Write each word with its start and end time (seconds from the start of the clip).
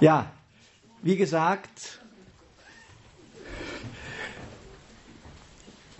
Ja, 0.00 0.30
wie 1.02 1.16
gesagt, 1.16 2.00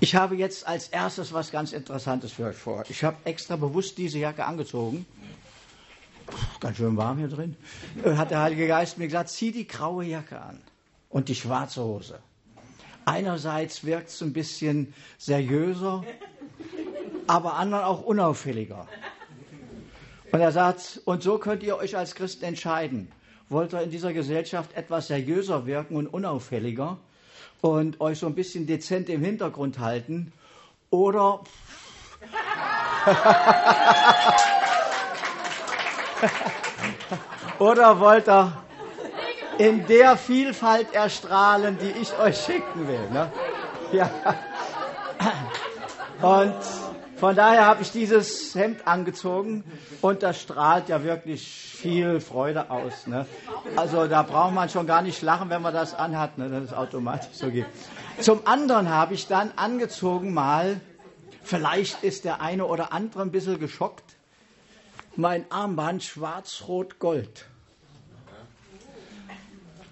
ich 0.01 0.15
habe 0.15 0.37
jetzt 0.37 0.67
als 0.67 0.89
erstes 0.89 1.33
was 1.33 1.51
ganz 1.51 1.73
Interessantes 1.73 2.33
für 2.33 2.45
euch 2.45 2.57
vor. 2.57 2.85
Ich 2.91 3.03
habe 3.03 3.17
extra 3.25 3.57
bewusst 3.57 3.97
diese 3.97 4.19
Jacke 4.19 4.45
angezogen. 4.45 5.07
Ganz 6.61 6.77
schön 6.77 6.97
warm 6.99 7.19
hier 7.19 7.29
drin. 7.29 7.57
Äh, 8.05 8.17
hat 8.17 8.31
der 8.31 8.41
Heilige 8.41 8.67
Geist 8.67 8.99
mir 8.99 9.07
gesagt, 9.07 9.31
zieh 9.31 9.51
die 9.51 9.67
graue 9.67 10.05
Jacke 10.05 10.41
an 10.41 10.61
und 11.09 11.31
die 11.31 11.35
schwarze 11.35 11.83
Hose. 11.83 12.19
Einerseits 13.07 13.85
wirkt 13.85 14.09
es 14.09 14.21
ein 14.21 14.35
bisschen 14.35 14.93
seriöser, 15.17 16.05
aber 17.29 17.55
anderen 17.55 17.85
auch 17.85 18.03
unauffälliger. 18.03 18.87
Und 20.33 20.41
er 20.41 20.53
sagt, 20.53 21.01
und 21.07 21.23
so 21.23 21.39
könnt 21.39 21.63
ihr 21.63 21.77
euch 21.79 21.97
als 21.97 22.15
Christen 22.15 22.45
entscheiden. 22.45 23.11
Wollt 23.49 23.73
ihr 23.75 23.83
in 23.83 23.91
dieser 23.91 24.13
Gesellschaft 24.13 24.75
etwas 24.75 25.07
seriöser 25.07 25.67
wirken 25.67 25.95
und 25.97 26.09
unauffälliger 26.09 26.99
und 27.61 28.01
euch 28.01 28.19
so 28.19 28.27
ein 28.27 28.35
bisschen 28.35 28.67
dezent 28.67 29.09
im 29.09 29.23
Hintergrund 29.23 29.79
halten? 29.79 30.33
Oder 30.91 31.45
oder 37.61 38.01
wollt 38.01 38.29
ihr 38.29 38.53
in 39.59 39.87
der 39.87 40.17
Vielfalt 40.17 40.93
erstrahlen, 40.93 41.79
die 41.79 41.93
ich 42.01 42.19
euch 42.19 42.37
schicken 42.37 42.89
will? 42.89 43.09
Ne? 43.11 43.31
Ja. 43.93 44.11
Und 46.21 46.57
von 47.17 47.35
daher 47.35 47.67
habe 47.67 47.83
ich 47.83 47.91
dieses 47.91 48.55
Hemd 48.55 48.87
angezogen 48.87 49.65
und 50.03 50.23
das 50.23 50.41
strahlt 50.41 50.89
ja 50.89 51.03
wirklich 51.03 51.49
viel 51.49 52.21
Freude 52.21 52.71
aus. 52.71 53.07
Ne? 53.07 53.27
Also 53.75 54.07
da 54.07 54.23
braucht 54.23 54.55
man 54.55 54.69
schon 54.69 54.87
gar 54.87 55.03
nicht 55.03 55.23
lachen, 55.23 55.49
wenn 55.51 55.63
man 55.63 55.73
das 55.73 55.95
anhat, 55.95 56.37
ne? 56.39 56.49
dass 56.49 56.65
es 56.65 56.73
automatisch 56.73 57.33
so 57.33 57.51
geht. 57.51 57.67
Zum 58.21 58.47
anderen 58.47 58.91
habe 58.91 59.15
ich 59.15 59.27
dann 59.27 59.53
angezogen 59.57 60.35
mal, 60.35 60.81
vielleicht 61.43 62.03
ist 62.03 62.25
der 62.25 62.41
eine 62.41 62.67
oder 62.67 62.93
andere 62.93 63.23
ein 63.23 63.31
bisschen 63.31 63.59
geschockt, 63.59 64.17
mein 65.17 65.51
Armband 65.51 66.03
schwarz-rot-gold. 66.03 67.47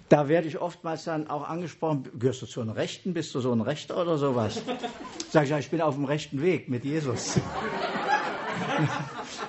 Da 0.09 0.27
werde 0.27 0.47
ich 0.47 0.59
oftmals 0.59 1.05
dann 1.05 1.27
auch 1.29 1.49
angesprochen, 1.49 2.11
gehörst 2.19 2.43
du 2.43 2.45
zu 2.45 2.61
einem 2.61 2.69
Rechten, 2.71 3.13
bist 3.13 3.33
du 3.33 3.39
so 3.39 3.51
ein 3.51 3.61
Rechter 3.61 3.99
oder 3.99 4.19
sowas? 4.19 4.61
Sag 5.31 5.45
ich, 5.45 5.49
ja, 5.49 5.57
ich 5.57 5.71
bin 5.71 5.81
auf 5.81 5.95
dem 5.95 6.05
rechten 6.05 6.43
Weg 6.43 6.69
mit 6.69 6.85
Jesus. 6.85 7.39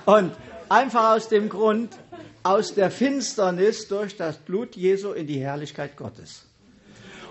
Und 0.05 0.31
einfach 0.69 1.15
aus 1.15 1.29
dem 1.29 1.49
Grund, 1.49 1.95
aus 2.41 2.73
der 2.73 2.89
Finsternis 2.89 3.87
durch 3.87 4.17
das 4.17 4.37
Blut 4.37 4.75
Jesu 4.75 5.11
in 5.11 5.27
die 5.27 5.39
Herrlichkeit 5.39 5.95
Gottes. 5.95 6.47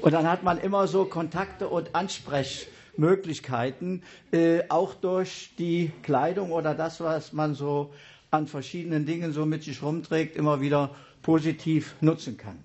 Und 0.02 0.12
dann 0.12 0.30
hat 0.30 0.44
man 0.44 0.58
immer 0.58 0.86
so 0.86 1.06
Kontakte 1.06 1.68
und 1.68 1.94
Ansprechmöglichkeiten, 1.94 4.02
äh, 4.30 4.64
auch 4.68 4.92
durch 4.94 5.54
die 5.58 5.90
Kleidung 6.02 6.52
oder 6.52 6.74
das, 6.74 7.00
was 7.00 7.32
man 7.32 7.54
so 7.54 7.94
an 8.30 8.46
verschiedenen 8.46 9.06
Dingen 9.06 9.32
so 9.32 9.46
mit 9.46 9.62
sich 9.64 9.82
rumträgt, 9.82 10.36
immer 10.36 10.60
wieder 10.60 10.94
positiv 11.22 11.96
nutzen 12.00 12.36
kann. 12.36 12.62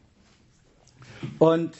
Und 1.39 1.75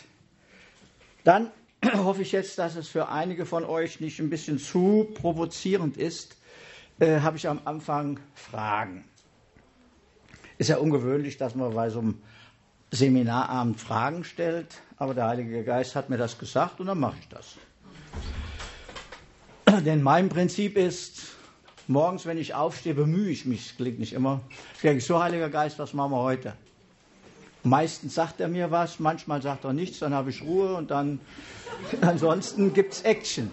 dann 1.24 1.52
hoffe 1.96 2.22
ich 2.22 2.32
jetzt, 2.32 2.58
dass 2.58 2.76
es 2.76 2.88
für 2.88 3.10
einige 3.10 3.46
von 3.46 3.64
euch 3.66 4.00
nicht 4.00 4.20
ein 4.20 4.30
bisschen 4.30 4.60
zu 4.60 5.08
provozierend 5.16 5.98
ist, 5.98 6.38
äh, 7.00 7.20
habe 7.22 7.38
ich 7.38 7.48
am 7.48 7.62
Anfang 7.66 8.20
Fragen. 8.36 9.06
Ist 10.58 10.70
ja 10.70 10.78
ungewöhnlich, 10.78 11.38
dass 11.38 11.56
man 11.56 11.74
bei 11.74 11.90
so 11.90 12.00
einem 12.00 12.22
Seminarabend 12.92 13.80
Fragen 13.80 14.24
stellt, 14.24 14.68
aber 14.98 15.14
der 15.14 15.28
Heilige 15.28 15.64
Geist 15.64 15.96
hat 15.96 16.10
mir 16.10 16.18
das 16.18 16.38
gesagt 16.38 16.80
und 16.80 16.88
dann 16.88 17.00
mache 17.00 17.18
ich 17.20 17.28
das. 17.30 17.56
Denn 19.86 20.04
mein 20.04 20.30
Prinzip 20.30 20.78
ist, 20.78 21.36
morgens, 21.88 22.26
wenn 22.26 22.38
ich 22.38 22.54
aufstehe, 22.54 22.94
bemühe 22.94 23.30
ich 23.30 23.46
mich, 23.46 23.78
klingt 23.78 23.98
nicht 23.98 24.14
immer, 24.14 24.42
ich 24.76 24.82
denke, 24.82 25.02
so 25.02 25.22
Heiliger 25.22 25.50
Geist, 25.50 25.80
was 25.80 25.94
machen 25.94 26.12
wir 26.12 26.22
heute? 26.22 26.54
Meistens 27.64 28.16
sagt 28.16 28.40
er 28.40 28.48
mir 28.48 28.72
was, 28.72 29.00
manchmal 29.00 29.42
sagt 29.42 29.66
er 29.66 29.74
nichts, 29.74 30.00
dann 30.00 30.14
habe 30.14 30.32
ich 30.32 30.42
Ruhe 30.42 30.76
und 30.76 30.90
dann 30.90 31.20
ansonsten 32.02 32.74
gibt 32.74 32.94
es 32.94 33.02
Action. 33.02 33.52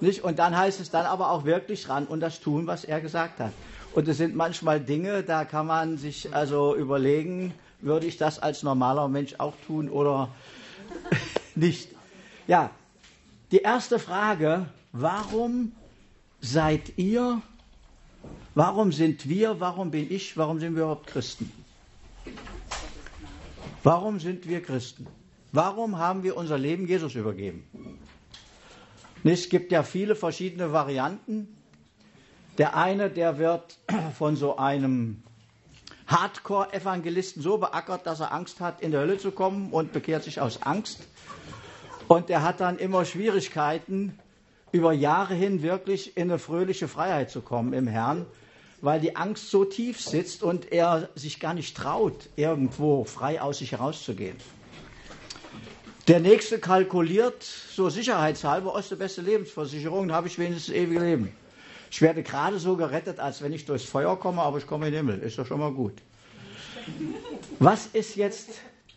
Nicht? 0.00 0.24
Und 0.24 0.38
dann 0.38 0.56
heißt 0.56 0.80
es 0.80 0.90
dann 0.90 1.04
aber 1.04 1.30
auch 1.30 1.44
wirklich 1.44 1.88
ran 1.88 2.06
und 2.06 2.20
das 2.20 2.40
tun, 2.40 2.66
was 2.66 2.84
er 2.84 3.00
gesagt 3.00 3.40
hat. 3.40 3.52
Und 3.92 4.06
es 4.06 4.18
sind 4.18 4.36
manchmal 4.36 4.80
Dinge, 4.80 5.22
da 5.22 5.44
kann 5.44 5.66
man 5.66 5.98
sich 5.98 6.32
also 6.32 6.76
überlegen, 6.76 7.52
würde 7.80 8.06
ich 8.06 8.16
das 8.16 8.38
als 8.38 8.62
normaler 8.62 9.08
Mensch 9.08 9.34
auch 9.38 9.54
tun 9.66 9.88
oder 9.88 10.28
nicht. 11.54 11.88
Ja, 12.46 12.70
die 13.50 13.58
erste 13.58 13.98
Frage, 13.98 14.66
warum 14.92 15.72
seid 16.40 16.96
ihr, 16.98 17.42
warum 18.54 18.92
sind 18.92 19.28
wir, 19.28 19.60
warum 19.60 19.90
bin 19.90 20.10
ich, 20.10 20.36
warum 20.36 20.60
sind 20.60 20.76
wir 20.76 20.82
überhaupt 20.84 21.08
Christen? 21.08 21.52
Warum 23.82 24.20
sind 24.20 24.46
wir 24.48 24.62
Christen? 24.62 25.06
Warum 25.52 25.98
haben 25.98 26.22
wir 26.22 26.36
unser 26.36 26.58
Leben 26.58 26.86
Jesus 26.86 27.14
übergeben? 27.14 27.64
Es 29.24 29.48
gibt 29.48 29.72
ja 29.72 29.82
viele 29.82 30.14
verschiedene 30.14 30.72
Varianten. 30.72 31.56
Der 32.58 32.76
eine, 32.76 33.10
der 33.10 33.38
wird 33.38 33.78
von 34.18 34.36
so 34.36 34.56
einem 34.56 35.22
Hardcore-Evangelisten 36.06 37.42
so 37.42 37.56
beackert, 37.58 38.06
dass 38.06 38.20
er 38.20 38.32
Angst 38.32 38.60
hat, 38.60 38.82
in 38.82 38.90
die 38.90 38.98
Hölle 38.98 39.16
zu 39.16 39.30
kommen 39.30 39.72
und 39.72 39.92
bekehrt 39.92 40.24
sich 40.24 40.40
aus 40.40 40.62
Angst. 40.62 41.06
Und 42.06 42.28
der 42.28 42.42
hat 42.42 42.60
dann 42.60 42.78
immer 42.78 43.04
Schwierigkeiten, 43.04 44.18
über 44.72 44.92
Jahre 44.92 45.34
hin 45.34 45.62
wirklich 45.62 46.16
in 46.16 46.30
eine 46.30 46.38
fröhliche 46.38 46.86
Freiheit 46.86 47.30
zu 47.30 47.40
kommen 47.40 47.72
im 47.72 47.86
Herrn, 47.86 48.26
weil 48.80 49.00
die 49.00 49.16
Angst 49.16 49.50
so 49.50 49.64
tief 49.64 50.00
sitzt 50.00 50.42
und 50.42 50.72
er 50.72 51.08
sich 51.14 51.40
gar 51.40 51.54
nicht 51.54 51.76
traut, 51.76 52.28
irgendwo 52.36 53.04
frei 53.04 53.40
aus 53.40 53.58
sich 53.58 53.72
herauszugehen. 53.72 54.36
Der 56.08 56.20
nächste 56.20 56.58
kalkuliert 56.58 57.42
so 57.42 57.88
sicherheitshalber, 57.88 58.74
aus 58.74 58.88
der 58.88 58.96
beste 58.96 59.22
Lebensversicherung, 59.22 60.08
dann 60.08 60.16
habe 60.16 60.28
ich 60.28 60.38
wenigstens 60.38 60.66
das 60.66 60.74
ewige 60.74 61.00
Leben. 61.00 61.32
Ich 61.90 62.00
werde 62.02 62.22
gerade 62.22 62.58
so 62.58 62.76
gerettet, 62.76 63.20
als 63.20 63.42
wenn 63.42 63.52
ich 63.52 63.64
durchs 63.64 63.84
Feuer 63.84 64.18
komme, 64.18 64.42
aber 64.42 64.58
ich 64.58 64.66
komme 64.66 64.86
in 64.86 64.92
den 64.92 65.06
Himmel. 65.06 65.20
Ist 65.20 65.38
doch 65.38 65.46
schon 65.46 65.60
mal 65.60 65.72
gut. 65.72 65.94
Was 67.58 67.86
ist 67.86 68.16
jetzt 68.16 68.50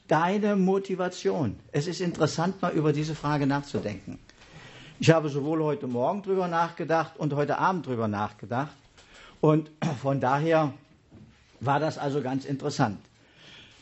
deine 0.08 0.56
Motivation? 0.56 1.60
Es 1.72 1.88
ist 1.88 2.02
interessant, 2.02 2.62
mal 2.62 2.72
über 2.72 2.94
diese 2.94 3.16
Frage 3.16 3.48
nachzudenken. 3.48 4.20
Ich 5.00 5.10
habe 5.12 5.30
sowohl 5.30 5.62
heute 5.64 5.88
Morgen 5.88 6.22
drüber 6.22 6.48
nachgedacht 6.48 7.18
und 7.18 7.34
heute 7.34 7.58
Abend 7.58 7.88
drüber 7.88 8.08
nachgedacht. 8.08 8.76
Und 9.44 9.72
von 10.02 10.22
daher 10.22 10.74
war 11.59 11.81
das 11.81 11.98
also 11.98 12.22
ganz 12.22 12.46
interessant. 12.46 12.98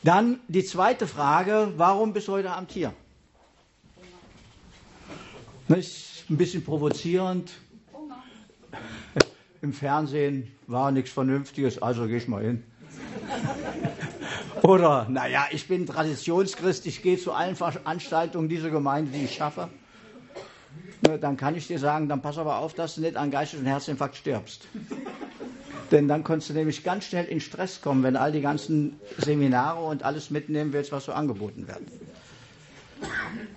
Dann 0.02 0.40
die 0.48 0.64
zweite 0.64 1.06
Frage, 1.06 1.74
warum 1.78 2.14
bis 2.14 2.28
heute 2.30 2.50
Abend 2.50 2.72
hier? 2.72 2.92
Nicht 5.68 6.26
ein 6.32 6.38
bisschen 6.38 6.64
provozierend. 6.64 7.52
Im 9.62 9.72
Fernsehen 9.74 10.52
war 10.66 10.92
nichts 10.92 11.12
Vernünftiges, 11.12 11.80
also 11.80 12.08
gehe 12.08 12.18
ich 12.18 12.28
mal 12.28 12.42
hin. 12.42 12.64
Oder, 14.64 15.06
naja, 15.10 15.46
ich 15.52 15.68
bin 15.68 15.86
Traditionschrist, 15.86 16.88
ich 16.88 17.04
gehe 17.04 17.20
zu 17.20 17.34
allen 17.34 17.56
Veranstaltungen 17.56 18.50
dieser 18.50 18.72
Gemeinde, 18.72 19.12
die 19.12 19.26
ich 19.26 19.36
schaffe. 19.36 19.70
Dann 21.02 21.36
kann 21.36 21.56
ich 21.56 21.68
dir 21.68 21.80
sagen, 21.80 22.08
dann 22.08 22.22
pass 22.22 22.38
aber 22.38 22.58
auf, 22.58 22.76
dass 22.76 22.96
du 22.96 23.02
nicht 23.02 23.16
an 23.16 23.32
Geist- 23.32 23.56
und 23.56 23.66
Herzinfarkt 23.66 24.16
stirbst. 24.16 24.68
Denn 25.92 26.08
dann 26.08 26.24
kannst 26.24 26.50
du 26.50 26.54
nämlich 26.54 26.84
ganz 26.84 27.06
schnell 27.06 27.26
in 27.26 27.42
Stress 27.42 27.82
kommen, 27.82 28.04
wenn 28.04 28.16
all 28.16 28.32
die 28.32 28.40
ganzen 28.40 29.00
Seminare 29.18 29.84
und 29.84 30.04
alles 30.04 30.30
mitnehmen 30.30 30.72
willst, 30.72 30.92
was 30.92 31.06
so 31.06 31.12
angeboten 31.12 31.68
wird. 31.68 31.82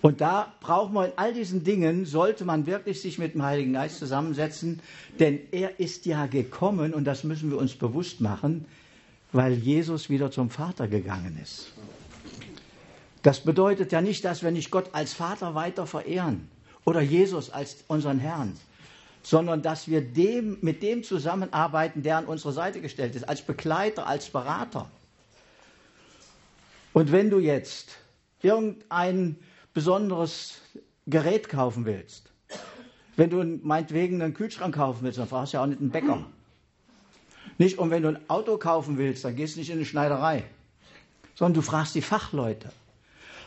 Und 0.02 0.20
da 0.20 0.52
braucht 0.60 0.92
man 0.92 1.06
in 1.06 1.12
all 1.16 1.32
diesen 1.32 1.64
Dingen, 1.64 2.06
sollte 2.06 2.44
man 2.44 2.66
wirklich 2.66 3.00
sich 3.00 3.18
mit 3.18 3.34
dem 3.34 3.42
Heiligen 3.42 3.74
Geist 3.74 3.98
zusammensetzen, 3.98 4.80
denn 5.20 5.38
er 5.52 5.78
ist 5.78 6.06
ja 6.06 6.26
gekommen, 6.26 6.92
und 6.92 7.04
das 7.04 7.24
müssen 7.24 7.50
wir 7.50 7.58
uns 7.58 7.74
bewusst 7.74 8.20
machen, 8.20 8.64
weil 9.32 9.52
Jesus 9.52 10.08
wieder 10.08 10.30
zum 10.30 10.50
Vater 10.50 10.88
gegangen 10.88 11.38
ist. 11.42 11.72
Das 13.22 13.40
bedeutet 13.40 13.92
ja 13.92 14.00
nicht, 14.00 14.24
dass 14.24 14.42
wir 14.42 14.50
nicht 14.50 14.70
Gott 14.70 14.90
als 14.92 15.12
Vater 15.12 15.54
weiter 15.54 15.86
verehren 15.86 16.48
oder 16.84 17.00
Jesus 17.00 17.50
als 17.50 17.84
unseren 17.88 18.18
Herrn 18.18 18.56
sondern 19.24 19.62
dass 19.62 19.88
wir 19.88 20.02
dem, 20.02 20.58
mit 20.60 20.82
dem 20.82 21.02
zusammenarbeiten, 21.02 22.02
der 22.02 22.18
an 22.18 22.26
unsere 22.26 22.52
Seite 22.52 22.82
gestellt 22.82 23.16
ist, 23.16 23.26
als 23.26 23.40
Begleiter, 23.40 24.06
als 24.06 24.28
Berater. 24.28 24.90
Und 26.92 27.10
wenn 27.10 27.30
du 27.30 27.38
jetzt 27.38 27.96
irgendein 28.42 29.36
besonderes 29.72 30.60
Gerät 31.06 31.48
kaufen 31.48 31.86
willst, 31.86 32.30
wenn 33.16 33.30
du 33.30 33.42
meinetwegen 33.62 34.20
einen 34.20 34.34
Kühlschrank 34.34 34.74
kaufen 34.74 35.02
willst, 35.02 35.18
dann 35.18 35.26
fragst 35.26 35.54
du 35.54 35.56
ja 35.56 35.62
auch 35.62 35.66
nicht 35.66 35.80
einen 35.80 35.90
Bäcker. 35.90 36.26
Nicht, 37.56 37.78
und 37.78 37.90
wenn 37.90 38.02
du 38.02 38.10
ein 38.10 38.28
Auto 38.28 38.58
kaufen 38.58 38.98
willst, 38.98 39.24
dann 39.24 39.36
gehst 39.36 39.56
du 39.56 39.60
nicht 39.60 39.70
in 39.70 39.76
eine 39.76 39.86
Schneiderei, 39.86 40.44
sondern 41.34 41.54
du 41.54 41.62
fragst 41.62 41.94
die 41.94 42.02
Fachleute. 42.02 42.70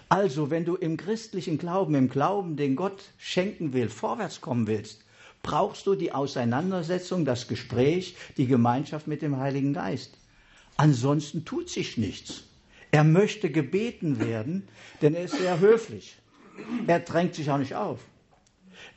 Also, 0.10 0.50
wenn 0.50 0.64
du 0.64 0.76
im 0.76 0.96
christlichen 0.96 1.58
Glauben, 1.58 1.96
im 1.96 2.10
Glauben, 2.10 2.56
den 2.56 2.76
Gott 2.76 3.04
schenken 3.18 3.74
will, 3.74 3.90
vorwärts 3.90 4.40
kommen 4.40 4.68
willst, 4.68 5.04
brauchst 5.44 5.86
du 5.86 5.96
die 5.96 6.14
Auseinandersetzung, 6.14 7.26
das 7.26 7.48
Gespräch, 7.48 8.16
die 8.38 8.48
Gemeinschaft 8.48 9.08
mit 9.08 9.22
dem 9.22 9.38
Heiligen 9.38 9.74
Geist. 9.74 10.18
Ansonsten 10.78 11.44
tut 11.44 11.70
sich 11.70 11.98
nichts. 11.98 12.44
Er 12.92 13.04
möchte 13.04 13.50
gebeten 13.50 14.20
werden, 14.20 14.68
denn 15.02 15.14
er 15.14 15.26
ist 15.26 15.38
sehr 15.38 15.60
höflich. 15.60 16.18
Er 16.88 17.00
drängt 17.02 17.36
sich 17.36 17.52
auch 17.52 17.58
nicht 17.58 17.76
auf. 17.76 18.00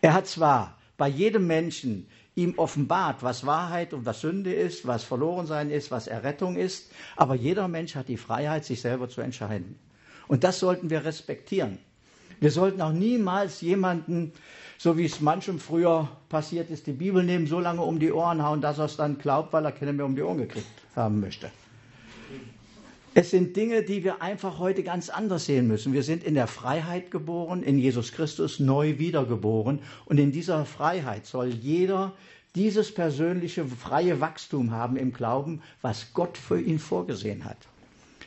Er 0.01 0.15
hat 0.15 0.27
zwar 0.27 0.79
bei 0.97 1.09
jedem 1.09 1.47
Menschen 1.47 2.07
ihm 2.37 2.55
offenbart, 2.57 3.23
was 3.23 3.45
Wahrheit 3.45 3.93
und 3.93 4.07
was 4.07 4.21
Sünde 4.21 4.53
ist, 4.53 4.87
was 4.87 5.03
Verlorensein 5.03 5.71
ist, 5.71 5.91
was 5.91 6.07
Errettung 6.07 6.57
ist, 6.57 6.93
aber 7.17 7.35
jeder 7.35 7.67
Mensch 7.69 7.97
hat 7.97 8.09
die 8.09 8.17
Freiheit, 8.17 8.65
sich 8.65 8.81
selber 8.81 9.09
zu 9.09 9.21
entscheiden. 9.21 9.79
Und 10.31 10.45
das 10.45 10.61
sollten 10.61 10.91
wir 10.91 11.05
respektieren. 11.05 11.79
Wir 12.39 12.53
sollten 12.53 12.81
auch 12.83 12.93
niemals 12.93 13.63
jemanden, 13.63 14.31
so 14.79 14.97
wie 14.97 15.05
es 15.05 15.21
manchem 15.21 15.59
früher 15.59 16.09
passiert 16.29 16.71
ist, 16.71 16.87
die 16.87 16.93
Bibel 16.93 17.25
nehmen, 17.25 17.49
so 17.49 17.59
lange 17.59 17.83
um 17.83 17.99
die 17.99 18.13
Ohren 18.13 18.41
hauen, 18.41 18.61
dass 18.61 18.79
er 18.79 18.85
es 18.85 18.97
dann 18.97 19.19
glaubt, 19.19 19.53
weil 19.53 19.65
er 19.65 19.73
keine 19.73 19.93
mehr 19.93 20.07
um 20.07 20.15
die 20.15 20.23
Ohren 20.23 20.39
gekriegt 20.39 20.69
haben 20.95 21.19
möchte. 21.19 21.51
Es 23.13 23.31
sind 23.31 23.57
Dinge, 23.57 23.83
die 23.83 24.05
wir 24.05 24.23
einfach 24.23 24.61
heute 24.61 24.85
ganz 24.85 25.09
anders 25.09 25.47
sehen 25.47 25.67
müssen. 25.67 25.93
Wir 25.93 26.05
sind 26.05 26.23
in 26.23 26.35
der 26.35 26.47
Freiheit 26.47 27.11
geboren, 27.11 27.65
in 27.65 27.81
Jesus 27.81 28.13
Christus 28.13 28.61
neu 28.61 29.01
wiedergeboren. 29.01 29.81
Und 30.05 30.21
in 30.21 30.31
dieser 30.31 30.65
Freiheit 30.65 31.27
soll 31.27 31.49
jeder 31.49 32.13
dieses 32.55 32.95
persönliche 32.95 33.65
freie 33.67 34.21
Wachstum 34.21 34.71
haben 34.71 34.97
im 34.97 35.13
Glauben, 35.13 35.61
was 35.83 36.15
Gott 36.15 36.39
für 36.39 36.61
ihn 36.61 36.79
vorgesehen 36.79 37.45
hat. 37.45 37.59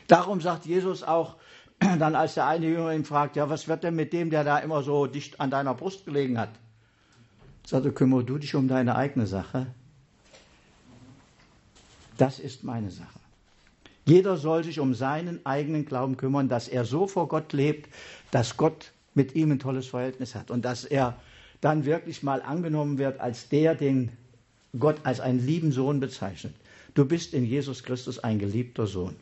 Darum 0.06 0.42
sagt 0.42 0.66
Jesus 0.66 1.02
auch, 1.02 1.36
dann 1.98 2.14
als 2.14 2.34
der 2.34 2.46
eine 2.46 2.66
Jünger 2.66 2.92
ihn 2.92 3.04
fragt, 3.04 3.36
ja, 3.36 3.48
was 3.48 3.68
wird 3.68 3.84
denn 3.84 3.94
mit 3.94 4.12
dem, 4.12 4.30
der 4.30 4.44
da 4.44 4.58
immer 4.58 4.82
so 4.82 5.06
dicht 5.06 5.40
an 5.40 5.50
deiner 5.50 5.74
Brust 5.74 6.04
gelegen 6.04 6.38
hat? 6.38 6.50
Sagte, 7.66 7.92
kümmere 7.92 8.24
du 8.24 8.38
dich 8.38 8.54
um 8.54 8.68
deine 8.68 8.96
eigene 8.96 9.26
Sache. 9.26 9.66
Das 12.16 12.38
ist 12.38 12.62
meine 12.62 12.90
Sache. 12.90 13.18
Jeder 14.06 14.36
soll 14.36 14.64
sich 14.64 14.80
um 14.80 14.94
seinen 14.94 15.44
eigenen 15.46 15.86
Glauben 15.86 16.16
kümmern, 16.16 16.48
dass 16.48 16.68
er 16.68 16.84
so 16.84 17.06
vor 17.06 17.28
Gott 17.28 17.52
lebt, 17.52 17.88
dass 18.30 18.56
Gott 18.56 18.92
mit 19.14 19.34
ihm 19.34 19.50
ein 19.50 19.58
tolles 19.58 19.86
Verhältnis 19.86 20.34
hat 20.34 20.50
und 20.50 20.64
dass 20.64 20.84
er 20.84 21.16
dann 21.60 21.86
wirklich 21.86 22.22
mal 22.22 22.42
angenommen 22.42 22.98
wird 22.98 23.20
als 23.20 23.48
der, 23.48 23.74
den 23.74 24.12
Gott 24.78 24.96
als 25.04 25.20
einen 25.20 25.44
lieben 25.44 25.72
Sohn 25.72 26.00
bezeichnet. 26.00 26.54
Du 26.94 27.06
bist 27.06 27.32
in 27.32 27.44
Jesus 27.44 27.82
Christus 27.82 28.18
ein 28.18 28.38
geliebter 28.38 28.86
Sohn. 28.86 29.16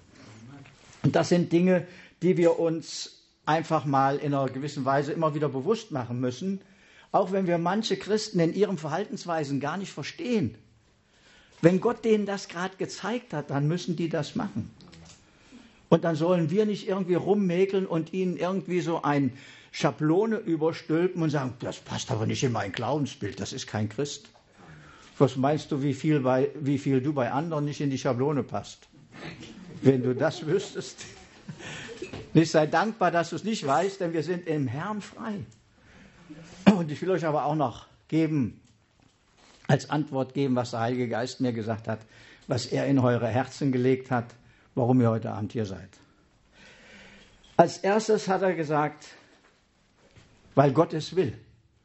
Und 1.02 1.14
das 1.14 1.28
sind 1.28 1.52
Dinge, 1.52 1.86
die 2.22 2.36
wir 2.36 2.58
uns 2.58 3.22
einfach 3.44 3.84
mal 3.84 4.18
in 4.18 4.34
einer 4.34 4.48
gewissen 4.48 4.84
Weise 4.84 5.12
immer 5.12 5.34
wieder 5.34 5.48
bewusst 5.48 5.90
machen 5.90 6.20
müssen, 6.20 6.60
auch 7.10 7.32
wenn 7.32 7.46
wir 7.46 7.58
manche 7.58 7.96
Christen 7.96 8.40
in 8.40 8.54
ihren 8.54 8.78
Verhaltensweisen 8.78 9.60
gar 9.60 9.76
nicht 9.76 9.92
verstehen. 9.92 10.54
Wenn 11.60 11.80
Gott 11.80 12.04
denen 12.04 12.26
das 12.26 12.48
gerade 12.48 12.76
gezeigt 12.76 13.34
hat, 13.34 13.50
dann 13.50 13.68
müssen 13.68 13.96
die 13.96 14.08
das 14.08 14.34
machen. 14.34 14.70
Und 15.88 16.04
dann 16.04 16.16
sollen 16.16 16.50
wir 16.50 16.64
nicht 16.64 16.88
irgendwie 16.88 17.14
rummäkeln 17.14 17.86
und 17.86 18.12
ihnen 18.12 18.36
irgendwie 18.36 18.80
so 18.80 19.02
ein 19.02 19.32
Schablone 19.72 20.36
überstülpen 20.36 21.22
und 21.22 21.30
sagen, 21.30 21.54
das 21.60 21.78
passt 21.80 22.10
aber 22.10 22.26
nicht 22.26 22.42
in 22.42 22.52
mein 22.52 22.72
Glaubensbild, 22.72 23.38
das 23.40 23.52
ist 23.52 23.66
kein 23.66 23.88
Christ. 23.88 24.28
Was 25.18 25.36
meinst 25.36 25.70
du, 25.70 25.82
wie 25.82 25.94
viel, 25.94 26.20
bei, 26.20 26.50
wie 26.58 26.78
viel 26.78 27.00
du 27.00 27.12
bei 27.12 27.30
anderen 27.30 27.66
nicht 27.66 27.80
in 27.80 27.90
die 27.90 27.98
Schablone 27.98 28.42
passt? 28.42 28.88
Wenn 29.82 30.02
du 30.02 30.14
das 30.14 30.46
wüsstest. 30.46 31.04
Ich 32.34 32.50
sei 32.50 32.66
dankbar, 32.66 33.10
dass 33.10 33.30
du 33.30 33.36
es 33.36 33.44
nicht 33.44 33.66
weißt, 33.66 34.00
denn 34.00 34.12
wir 34.12 34.22
sind 34.22 34.46
im 34.46 34.66
Herrn 34.66 35.02
frei. 35.02 35.44
Und 36.74 36.90
ich 36.90 37.02
will 37.02 37.10
euch 37.10 37.26
aber 37.26 37.44
auch 37.44 37.54
noch 37.54 37.86
geben, 38.08 38.60
als 39.68 39.90
Antwort 39.90 40.32
geben, 40.34 40.56
was 40.56 40.70
der 40.70 40.80
Heilige 40.80 41.08
Geist 41.08 41.40
mir 41.40 41.52
gesagt 41.52 41.88
hat, 41.88 42.00
was 42.46 42.66
er 42.66 42.86
in 42.86 42.98
eure 42.98 43.28
Herzen 43.28 43.70
gelegt 43.70 44.10
hat, 44.10 44.26
warum 44.74 45.00
ihr 45.00 45.10
heute 45.10 45.30
Abend 45.30 45.52
hier 45.52 45.66
seid. 45.66 45.88
Als 47.56 47.78
erstes 47.78 48.28
hat 48.28 48.42
er 48.42 48.54
gesagt, 48.54 49.08
weil 50.54 50.72
Gott 50.72 50.94
es 50.94 51.14
will. 51.14 51.38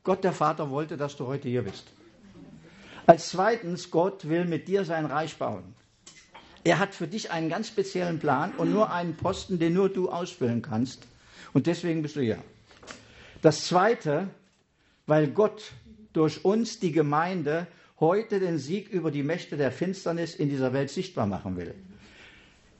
Gott 0.03 0.23
der 0.23 0.33
Vater 0.33 0.69
wollte, 0.69 0.95
dass 0.95 1.17
du 1.17 1.27
heute 1.27 1.49
hier 1.49 1.63
bist. 1.63 1.85
Als 3.05 3.29
zweitens, 3.29 3.91
Gott 3.91 4.27
will 4.27 4.45
mit 4.45 4.67
dir 4.67 4.85
sein 4.85 5.05
Reich 5.05 5.37
bauen. 5.37 5.75
Er 6.67 6.79
hat 6.79 6.93
für 6.93 7.07
dich 7.07 7.31
einen 7.31 7.47
ganz 7.47 7.69
speziellen 7.69 8.19
Plan 8.19 8.51
und 8.57 8.73
nur 8.73 8.91
einen 8.91 9.15
Posten, 9.15 9.57
den 9.57 9.73
nur 9.73 9.87
du 9.87 10.09
ausfüllen 10.09 10.61
kannst. 10.61 11.07
Und 11.53 11.65
deswegen 11.65 12.01
bist 12.01 12.17
du 12.17 12.19
hier. 12.19 12.39
Das 13.41 13.63
Zweite, 13.63 14.27
weil 15.05 15.29
Gott 15.29 15.71
durch 16.11 16.43
uns, 16.43 16.81
die 16.81 16.91
Gemeinde, 16.91 17.67
heute 18.01 18.41
den 18.41 18.57
Sieg 18.57 18.89
über 18.89 19.11
die 19.11 19.23
Mächte 19.23 19.55
der 19.55 19.71
Finsternis 19.71 20.35
in 20.35 20.49
dieser 20.49 20.73
Welt 20.73 20.89
sichtbar 20.89 21.25
machen 21.25 21.55
will. 21.55 21.73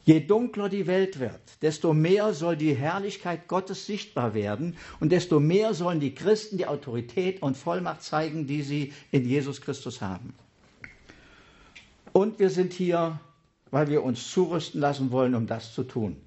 Je 0.04 0.20
dunkler 0.20 0.68
die 0.68 0.86
Welt 0.86 1.22
wird, 1.22 1.40
desto 1.62 1.94
mehr 1.94 2.34
soll 2.34 2.58
die 2.58 2.74
Herrlichkeit 2.74 3.48
Gottes 3.48 3.86
sichtbar 3.86 4.34
werden 4.34 4.76
und 5.00 5.14
desto 5.14 5.40
mehr 5.40 5.74
sollen 5.74 6.02
die 6.02 6.14
Christen 6.14 6.58
die 6.58 6.68
Autorität 6.68 7.42
und 7.42 7.56
Vollmacht 7.56 8.04
zeigen, 8.04 8.48
die 8.48 8.64
sie 8.64 8.92
in 9.12 9.26
Jesus 9.26 9.62
Christus 9.62 10.02
haben. 10.02 10.34
Und 12.12 12.38
wir 12.40 12.50
sind 12.50 12.74
hier, 12.74 13.22
weil 13.72 13.90
wir 13.90 14.04
uns 14.04 14.32
zurüsten 14.32 14.82
lassen 14.82 15.12
wollen, 15.12 15.36
um 15.36 15.48
das 15.48 15.74
zu 15.74 15.84
tun. 15.84 16.18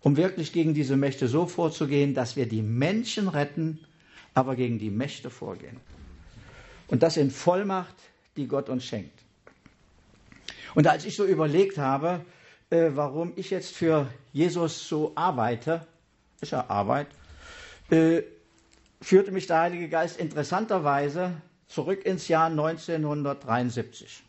Um 0.00 0.16
wirklich 0.16 0.52
gegen 0.52 0.74
diese 0.74 0.96
Mächte 0.96 1.28
so 1.28 1.46
vorzugehen, 1.46 2.14
dass 2.14 2.36
wir 2.36 2.46
die 2.46 2.62
Menschen 2.62 3.28
retten, 3.28 3.80
aber 4.34 4.56
gegen 4.56 4.78
die 4.78 4.90
Mächte 4.90 5.30
vorgehen. 5.30 5.78
Und 6.88 7.02
das 7.02 7.16
in 7.16 7.30
Vollmacht, 7.30 7.94
die 8.36 8.46
Gott 8.46 8.68
uns 8.68 8.84
schenkt. 8.84 9.18
Und 10.74 10.86
als 10.86 11.04
ich 11.04 11.16
so 11.16 11.24
überlegt 11.24 11.78
habe, 11.78 12.20
äh, 12.70 12.90
warum 12.94 13.32
ich 13.36 13.50
jetzt 13.50 13.74
für 13.74 14.08
Jesus 14.32 14.88
so 14.88 15.12
arbeite, 15.14 15.86
ist 16.40 16.52
ja 16.52 16.68
Arbeit, 16.68 17.06
äh, 17.90 18.22
führte 19.00 19.30
mich 19.30 19.46
der 19.46 19.60
Heilige 19.60 19.88
Geist 19.88 20.18
interessanterweise 20.18 21.40
zurück 21.68 22.04
ins 22.04 22.28
Jahr 22.28 22.50
1973. 22.50 24.22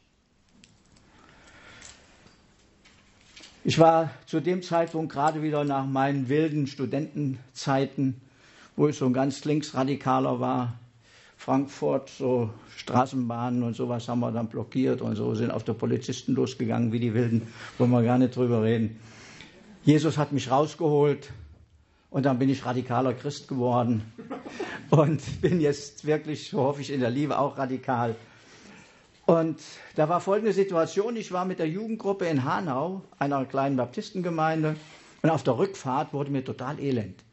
Ich 3.68 3.80
war 3.80 4.12
zu 4.28 4.42
dem 4.42 4.62
Zeitpunkt 4.62 5.12
gerade 5.12 5.42
wieder 5.42 5.64
nach 5.64 5.88
meinen 5.88 6.30
wilden 6.30 6.68
Studentenzeiten, 6.68 8.22
wo 8.76 8.88
ich 8.88 8.96
so 8.96 9.08
ein 9.08 9.14
ganz 9.14 9.44
linksradikaler 9.44 10.40
war, 10.40 10.76
Frankfurt, 11.36 12.12
so 12.12 12.52
Straßenbahnen 12.78 13.64
und 13.64 13.76
sowas 13.76 14.08
haben 14.08 14.20
wir 14.20 14.32
dann 14.32 14.50
blockiert 14.50 15.02
und 15.02 15.16
so 15.16 15.34
sind 15.34 15.50
auf 15.50 15.64
der 15.64 15.74
Polizisten 15.74 16.36
losgegangen 16.36 16.92
wie 16.92 17.00
die 17.00 17.16
Wilden, 17.16 17.48
wollen 17.80 17.90
wir 17.90 18.04
gar 18.04 18.20
nicht 18.20 18.36
drüber 18.36 18.62
reden. 18.62 19.00
Jesus 19.84 20.16
hat 20.20 20.32
mich 20.32 20.52
rausgeholt 20.52 21.32
und 22.12 22.24
dann 22.28 22.38
bin 22.38 22.50
ich 22.50 22.68
radikaler 22.68 23.16
Christ 23.16 23.48
geworden 23.48 24.04
und 24.92 25.42
bin 25.42 25.60
jetzt 25.60 26.06
wirklich, 26.06 26.52
so 26.52 26.60
hoffe 26.60 26.82
ich, 26.82 26.94
in 26.94 27.00
der 27.00 27.10
Liebe 27.10 27.40
auch 27.40 27.58
radikal. 27.58 28.16
Und 29.26 29.60
da 29.96 30.08
war 30.08 30.22
folgende 30.22 30.54
Situation, 30.54 31.16
ich 31.16 31.32
war 31.32 31.46
mit 31.46 31.60
der 31.60 31.68
Jugendgruppe 31.68 32.26
in 32.28 32.44
Hanau, 32.44 33.02
einer 33.18 33.46
kleinen 33.46 33.76
Baptistengemeinde, 33.76 34.76
und 35.24 35.32
auf 35.32 35.42
der 35.42 35.58
Rückfahrt 35.58 36.14
wurde 36.14 36.30
mir 36.30 36.46
total 36.46 36.80
elend. 36.80 37.24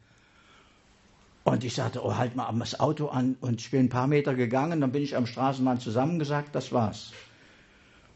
Und 1.43 1.63
ich 1.63 1.75
sagte, 1.75 2.03
oh, 2.03 2.15
halt 2.15 2.35
mal 2.35 2.51
das 2.57 2.79
Auto 2.79 3.07
an. 3.07 3.35
Und 3.41 3.61
ich 3.61 3.69
bin 3.69 3.81
ein 3.81 3.89
paar 3.89 4.07
Meter 4.07 4.33
gegangen, 4.33 4.81
dann 4.81 4.91
bin 4.91 5.03
ich 5.03 5.15
am 5.15 5.27
Straßenrand 5.27 5.81
zusammengesagt, 5.81 6.55
das 6.55 6.71
war's. 6.71 7.11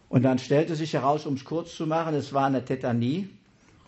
Und 0.09 0.23
dann 0.23 0.39
stellte 0.39 0.75
sich 0.75 0.93
heraus, 0.93 1.27
um 1.27 1.35
es 1.35 1.43
kurz 1.43 1.75
zu 1.75 1.85
machen, 1.85 2.15
es 2.15 2.33
war 2.33 2.47
eine 2.47 2.65
Tetanie. 2.65 3.29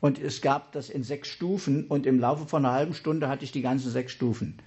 Und 0.01 0.19
es 0.19 0.41
gab 0.41 0.74
das 0.74 0.89
in 0.89 1.03
sechs 1.03 1.29
Stufen. 1.29 1.86
Und 1.88 2.05
im 2.05 2.19
Laufe 2.19 2.46
von 2.46 2.65
einer 2.65 2.75
halben 2.75 2.93
Stunde 2.93 3.27
hatte 3.29 3.46
ich 3.46 3.51
die 3.51 3.62
ganzen 3.62 3.89
sechs 3.89 4.12
Stufen. 4.12 4.60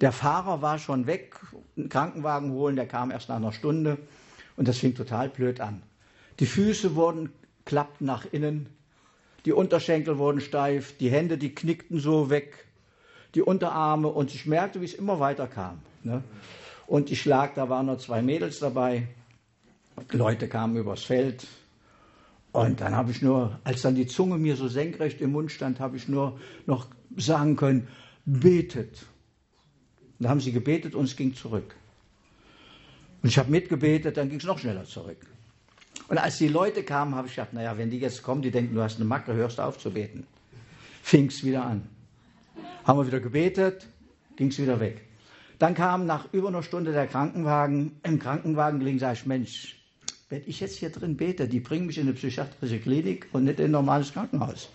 Der 0.00 0.10
Fahrer 0.10 0.60
war 0.60 0.78
schon 0.78 1.06
weg, 1.06 1.36
einen 1.76 1.88
Krankenwagen 1.88 2.50
holen, 2.50 2.74
der 2.74 2.86
kam 2.86 3.12
erst 3.12 3.28
nach 3.28 3.36
einer 3.36 3.52
Stunde. 3.52 3.98
Und 4.56 4.68
das 4.68 4.78
fing 4.78 4.94
total 4.94 5.28
blöd 5.28 5.60
an. 5.60 5.82
Die 6.40 6.46
Füße 6.46 6.94
wurden, 6.94 7.30
klappten 7.64 8.06
nach 8.06 8.26
innen. 8.30 8.68
Die 9.44 9.52
Unterschenkel 9.52 10.18
wurden 10.18 10.40
steif. 10.40 10.96
Die 10.98 11.10
Hände, 11.10 11.38
die 11.38 11.54
knickten 11.54 11.98
so 11.98 12.30
weg 12.30 12.64
die 13.34 13.42
Unterarme 13.42 14.08
und 14.08 14.34
ich 14.34 14.46
merkte, 14.46 14.80
wie 14.80 14.84
es 14.84 14.94
immer 14.94 15.20
weiter 15.20 15.46
kam. 15.46 15.80
Ne? 16.02 16.22
Und 16.86 17.10
ich 17.10 17.24
lag, 17.24 17.54
da 17.54 17.68
waren 17.68 17.86
noch 17.86 17.98
zwei 17.98 18.22
Mädels 18.22 18.60
dabei, 18.60 19.08
Leute 20.10 20.48
kamen 20.48 20.76
übers 20.76 21.04
Feld 21.04 21.46
und 22.52 22.80
dann 22.80 22.94
habe 22.94 23.10
ich 23.10 23.22
nur, 23.22 23.58
als 23.64 23.82
dann 23.82 23.94
die 23.94 24.06
Zunge 24.06 24.38
mir 24.38 24.56
so 24.56 24.68
senkrecht 24.68 25.20
im 25.20 25.32
Mund 25.32 25.50
stand, 25.50 25.80
habe 25.80 25.96
ich 25.96 26.08
nur 26.08 26.38
noch 26.66 26.86
sagen 27.16 27.56
können, 27.56 27.88
betet. 28.24 29.06
Da 30.20 30.28
haben 30.28 30.40
sie 30.40 30.52
gebetet 30.52 30.94
und 30.94 31.04
es 31.04 31.16
ging 31.16 31.34
zurück. 31.34 31.74
Und 33.24 33.30
ich 33.30 33.38
habe 33.38 33.50
mitgebetet, 33.50 34.18
dann 34.18 34.28
ging 34.28 34.38
es 34.38 34.44
noch 34.44 34.58
schneller 34.58 34.84
zurück. 34.84 35.16
Und 36.08 36.18
als 36.18 36.36
die 36.36 36.48
Leute 36.48 36.82
kamen, 36.82 37.14
habe 37.14 37.26
ich 37.26 37.36
gedacht, 37.36 37.54
naja, 37.54 37.78
wenn 37.78 37.88
die 37.88 37.98
jetzt 37.98 38.22
kommen, 38.22 38.42
die 38.42 38.50
denken, 38.50 38.74
du 38.74 38.82
hast 38.82 38.96
eine 38.96 39.06
Macke, 39.06 39.32
hörst 39.32 39.58
auf 39.58 39.78
zu 39.78 39.90
beten. 39.90 40.26
fing 41.02 41.28
es 41.28 41.42
wieder 41.42 41.64
an. 41.64 41.88
Haben 42.84 42.98
wir 42.98 43.06
wieder 43.06 43.20
gebetet, 43.20 43.86
ging 44.36 44.48
es 44.48 44.58
wieder 44.58 44.78
weg. 44.78 45.00
Dann 45.58 45.72
kam 45.72 46.04
nach 46.04 46.34
über 46.34 46.48
einer 46.48 46.62
Stunde 46.62 46.92
der 46.92 47.06
Krankenwagen. 47.06 47.92
Im 48.02 48.18
Krankenwagen 48.18 48.78
gelegen, 48.78 48.98
sage 48.98 49.14
ich, 49.14 49.24
Mensch, 49.24 49.82
wenn 50.28 50.42
ich 50.44 50.60
jetzt 50.60 50.76
hier 50.76 50.90
drin 50.90 51.16
bete, 51.16 51.48
die 51.48 51.60
bringen 51.60 51.86
mich 51.86 51.96
in 51.96 52.02
eine 52.02 52.12
psychiatrische 52.12 52.78
Klinik 52.78 53.28
und 53.32 53.44
nicht 53.44 53.58
in 53.58 53.64
ein 53.64 53.70
normales 53.70 54.12
Krankenhaus. 54.12 54.68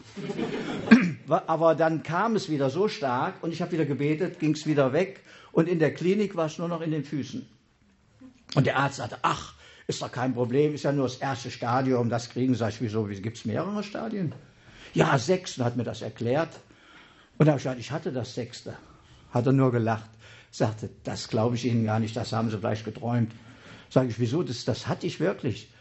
Aber 1.28 1.76
dann 1.76 2.02
kam 2.02 2.36
es 2.36 2.50
wieder 2.50 2.72
so 2.72 2.88
stark 2.88 3.44
und 3.44 3.54
ich 3.54 3.62
habe 3.62 3.74
wieder 3.74 3.86
gebetet, 3.86 4.40
ging 4.40 4.56
es 4.56 4.66
wieder 4.66 4.92
weg 4.92 5.20
und 5.52 5.70
in 5.70 5.78
der 5.78 5.94
Klinik 5.94 6.36
war 6.36 6.48
es 6.48 6.58
nur 6.58 6.68
noch 6.68 6.82
in 6.82 6.90
den 6.90 7.04
Füßen. 7.04 7.59
Und 8.56 8.66
der 8.66 8.78
Arzt 8.78 8.98
sagte, 8.98 9.18
ach, 9.22 9.54
ist 9.88 10.02
doch 10.02 10.12
kein 10.12 10.34
Problem, 10.34 10.74
ist 10.76 10.84
ja 10.84 10.92
nur 10.92 11.08
das 11.08 11.18
erste 11.18 11.50
Stadium, 11.50 12.10
das 12.10 12.30
kriegen 12.30 12.56
Sie. 12.56 12.68
Wieso, 12.80 13.06
gibt 13.06 13.38
es 13.38 13.46
mehrere 13.46 13.84
Stadien? 13.84 14.34
Ja, 14.94 15.18
sechs, 15.18 15.58
und 15.58 15.66
hat 15.66 15.76
mir 15.76 15.84
das 15.84 16.02
erklärt. 16.02 16.60
Und 17.38 17.46
da 17.46 17.52
habe 17.52 17.60
ich 17.60 17.64
gesagt, 17.64 17.80
ich 17.80 17.92
hatte 17.92 18.12
das 18.12 18.34
sechste. 18.36 18.76
Hat 19.32 19.46
er 19.46 19.54
nur 19.54 19.72
gelacht. 19.72 20.10
Sagte, 20.52 20.90
das 21.04 21.28
glaube 21.28 21.56
ich 21.56 21.66
Ihnen 21.66 21.86
gar 21.86 22.00
nicht, 22.00 22.16
das 22.16 22.34
haben 22.34 22.50
Sie 22.50 22.58
vielleicht 22.58 22.86
geträumt. 22.86 23.32
Sage 23.90 24.10
ich, 24.10 24.20
wieso, 24.20 24.44
das, 24.44 24.66
das 24.66 24.88
hatte 24.88 25.08
ich 25.08 25.20
wirklich. 25.20 25.72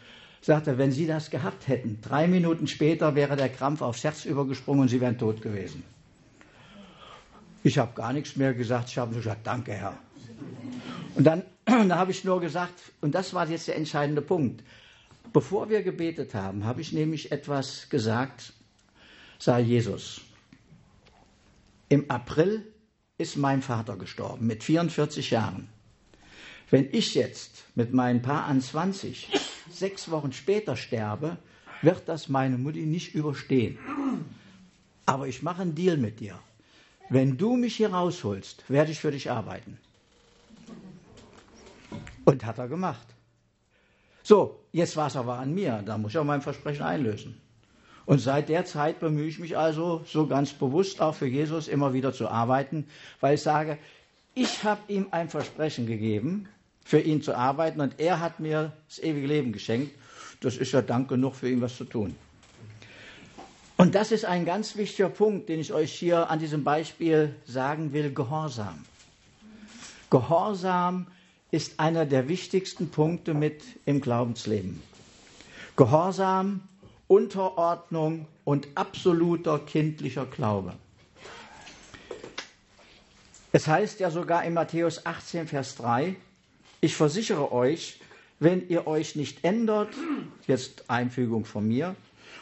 Sagte, 0.41 0.77
wenn 0.77 0.91
Sie 0.91 1.05
das 1.05 1.29
gehabt 1.29 1.67
hätten, 1.67 1.99
drei 2.01 2.27
Minuten 2.27 2.67
später 2.67 3.15
wäre 3.15 3.35
der 3.35 3.49
Krampf 3.49 3.81
aufs 3.81 4.03
Herz 4.03 4.25
übergesprungen 4.25 4.83
und 4.83 4.87
Sie 4.87 5.01
wären 5.01 5.17
tot 5.17 5.41
gewesen. 5.41 5.83
Ich 7.61 7.77
habe 7.77 7.93
gar 7.93 8.13
nichts 8.13 8.35
mehr 8.37 8.53
gesagt, 8.53 8.89
ich 8.89 8.97
habe 8.97 9.11
nur 9.11 9.21
gesagt, 9.21 9.45
danke 9.45 9.73
Herr. 9.73 9.97
Und 11.15 11.25
dann, 11.25 11.43
dann 11.89 11.95
habe 11.95 12.11
ich 12.11 12.23
nur 12.23 12.41
gesagt, 12.41 12.73
und 13.01 13.13
das 13.13 13.33
war 13.33 13.47
jetzt 13.47 13.67
der 13.67 13.75
entscheidende 13.75 14.21
Punkt. 14.21 14.63
Bevor 15.31 15.69
wir 15.69 15.83
gebetet 15.83 16.33
haben, 16.33 16.65
habe 16.65 16.81
ich 16.81 16.91
nämlich 16.93 17.31
etwas 17.31 17.89
gesagt, 17.89 18.53
sah 19.37 19.59
Jesus. 19.59 20.21
Im 21.89 22.09
April 22.09 22.65
ist 23.17 23.37
mein 23.37 23.61
Vater 23.61 23.97
gestorben 23.97 24.47
mit 24.47 24.63
44 24.63 25.29
Jahren. 25.31 25.69
Wenn 26.71 26.87
ich 26.91 27.15
jetzt 27.15 27.65
mit 27.75 27.93
meinen 27.93 28.21
Paar 28.21 28.45
an 28.45 28.61
20 28.61 29.29
sechs 29.69 30.09
Wochen 30.09 30.31
später 30.33 30.75
sterbe, 30.75 31.37
wird 31.81 32.07
das 32.07 32.29
meine 32.29 32.57
Mutti 32.57 32.85
nicht 32.85 33.13
überstehen. 33.13 33.77
Aber 35.05 35.27
ich 35.27 35.41
mache 35.43 35.61
einen 35.61 35.75
Deal 35.75 35.97
mit 35.97 36.19
dir. 36.19 36.39
Wenn 37.09 37.37
du 37.37 37.55
mich 37.55 37.75
hier 37.75 37.91
rausholst, 37.91 38.63
werde 38.67 38.91
ich 38.91 38.99
für 38.99 39.11
dich 39.11 39.31
arbeiten. 39.31 39.79
Und 42.25 42.45
hat 42.45 42.57
er 42.57 42.67
gemacht. 42.67 43.07
So, 44.23 44.59
jetzt 44.71 44.95
war 44.95 45.07
es 45.07 45.15
aber 45.15 45.39
an 45.39 45.53
mir. 45.53 45.81
Da 45.85 45.97
muss 45.97 46.11
ich 46.11 46.17
auch 46.17 46.23
mein 46.23 46.41
Versprechen 46.41 46.83
einlösen. 46.83 47.39
Und 48.05 48.19
seit 48.19 48.49
der 48.49 48.65
Zeit 48.65 48.99
bemühe 48.99 49.27
ich 49.27 49.39
mich 49.39 49.57
also, 49.57 50.03
so 50.05 50.25
ganz 50.25 50.53
bewusst 50.53 51.01
auch 51.01 51.13
für 51.13 51.27
Jesus 51.27 51.67
immer 51.67 51.93
wieder 51.93 52.11
zu 52.11 52.27
arbeiten, 52.27 52.87
weil 53.19 53.35
ich 53.35 53.41
sage, 53.41 53.77
ich 54.33 54.63
habe 54.63 54.81
ihm 54.87 55.07
ein 55.11 55.29
Versprechen 55.29 55.85
gegeben, 55.85 56.47
für 56.83 56.99
ihn 56.99 57.21
zu 57.21 57.35
arbeiten 57.35 57.81
und 57.81 57.99
er 57.99 58.19
hat 58.19 58.39
mir 58.39 58.71
das 58.87 58.97
ewige 58.99 59.27
Leben 59.27 59.51
geschenkt. 59.51 59.93
Das 60.41 60.57
ist 60.57 60.71
ja 60.71 60.81
Dank 60.81 61.07
genug 61.07 61.35
für 61.35 61.49
ihn 61.49 61.61
was 61.61 61.77
zu 61.77 61.85
tun. 61.85 62.15
Und 63.77 63.95
das 63.95 64.11
ist 64.11 64.25
ein 64.25 64.43
ganz 64.43 64.75
wichtiger 64.75 65.09
Punkt, 65.09 65.47
den 65.47 65.59
ich 65.59 65.71
euch 65.71 65.93
hier 65.93 66.29
an 66.29 66.39
diesem 66.39 66.63
Beispiel 66.63 67.35
sagen 67.45 67.93
will, 67.93 68.11
Gehorsam. 68.11 68.85
Gehorsam 70.09 71.07
ist 71.51 71.79
einer 71.79 72.05
der 72.05 72.27
wichtigsten 72.27 72.89
Punkte 72.89 73.33
mit 73.33 73.63
im 73.85 74.01
Glaubensleben. 74.01 74.81
Gehorsam, 75.75 76.61
Unterordnung 77.07 78.27
und 78.43 78.67
absoluter 78.75 79.59
kindlicher 79.59 80.25
Glaube. 80.25 80.73
Es 83.51 83.67
heißt 83.67 83.99
ja 83.99 84.11
sogar 84.11 84.43
in 84.43 84.53
Matthäus 84.53 85.07
18, 85.07 85.47
Vers 85.47 85.75
3, 85.77 86.15
ich 86.81 86.95
versichere 86.95 87.51
euch, 87.51 87.99
wenn 88.39 88.69
ihr 88.69 88.85
euch 88.85 89.15
nicht 89.15 89.43
ändert, 89.43 89.89
jetzt 90.45 90.89
Einfügung 90.89 91.45
von 91.45 91.67
mir, 91.67 91.95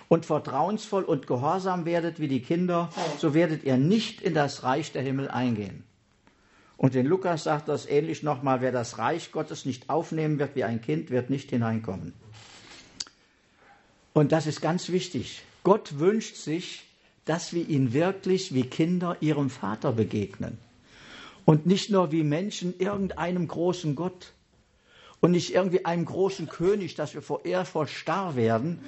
und 0.10 0.26
vertrauensvoll 0.26 1.04
und 1.04 1.28
gehorsam 1.28 1.86
werdet 1.86 2.20
wie 2.20 2.28
die 2.28 2.42
Kinder, 2.42 2.90
so 3.18 3.34
werdet 3.34 3.64
ihr 3.64 3.78
nicht 3.78 4.22
in 4.22 4.34
das 4.34 4.64
Reich 4.64 4.92
der 4.92 5.02
Himmel 5.02 5.30
eingehen. 5.30 5.87
Und 6.78 6.96
in 6.96 7.08
Lukas 7.08 7.44
sagt 7.44 7.68
das 7.68 7.88
ähnlich 7.88 8.22
nochmal, 8.22 8.62
wer 8.62 8.72
das 8.72 9.00
Reich 9.00 9.32
Gottes 9.32 9.66
nicht 9.66 9.90
aufnehmen 9.90 10.38
wird 10.38 10.56
wie 10.56 10.64
ein 10.64 10.82
Kind, 10.82 11.10
wird 11.10 11.30
nicht 11.30 11.50
hineinkommen. 11.50 12.14
Und 14.14 14.32
das 14.32 14.48
ist 14.48 14.62
ganz 14.62 14.90
wichtig. 14.90 15.42
Gott 15.64 16.00
wünscht 16.00 16.36
sich, 16.36 16.84
dass 17.26 17.52
wir 17.54 17.68
ihn 17.68 17.94
wirklich 17.94 18.54
wie 18.54 18.64
Kinder 18.64 19.18
ihrem 19.20 19.50
Vater 19.50 19.92
begegnen. 19.92 20.58
Und 21.46 21.66
nicht 21.66 21.90
nur 21.90 22.12
wie 22.12 22.24
Menschen 22.24 22.78
irgendeinem 22.80 23.48
großen 23.48 23.96
Gott 23.96 24.34
und 25.20 25.32
nicht 25.32 25.54
irgendwie 25.54 25.86
einem 25.86 26.06
großen 26.06 26.48
König, 26.48 26.96
dass 26.96 27.14
wir 27.14 27.22
vor 27.22 27.46
Ehrfurcht 27.46 27.94
starr 27.94 28.36
werden, 28.36 28.80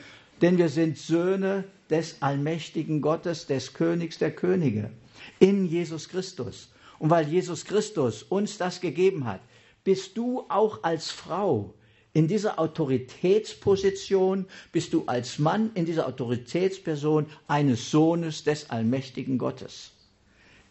denn 0.41 0.57
wir 0.57 0.69
sind 0.69 0.97
Söhne 0.97 1.63
des 1.89 2.21
allmächtigen 2.21 3.01
Gottes, 3.01 3.47
des 3.47 3.73
Königs 3.73 4.17
der 4.19 4.31
Könige, 4.31 4.91
in 5.39 5.65
Jesus 5.65 6.09
Christus. 6.09 6.69
Und 6.99 7.09
weil 7.09 7.27
Jesus 7.27 7.65
Christus 7.65 8.23
uns 8.23 8.57
das 8.57 8.81
gegeben 8.81 9.25
hat, 9.25 9.41
bist 9.83 10.17
du 10.17 10.45
auch 10.49 10.83
als 10.83 11.09
Frau 11.09 11.73
in 12.13 12.27
dieser 12.27 12.59
Autoritätsposition, 12.59 14.45
bist 14.71 14.93
du 14.93 15.03
als 15.05 15.39
Mann 15.39 15.71
in 15.75 15.85
dieser 15.85 16.07
Autoritätsperson 16.07 17.27
eines 17.47 17.89
Sohnes 17.89 18.43
des 18.43 18.69
allmächtigen 18.69 19.37
Gottes. 19.37 19.91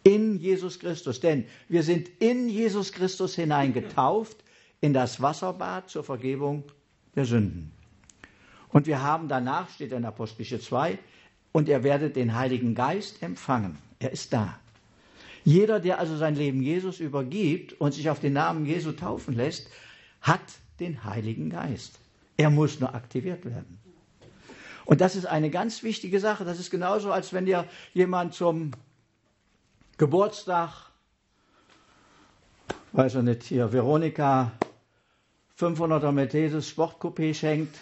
In 0.03 0.39
Jesus 0.39 0.79
Christus. 0.79 1.21
Denn 1.21 1.45
wir 1.69 1.83
sind 1.83 2.09
in 2.19 2.49
Jesus 2.49 2.93
Christus 2.93 3.35
hineingetauft 3.35 4.37
in 4.81 4.93
das 4.93 5.21
Wasserbad 5.21 5.89
zur 5.89 6.05
Vergebung 6.05 6.65
der 7.15 7.25
Sünden. 7.25 7.73
Und 8.69 8.87
wir 8.87 9.03
haben 9.03 9.29
danach, 9.29 9.71
steht 9.71 9.93
in 9.93 10.05
Apostelische 10.05 10.61
2, 10.61 10.99
und 11.53 11.69
ihr 11.69 11.83
werdet 11.83 12.17
den 12.17 12.35
Heiligen 12.35 12.75
Geist 12.75 13.23
empfangen. 13.23 13.79
Er 13.99 14.13
ist 14.13 14.33
da. 14.33 14.61
Jeder, 15.45 15.81
der 15.81 15.99
also 15.99 16.17
sein 16.17 16.35
Leben 16.35 16.63
Jesus 16.63 17.01
übergibt 17.01 17.73
und 17.81 17.93
sich 17.93 18.11
auf 18.11 18.21
den 18.21 18.33
Namen 18.33 18.67
Jesu 18.67 18.93
taufen 18.93 19.35
lässt, 19.35 19.69
hat 20.21 20.41
den 20.81 21.05
Heiligen 21.05 21.51
Geist. 21.51 21.99
Er 22.37 22.51
muss 22.51 22.81
nur 22.81 22.95
aktiviert 22.95 23.45
werden. 23.45 23.79
Und 24.85 25.01
das 25.01 25.17
ist 25.17 25.27
eine 25.27 25.51
ganz 25.51 25.83
wichtige 25.83 26.19
Sache. 26.21 26.45
Das 26.45 26.59
ist 26.59 26.71
genauso, 26.71 27.13
als 27.13 27.33
wenn 27.33 27.45
dir 27.45 27.67
jemand 27.93 28.35
zum 28.35 28.71
Geburtstag, 29.99 30.71
weiß 32.93 33.17
ich 33.17 33.23
nicht, 33.23 33.43
hier 33.43 33.73
Veronika 33.73 34.53
500er 35.59 36.13
Mercedes 36.13 36.71
Sportcoupé 36.71 37.35
schenkt 37.35 37.77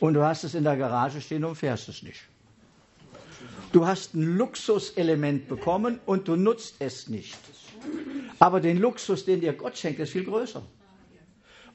und 0.00 0.14
du 0.14 0.22
hast 0.22 0.44
es 0.44 0.54
in 0.54 0.64
der 0.64 0.76
Garage 0.76 1.20
stehen 1.20 1.44
und 1.44 1.54
fährst 1.56 1.88
es 1.88 2.02
nicht. 2.02 2.20
Du 3.76 3.86
hast 3.86 4.14
ein 4.14 4.38
Luxuselement 4.38 5.48
bekommen 5.48 6.00
und 6.06 6.28
du 6.28 6.34
nutzt 6.34 6.76
es 6.78 7.10
nicht. 7.10 7.36
Aber 8.38 8.58
den 8.62 8.78
Luxus, 8.78 9.26
den 9.26 9.42
dir 9.42 9.52
Gott 9.52 9.76
schenkt, 9.76 10.00
ist 10.00 10.12
viel 10.12 10.24
größer. 10.24 10.62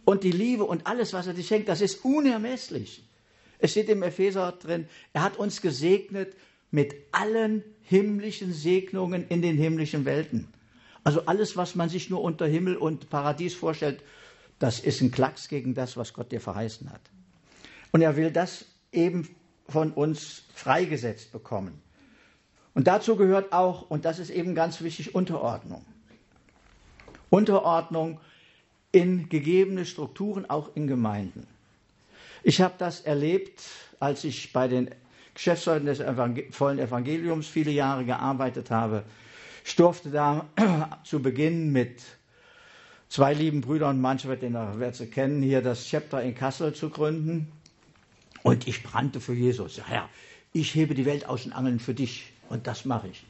Und 0.03 0.23
die 0.23 0.31
Liebe 0.31 0.63
und 0.63 0.87
alles, 0.87 1.13
was 1.13 1.27
er 1.27 1.35
dir 1.35 1.43
schenkt, 1.43 1.69
das 1.69 1.79
ist 1.79 2.03
unermesslich. 2.03 3.03
Es 3.59 3.69
steht 3.69 3.87
im 3.87 4.01
Epheser 4.01 4.51
drin, 4.53 4.87
er 5.13 5.21
hat 5.21 5.37
uns 5.37 5.61
gesegnet 5.61 6.35
mit 6.71 6.95
allen 7.11 7.63
himmlischen 7.83 8.51
Segnungen 8.51 9.27
in 9.27 9.43
den 9.43 9.55
himmlischen 9.55 10.03
Welten. 10.03 10.47
Also 11.03 11.27
alles, 11.27 11.55
was 11.55 11.75
man 11.75 11.89
sich 11.89 12.09
nur 12.09 12.23
unter 12.23 12.47
Himmel 12.47 12.77
und 12.77 13.11
Paradies 13.11 13.53
vorstellt, 13.53 14.01
das 14.57 14.79
ist 14.79 15.01
ein 15.01 15.11
Klacks 15.11 15.49
gegen 15.49 15.75
das, 15.75 15.97
was 15.97 16.13
Gott 16.13 16.31
dir 16.31 16.41
verheißen 16.41 16.91
hat. 16.91 17.01
Und 17.91 18.01
er 18.01 18.15
will 18.15 18.31
das 18.31 18.65
eben 18.91 19.29
von 19.69 19.91
uns 19.91 20.45
freigesetzt 20.55 21.31
bekommen. 21.31 21.79
Und 22.73 22.87
dazu 22.87 23.15
gehört 23.15 23.51
auch, 23.53 23.89
und 23.89 24.05
das 24.05 24.19
ist 24.19 24.29
eben 24.29 24.55
ganz 24.55 24.81
wichtig, 24.81 25.13
Unterordnung. 25.13 25.85
Unterordnung 27.29 28.19
in 28.91 29.29
gegebene 29.29 29.85
Strukturen, 29.85 30.49
auch 30.49 30.75
in 30.75 30.87
Gemeinden. 30.87 31.47
Ich 32.43 32.61
habe 32.61 32.73
das 32.77 33.01
erlebt, 33.01 33.61
als 33.99 34.23
ich 34.23 34.51
bei 34.51 34.67
den 34.67 34.89
Geschäftsleuten 35.33 35.85
des 35.85 36.01
vollen 36.51 36.79
Evangeliums 36.79 37.47
viele 37.47 37.71
Jahre 37.71 38.03
gearbeitet 38.03 38.71
habe. 38.71 39.03
Ich 39.63 39.75
durfte 39.75 40.09
da 40.09 40.47
zu 41.03 41.21
Beginn 41.21 41.71
mit 41.71 42.01
zwei 43.09 43.33
lieben 43.33 43.61
Brüdern, 43.61 44.01
manche 44.01 44.27
wird 44.27 44.41
den 44.41 44.53
werdet 44.53 44.99
ihr 44.99 45.09
kennen, 45.09 45.41
hier 45.41 45.61
das 45.61 45.85
Chapter 45.85 46.21
in 46.21 46.35
Kassel 46.35 46.73
zu 46.73 46.89
gründen. 46.89 47.51
Und 48.43 48.67
ich 48.67 48.81
brannte 48.81 49.19
für 49.19 49.33
Jesus. 49.33 49.77
Ja, 49.77 49.83
Herr, 49.85 50.09
ich 50.51 50.73
hebe 50.73 50.95
die 50.95 51.05
Welt 51.05 51.27
aus 51.27 51.43
den 51.43 51.53
Angeln 51.53 51.79
für 51.79 51.93
dich. 51.93 52.30
Und 52.51 52.67
das 52.67 52.83
mache 52.83 53.07
ich. 53.07 53.25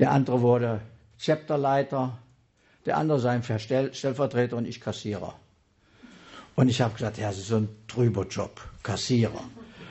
Der 0.00 0.10
andere 0.10 0.40
wurde 0.40 0.80
Chapterleiter, 1.18 2.18
der 2.84 2.96
andere 2.96 3.20
sein 3.20 3.42
Stellvertreter 3.42 4.56
und 4.56 4.66
ich 4.66 4.80
Kassierer. 4.80 5.34
Und 6.56 6.68
ich 6.68 6.80
habe 6.80 6.94
gesagt, 6.94 7.18
ja, 7.18 7.28
das 7.28 7.38
ist 7.38 7.48
so 7.48 7.58
ein 7.58 7.68
trüber 7.86 8.26
Job, 8.26 8.60
Kassierer. 8.82 9.44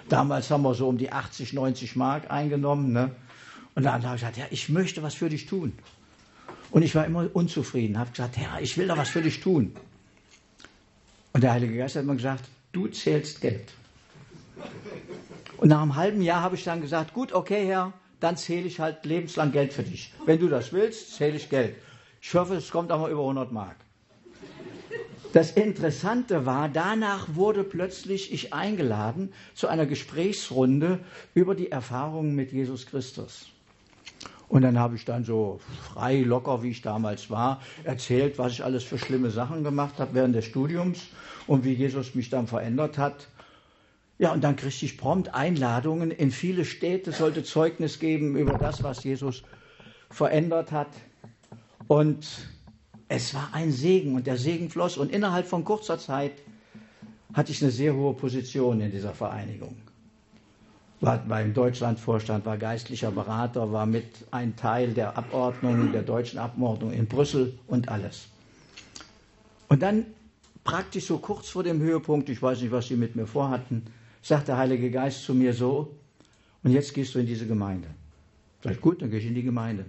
Damals 0.09 0.51
haben 0.51 0.63
wir 0.63 0.73
so 0.73 0.89
um 0.89 0.97
die 0.97 1.11
80, 1.11 1.53
90 1.53 1.95
Mark 1.95 2.29
eingenommen. 2.29 2.91
Ne? 2.91 3.11
Und 3.75 3.83
dann 3.83 4.03
habe 4.03 4.15
ich 4.15 4.21
gesagt, 4.21 4.37
ja, 4.37 4.45
ich 4.49 4.67
möchte 4.67 5.01
was 5.01 5.15
für 5.15 5.29
dich 5.29 5.45
tun. 5.45 5.73
Und 6.71 6.83
ich 6.83 6.93
war 6.95 7.05
immer 7.05 7.29
unzufrieden, 7.33 7.97
habe 7.97 8.11
gesagt, 8.11 8.35
Herr, 8.37 8.59
ich 8.61 8.77
will 8.77 8.87
da 8.87 8.97
was 8.97 9.09
für 9.09 9.21
dich 9.21 9.39
tun. 9.39 9.73
Und 11.31 11.43
der 11.43 11.53
Heilige 11.53 11.77
Geist 11.77 11.95
hat 11.95 12.05
mir 12.05 12.15
gesagt, 12.15 12.43
du 12.73 12.87
zählst 12.87 13.39
Geld. 13.39 13.71
Und 15.65 15.69
nach 15.69 15.81
einem 15.81 15.95
halben 15.95 16.21
Jahr 16.21 16.43
habe 16.43 16.53
ich 16.53 16.63
dann 16.63 16.79
gesagt, 16.79 17.15
gut, 17.15 17.33
okay, 17.33 17.65
Herr, 17.65 17.91
dann 18.19 18.37
zähle 18.37 18.67
ich 18.67 18.79
halt 18.79 19.03
lebenslang 19.03 19.51
Geld 19.51 19.73
für 19.73 19.81
dich. 19.81 20.13
Wenn 20.27 20.37
du 20.37 20.47
das 20.47 20.71
willst, 20.71 21.15
zähle 21.15 21.37
ich 21.37 21.49
Geld. 21.49 21.75
Ich 22.21 22.31
hoffe, 22.35 22.53
es 22.53 22.69
kommt 22.69 22.91
aber 22.91 23.09
über 23.09 23.21
100 23.21 23.51
Mark. 23.51 23.75
Das 25.33 25.49
Interessante 25.49 26.45
war, 26.45 26.69
danach 26.69 27.29
wurde 27.33 27.63
plötzlich 27.63 28.31
ich 28.31 28.53
eingeladen 28.53 29.33
zu 29.55 29.67
einer 29.67 29.87
Gesprächsrunde 29.87 30.99
über 31.33 31.55
die 31.55 31.71
Erfahrungen 31.71 32.35
mit 32.35 32.51
Jesus 32.51 32.85
Christus. 32.85 33.47
Und 34.47 34.61
dann 34.61 34.77
habe 34.77 34.95
ich 34.95 35.05
dann 35.05 35.23
so 35.23 35.59
frei, 35.93 36.21
locker, 36.21 36.61
wie 36.61 36.69
ich 36.69 36.83
damals 36.83 37.31
war, 37.31 37.59
erzählt, 37.83 38.37
was 38.37 38.51
ich 38.51 38.63
alles 38.63 38.83
für 38.83 38.99
schlimme 38.99 39.31
Sachen 39.31 39.63
gemacht 39.63 39.95
habe 39.97 40.13
während 40.13 40.35
des 40.35 40.45
Studiums 40.45 41.07
und 41.47 41.63
wie 41.63 41.73
Jesus 41.73 42.13
mich 42.13 42.29
dann 42.29 42.45
verändert 42.45 42.99
hat. 42.99 43.29
Ja, 44.17 44.31
und 44.31 44.43
dann 44.43 44.55
kriegte 44.55 44.85
ich 44.85 44.97
prompt 44.97 45.33
Einladungen 45.33 46.09
in 46.09 46.31
viele 46.31 46.63
Städte, 46.63 47.11
sollte 47.11 47.43
Zeugnis 47.43 47.99
geben 47.99 48.37
über 48.37 48.57
das, 48.57 48.81
was 48.81 49.03
Jesus 49.03 49.43
verändert 50.09 50.71
hat. 50.71 50.87
Und 51.87 52.25
es 53.09 53.33
war 53.33 53.49
ein 53.53 53.71
Segen 53.71 54.15
und 54.15 54.25
der 54.25 54.37
Segen 54.37 54.69
floss 54.69 54.97
und 54.97 55.11
innerhalb 55.11 55.47
von 55.47 55.65
kurzer 55.65 55.99
Zeit 55.99 56.31
hatte 57.33 57.51
ich 57.51 57.61
eine 57.61 57.71
sehr 57.71 57.93
hohe 57.93 58.13
Position 58.13 58.79
in 58.79 58.89
dieser 58.89 59.13
Vereinigung. 59.13 59.75
War 61.01 61.17
beim 61.17 61.53
Deutschlandvorstand, 61.53 62.45
war 62.45 62.57
geistlicher 62.57 63.11
Berater, 63.11 63.73
war 63.73 63.85
mit 63.85 64.05
ein 64.31 64.55
Teil 64.55 64.93
der 64.93 65.17
Abordnung, 65.17 65.91
der 65.91 66.03
deutschen 66.03 66.39
Abordnung 66.39 66.93
in 66.93 67.05
Brüssel 67.05 67.59
und 67.67 67.89
alles. 67.89 68.27
Und 69.67 69.81
dann 69.81 70.05
praktisch 70.63 71.05
so 71.05 71.17
kurz 71.17 71.49
vor 71.49 71.63
dem 71.63 71.81
Höhepunkt, 71.81 72.29
ich 72.29 72.41
weiß 72.41 72.61
nicht, 72.61 72.71
was 72.71 72.87
sie 72.87 72.95
mit 72.95 73.17
mir 73.17 73.27
vorhatten, 73.27 73.83
sagt 74.25 74.47
der 74.47 74.57
Heilige 74.57 74.89
Geist 74.89 75.23
zu 75.23 75.33
mir 75.33 75.53
so, 75.53 75.95
und 76.63 76.71
jetzt 76.71 76.93
gehst 76.93 77.13
du 77.13 77.19
in 77.19 77.27
diese 77.27 77.45
Gemeinde. 77.45 77.87
Sag 78.63 78.73
ich, 78.73 78.81
gut, 78.81 79.01
dann 79.01 79.11
gehe 79.11 79.19
ich 79.19 79.27
in 79.27 79.35
die 79.35 79.43
Gemeinde 79.43 79.85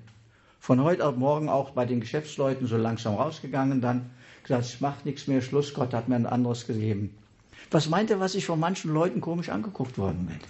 von 0.67 0.83
heute 0.83 1.07
auf 1.07 1.15
morgen 1.15 1.49
auch 1.49 1.71
bei 1.71 1.87
den 1.87 2.01
Geschäftsleuten 2.01 2.67
so 2.67 2.77
langsam 2.77 3.15
rausgegangen, 3.15 3.81
dann 3.81 4.11
gesagt, 4.43 4.65
es 4.65 4.81
macht 4.81 5.07
nichts 5.07 5.29
mehr, 5.29 5.41
Schluss, 5.41 5.73
Gott 5.73 5.95
hat 5.95 6.09
mir 6.09 6.17
ein 6.17 6.27
anderes 6.27 6.67
gegeben. 6.67 7.17
Was 7.71 7.89
meint 7.89 8.11
er, 8.11 8.19
was 8.19 8.35
ich 8.35 8.47
von 8.47 8.59
manchen 8.59 8.93
Leuten 8.93 9.21
komisch 9.21 9.49
angeguckt 9.49 9.97
worden 9.97 10.27
bin? 10.27 10.41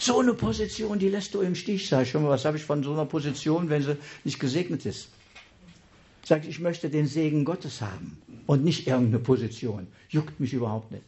So 0.00 0.18
eine 0.18 0.34
Position, 0.34 0.98
die 0.98 1.10
lässt 1.10 1.32
du 1.32 1.42
im 1.42 1.54
Stich, 1.54 1.88
sag 1.88 2.02
ich 2.02 2.10
schon 2.10 2.24
mal, 2.24 2.30
was 2.30 2.44
habe 2.44 2.56
ich 2.56 2.64
von 2.64 2.82
so 2.82 2.92
einer 2.92 3.06
Position, 3.06 3.70
wenn 3.70 3.82
sie 3.82 3.96
nicht 4.24 4.40
gesegnet 4.40 4.84
ist? 4.84 5.10
Sag 6.24 6.42
ich, 6.42 6.48
ich 6.50 6.58
möchte 6.58 6.90
den 6.90 7.06
Segen 7.06 7.44
Gottes 7.44 7.80
haben 7.80 8.18
und 8.46 8.64
nicht 8.64 8.88
irgendeine 8.88 9.20
Position. 9.20 9.86
Juckt 10.08 10.40
mich 10.40 10.52
überhaupt 10.52 10.90
nicht. 10.90 11.04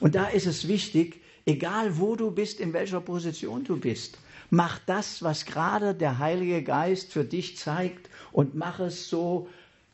Und 0.00 0.14
da 0.14 0.26
ist 0.26 0.46
es 0.46 0.68
wichtig, 0.68 1.22
egal 1.44 1.98
wo 1.98 2.16
du 2.16 2.30
bist, 2.30 2.60
in 2.60 2.72
welcher 2.72 3.00
Position 3.00 3.64
du 3.64 3.78
bist, 3.78 4.18
Mach 4.50 4.78
das, 4.86 5.22
was 5.22 5.44
gerade 5.44 5.94
der 5.94 6.18
Heilige 6.18 6.62
Geist 6.62 7.12
für 7.12 7.24
dich 7.24 7.56
zeigt 7.58 8.08
und 8.32 8.54
mach 8.54 8.78
es 8.78 9.08
so, 9.08 9.48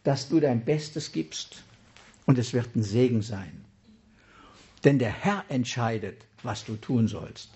dass 0.05 0.29
du 0.29 0.41
dein 0.41 0.65
Bestes 0.65 1.13
gibst. 1.13 1.63
Und 2.27 2.39
es 2.39 2.53
wird 2.53 2.77
ein 2.77 2.83
Segen 2.83 3.23
sein. 3.23 3.65
Denn 4.85 4.99
der 4.99 5.11
Herr 5.11 5.45
entscheidet, 5.49 6.27
was 6.43 6.65
du 6.65 6.77
tun 6.77 7.09
sollst. 7.09 7.51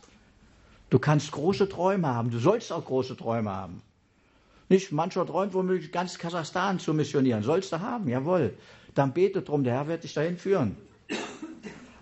Du 0.90 0.98
kannst 0.98 1.32
große 1.32 1.68
Träume 1.68 2.08
haben. 2.08 2.30
Du 2.30 2.38
sollst 2.38 2.72
auch 2.72 2.84
große 2.84 3.16
Träume 3.16 3.50
haben. 3.50 3.82
Nicht 4.68 4.90
mancher 4.90 5.26
träumt 5.26 5.54
womöglich 5.54 5.92
ganz 5.92 6.18
Kasachstan 6.18 6.78
zu 6.78 6.94
missionieren. 6.94 7.42
Sollst 7.42 7.72
du 7.72 7.80
haben, 7.80 8.08
jawohl. 8.08 8.54
Dann 8.94 9.12
bete 9.12 9.42
drum, 9.42 9.64
der 9.64 9.74
Herr 9.74 9.88
wird 9.88 10.04
dich 10.04 10.14
dahin 10.14 10.38
führen. 10.38 10.76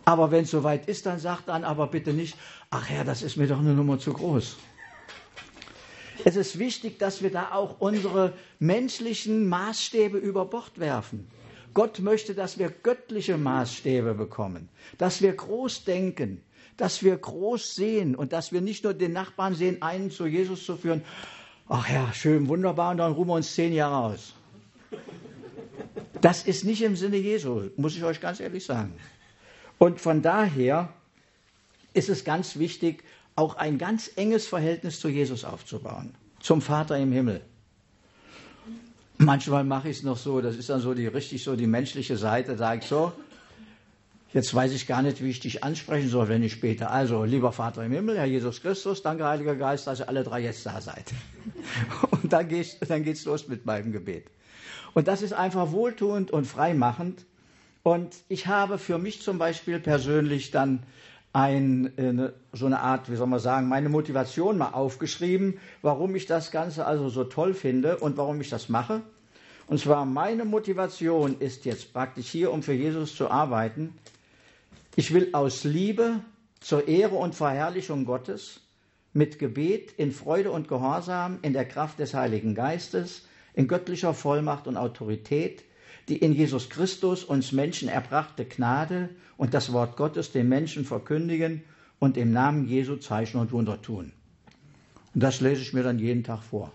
Aber 0.05 0.31
wenn 0.31 0.45
es 0.45 0.51
soweit 0.51 0.87
ist, 0.89 1.07
dann 1.07 1.19
sag 1.19 1.43
dann 1.47 1.65
aber 1.65 1.87
bitte 1.87 2.13
nicht, 2.13 2.37
ach 2.71 2.89
Herr, 2.89 3.05
das 3.05 3.23
ist 3.23 3.37
mir 3.37 3.47
doch 3.47 3.59
eine 3.59 3.75
Nummer 3.75 3.99
zu 3.99 4.13
groß. 4.13 4.57
Es 6.25 6.37
ist 6.37 6.59
wichtig, 6.59 6.99
dass 6.99 7.23
wir 7.23 7.31
da 7.31 7.53
auch 7.53 7.81
unsere 7.81 8.33
menschlichen 8.59 9.49
Maßstäbe 9.49 10.19
über 10.19 10.45
Bord 10.47 10.79
werfen. 10.79 11.27
Gott 11.75 11.99
möchte, 11.99 12.35
dass 12.35 12.59
wir 12.59 12.71
göttliche 12.71 13.37
Maßstäbe 13.37 14.15
bekommen, 14.15 14.69
dass 14.97 15.21
wir 15.23 15.33
groß 15.35 15.85
denken, 15.85 16.41
dass 16.77 17.03
wir 17.03 17.17
groß 17.17 17.75
sehen 17.75 18.15
und 18.15 18.33
dass 18.33 18.53
wir 18.53 18.61
nicht 18.61 18.85
nur 18.85 18.95
den 18.95 19.13
Nachbarn 19.13 19.55
sehen, 19.55 19.83
einen 19.83 20.11
zu 20.11 20.27
Jesus 20.27 20.65
zu 20.65 20.77
führen. 20.77 21.03
Ach 21.69 21.89
ja, 21.91 22.13
schön, 22.13 22.49
wunderbar, 22.49 22.93
und 22.93 22.99
dann 22.99 23.13
ruhen 23.13 23.29
wir 23.29 23.35
uns 23.35 23.53
zehn 23.55 23.73
Jahre 23.73 23.97
aus. 24.15 24.35
Das 26.21 26.45
ist 26.45 26.65
nicht 26.65 26.83
im 26.83 26.97
Sinne 26.97 27.17
Jesu, 27.17 27.71
muss 27.77 27.97
ich 27.97 28.05
euch 28.05 28.21
ganz 28.21 28.41
ehrlich 28.41 28.65
sagen. 28.65 28.95
Und 29.79 30.01
von 30.01 30.23
daher 30.23 30.89
ist 31.93 32.09
es 32.09 32.25
ganz 32.25 32.59
wichtig, 32.59 33.05
auch 33.37 33.57
ein 33.57 33.79
ganz 33.79 34.11
enges 34.17 34.47
Verhältnis 34.47 35.01
zu 35.01 35.09
Jesus 35.09 35.45
aufzubauen, 35.45 36.15
zum 36.41 36.63
Vater 36.63 36.99
im 36.99 37.13
Himmel. 37.13 37.41
Manchmal 39.19 39.65
mache 39.65 39.89
ich 39.89 39.99
es 39.99 40.03
noch 40.03 40.17
so, 40.17 40.41
das 40.41 40.57
ist 40.57 40.71
dann 40.71 40.81
so 40.81 40.95
die 40.95 41.07
richtig 41.07 41.45
so 41.45 41.57
die 41.57 41.67
menschliche 41.67 42.17
Seite, 42.17 42.57
sage 42.57 42.81
ich 42.81 42.87
so, 42.87 43.13
jetzt 44.33 44.53
weiß 44.53 44.73
ich 44.73 44.87
gar 44.87 45.03
nicht, 45.03 45.23
wie 45.23 45.31
ich 45.31 45.41
dich 45.41 45.63
ansprechen 45.63 46.09
soll, 46.09 46.29
wenn 46.29 46.43
ich 46.43 46.53
später. 46.53 46.91
Also, 46.91 47.25
lieber 47.25 47.53
Vater 47.53 47.85
im 47.85 47.93
Himmel, 47.93 48.19
Herr 48.19 48.27
Jesus 48.27 48.61
Christus, 48.61 49.03
danke, 49.03 49.25
Heiliger 49.25 49.55
Geist, 49.55 49.87
dass 49.87 50.01
ihr 50.01 50.09
alle 50.09 50.25
drei 50.25 50.41
jetzt 50.41 50.67
da 50.67 50.81
seid. 50.81 51.13
Und 52.11 52.33
dann, 52.33 52.49
geht's, 52.49 52.77
dann 52.81 53.05
geht's 53.05 53.25
los 53.25 53.47
mit 53.47 53.65
meinem 53.65 53.93
Gebet. 53.93 54.27
Und 54.95 55.09
das 55.09 55.23
ist 55.23 55.33
einfach 55.33 55.73
wohltuend 55.73 56.31
und 56.31 56.47
freimachend. 56.47 57.25
Und 57.85 58.17
ich 58.29 58.47
habe 58.47 58.79
für 58.79 58.97
mich 58.97 59.21
zum 59.21 59.37
Beispiel 59.37 59.79
persönlich 59.79 60.51
dann 60.51 60.85
ein, 61.35 61.93
eine, 61.99 62.33
so 62.55 62.65
eine 62.65 62.81
Art, 62.81 63.11
wie 63.11 63.17
soll 63.17 63.27
man 63.27 63.41
sagen, 63.41 63.69
meine 63.69 63.91
Motivation 63.91 64.57
mal 64.57 64.71
aufgeschrieben, 64.71 65.61
warum 65.83 66.17
ich 66.17 66.25
das 66.25 66.51
Ganze 66.51 66.87
also 66.87 67.11
so 67.11 67.25
toll 67.25 67.53
finde 67.53 67.99
und 67.99 68.17
warum 68.17 68.41
ich 68.41 68.49
das 68.49 68.71
mache. 68.71 69.03
Und 69.67 69.81
zwar 69.81 70.07
meine 70.07 70.47
Motivation 70.47 71.39
ist 71.41 71.67
jetzt 71.67 71.93
praktisch 71.93 72.29
hier, 72.29 72.53
um 72.53 72.63
für 72.63 72.73
Jesus 72.73 73.15
zu 73.15 73.31
arbeiten. 73.31 73.93
Ich 74.97 75.13
will 75.13 75.29
aus 75.33 75.65
Liebe 75.65 76.21
zur 76.61 76.89
Ehre 76.89 77.17
und 77.17 77.35
Verherrlichung 77.35 78.07
Gottes 78.07 78.61
mit 79.13 79.39
Gebet 79.39 79.93
in 79.99 80.11
Freude 80.11 80.53
und 80.53 80.69
Gehorsam 80.69 81.39
in 81.43 81.53
der 81.53 81.67
Kraft 81.67 81.99
des 81.99 82.15
Heiligen 82.15 82.55
Geistes, 82.55 83.29
in 83.53 83.69
göttlicher 83.69 84.15
Vollmacht 84.15 84.67
und 84.69 84.79
Autorität 84.79 85.65
die 86.09 86.19
in 86.19 86.33
Jesus 86.33 86.69
Christus 86.69 87.25
uns 87.25 87.53
Menschen 87.53 87.89
erbrachte 87.89 88.45
Gnade 88.45 89.09
und 89.37 89.55
das 89.55 89.73
Wort 89.73 89.97
Gottes 89.97 90.33
den 90.33 90.49
Menschen 90.49 90.85
verkündigen 90.85 91.63
und 91.99 92.17
im 92.17 92.33
Namen 92.33 92.67
Jesu 92.67 92.97
Zeichen 92.97 93.39
und 93.39 93.53
Wunder 93.53 93.81
tun. 93.81 94.13
Und 95.15 95.23
das 95.23 95.41
lese 95.41 95.63
ich 95.63 95.73
mir 95.73 95.83
dann 95.83 95.99
jeden 95.99 96.25
Tag 96.25 96.43
vor. 96.43 96.73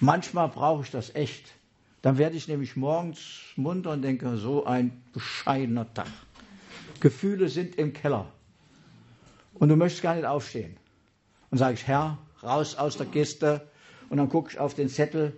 Manchmal 0.00 0.48
brauche 0.48 0.82
ich 0.82 0.90
das 0.90 1.14
echt. 1.14 1.52
Dann 2.00 2.18
werde 2.18 2.36
ich 2.36 2.48
nämlich 2.48 2.74
morgens 2.74 3.40
munter 3.54 3.90
und 3.90 4.02
denke, 4.02 4.36
so 4.36 4.64
ein 4.64 5.02
bescheidener 5.12 5.92
Tag. 5.94 6.08
Gefühle 6.98 7.48
sind 7.48 7.76
im 7.76 7.92
Keller. 7.92 8.26
Und 9.54 9.68
du 9.68 9.76
möchtest 9.76 10.02
gar 10.02 10.16
nicht 10.16 10.24
aufstehen. 10.24 10.76
Und 11.50 11.58
sage 11.58 11.74
ich, 11.74 11.86
Herr, 11.86 12.18
raus 12.42 12.74
aus 12.74 12.96
der 12.96 13.06
Kiste. 13.06 13.68
Und 14.08 14.16
dann 14.16 14.28
gucke 14.28 14.50
ich 14.50 14.58
auf 14.58 14.74
den 14.74 14.88
Zettel 14.88 15.36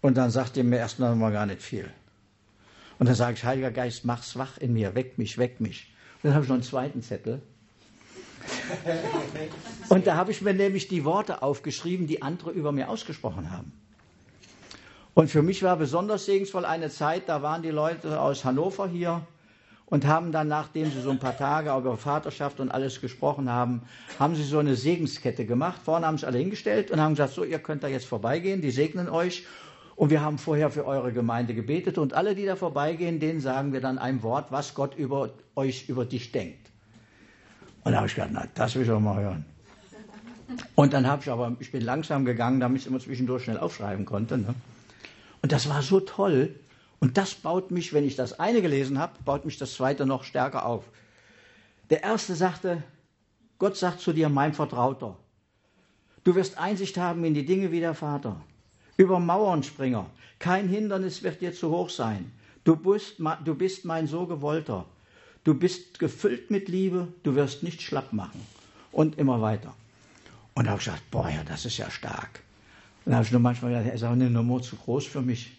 und 0.00 0.16
dann 0.16 0.30
sagt 0.30 0.56
er 0.56 0.64
mir 0.64 0.78
erstmal 0.78 1.14
mal 1.14 1.32
gar 1.32 1.46
nicht 1.46 1.62
viel. 1.62 1.90
Und 2.98 3.06
dann 3.06 3.14
sage 3.14 3.34
ich, 3.34 3.44
Heiliger 3.44 3.70
Geist, 3.70 4.04
mach's 4.04 4.36
wach 4.36 4.58
in 4.58 4.72
mir, 4.72 4.94
weck 4.94 5.18
mich, 5.18 5.38
weck 5.38 5.60
mich. 5.60 5.92
Und 6.22 6.28
dann 6.28 6.34
habe 6.34 6.44
ich 6.44 6.48
noch 6.48 6.56
einen 6.56 6.62
zweiten 6.62 7.02
Zettel. 7.02 7.40
Und 9.88 10.06
da 10.06 10.16
habe 10.16 10.30
ich 10.30 10.40
mir 10.40 10.54
nämlich 10.54 10.88
die 10.88 11.04
Worte 11.04 11.42
aufgeschrieben, 11.42 12.06
die 12.06 12.22
andere 12.22 12.50
über 12.50 12.72
mir 12.72 12.88
ausgesprochen 12.88 13.50
haben. 13.50 13.72
Und 15.14 15.28
für 15.30 15.42
mich 15.42 15.62
war 15.62 15.76
besonders 15.76 16.24
segensvoll 16.24 16.64
eine 16.64 16.88
Zeit, 16.88 17.28
da 17.28 17.42
waren 17.42 17.62
die 17.62 17.70
Leute 17.70 18.20
aus 18.20 18.44
Hannover 18.44 18.88
hier 18.88 19.22
und 19.86 20.06
haben 20.06 20.30
dann, 20.30 20.48
nachdem 20.48 20.90
sie 20.90 21.00
so 21.00 21.10
ein 21.10 21.18
paar 21.18 21.36
Tage 21.36 21.76
über 21.76 21.96
Vaterschaft 21.96 22.60
und 22.60 22.70
alles 22.70 23.00
gesprochen 23.00 23.50
haben, 23.50 23.82
haben 24.18 24.36
sie 24.36 24.44
so 24.44 24.58
eine 24.58 24.76
Segenskette 24.76 25.44
gemacht. 25.44 25.80
Vorne 25.84 26.06
haben 26.06 26.16
sie 26.16 26.26
alle 26.26 26.38
hingestellt 26.38 26.90
und 26.90 27.00
haben 27.00 27.14
gesagt, 27.14 27.34
so, 27.34 27.44
ihr 27.44 27.58
könnt 27.58 27.82
da 27.82 27.88
jetzt 27.88 28.06
vorbeigehen, 28.06 28.62
die 28.62 28.70
segnen 28.70 29.08
euch 29.08 29.46
und 30.00 30.08
wir 30.08 30.22
haben 30.22 30.38
vorher 30.38 30.70
für 30.70 30.86
eure 30.86 31.12
Gemeinde 31.12 31.52
gebetet 31.52 31.98
und 31.98 32.14
alle, 32.14 32.34
die 32.34 32.46
da 32.46 32.56
vorbeigehen, 32.56 33.20
denen 33.20 33.38
sagen 33.42 33.74
wir 33.74 33.82
dann 33.82 33.98
ein 33.98 34.22
Wort, 34.22 34.50
was 34.50 34.74
Gott 34.74 34.96
über 34.96 35.28
euch, 35.54 35.90
über 35.90 36.06
dich 36.06 36.32
denkt. 36.32 36.70
Und 37.84 37.92
da 37.92 37.98
habe 37.98 38.06
ich 38.06 38.14
gedacht, 38.14 38.30
na, 38.32 38.46
das 38.54 38.74
will 38.74 38.84
ich 38.84 38.90
auch 38.90 38.98
mal 38.98 39.20
hören. 39.22 39.44
Und 40.74 40.94
dann 40.94 41.06
habe 41.06 41.20
ich 41.20 41.30
aber, 41.30 41.54
ich 41.58 41.70
bin 41.70 41.82
langsam 41.82 42.24
gegangen, 42.24 42.60
damit 42.60 42.80
ich 42.80 42.86
immer 42.86 42.98
zwischendurch 42.98 43.44
schnell 43.44 43.58
aufschreiben 43.58 44.06
konnte. 44.06 44.38
Ne? 44.38 44.54
Und 45.42 45.52
das 45.52 45.68
war 45.68 45.82
so 45.82 46.00
toll. 46.00 46.54
Und 46.98 47.18
das 47.18 47.34
baut 47.34 47.70
mich, 47.70 47.92
wenn 47.92 48.04
ich 48.04 48.16
das 48.16 48.40
eine 48.40 48.62
gelesen 48.62 48.98
habe, 48.98 49.12
baut 49.26 49.44
mich 49.44 49.58
das 49.58 49.74
zweite 49.74 50.06
noch 50.06 50.24
stärker 50.24 50.64
auf. 50.64 50.84
Der 51.90 52.02
erste 52.02 52.34
sagte, 52.36 52.82
Gott 53.58 53.76
sagt 53.76 54.00
zu 54.00 54.14
dir, 54.14 54.30
mein 54.30 54.54
Vertrauter, 54.54 55.18
Du 56.22 56.34
wirst 56.34 56.58
Einsicht 56.58 56.98
haben 56.98 57.24
in 57.24 57.34
die 57.34 57.46
Dinge 57.46 57.70
wie 57.72 57.80
der 57.80 57.94
Vater. 57.94 58.40
Über 59.00 59.18
Mauernspringer. 59.18 60.10
Kein 60.38 60.68
Hindernis 60.68 61.22
wird 61.22 61.40
dir 61.40 61.54
zu 61.54 61.70
hoch 61.70 61.88
sein. 61.88 62.30
Du 62.64 62.76
bist, 62.76 63.14
du 63.18 63.54
bist 63.54 63.86
mein 63.86 64.06
so 64.06 64.26
gewollter. 64.26 64.84
Du 65.42 65.54
bist 65.54 65.98
gefüllt 65.98 66.50
mit 66.50 66.68
Liebe. 66.68 67.08
Du 67.22 67.34
wirst 67.34 67.62
nicht 67.62 67.80
schlapp 67.80 68.12
machen. 68.12 68.46
Und 68.92 69.16
immer 69.16 69.40
weiter. 69.40 69.74
Und 70.52 70.66
da 70.66 70.72
habe 70.72 70.80
ich 70.80 70.84
gesagt, 70.84 71.10
boah, 71.10 71.30
ja, 71.30 71.42
das 71.44 71.64
ist 71.64 71.78
ja 71.78 71.90
stark. 71.90 72.42
Und 73.06 73.12
da 73.12 73.16
habe 73.16 73.24
ich 73.24 73.32
nur 73.32 73.40
manchmal 73.40 73.70
gedacht, 73.70 73.86
er 73.86 73.94
ist 73.94 74.04
auch 74.04 74.10
eine 74.10 74.28
Nummer 74.28 74.60
zu 74.60 74.76
groß 74.76 75.06
für 75.06 75.22
mich. 75.22 75.50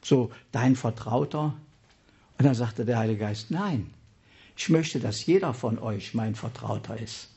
So, 0.00 0.32
dein 0.50 0.74
Vertrauter. 0.74 1.54
Und 2.38 2.46
dann 2.46 2.54
sagte 2.54 2.86
der 2.86 2.96
Heilige 2.96 3.20
Geist, 3.20 3.50
nein, 3.50 3.92
ich 4.56 4.70
möchte, 4.70 5.00
dass 5.00 5.26
jeder 5.26 5.52
von 5.52 5.78
euch 5.78 6.14
mein 6.14 6.34
Vertrauter 6.34 6.98
ist. 6.98 7.28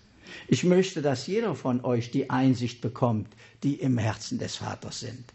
Ich 0.47 0.63
möchte, 0.63 1.01
dass 1.01 1.27
jeder 1.27 1.55
von 1.55 1.83
euch 1.83 2.11
die 2.11 2.29
Einsicht 2.29 2.81
bekommt, 2.81 3.27
die 3.63 3.75
im 3.75 3.97
Herzen 3.97 4.39
des 4.39 4.57
Vaters 4.57 4.99
sind. 4.99 5.33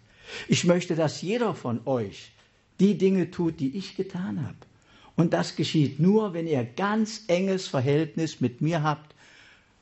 Ich 0.49 0.65
möchte, 0.65 0.95
dass 0.95 1.23
jeder 1.23 1.55
von 1.55 1.81
euch 1.87 2.33
die 2.81 2.97
Dinge 2.97 3.31
tut, 3.31 3.61
die 3.61 3.77
ich 3.77 3.97
getan 3.97 4.45
habe. 4.45 4.57
Und 5.17 5.33
das 5.35 5.57
geschieht 5.57 6.01
nur, 6.01 6.33
wenn 6.33 6.47
ihr 6.47 6.65
ganz 6.65 7.25
enges 7.27 7.69
Verhältnis 7.69 8.41
mit 8.41 8.61
mir 8.61 8.83
habt, 8.83 9.15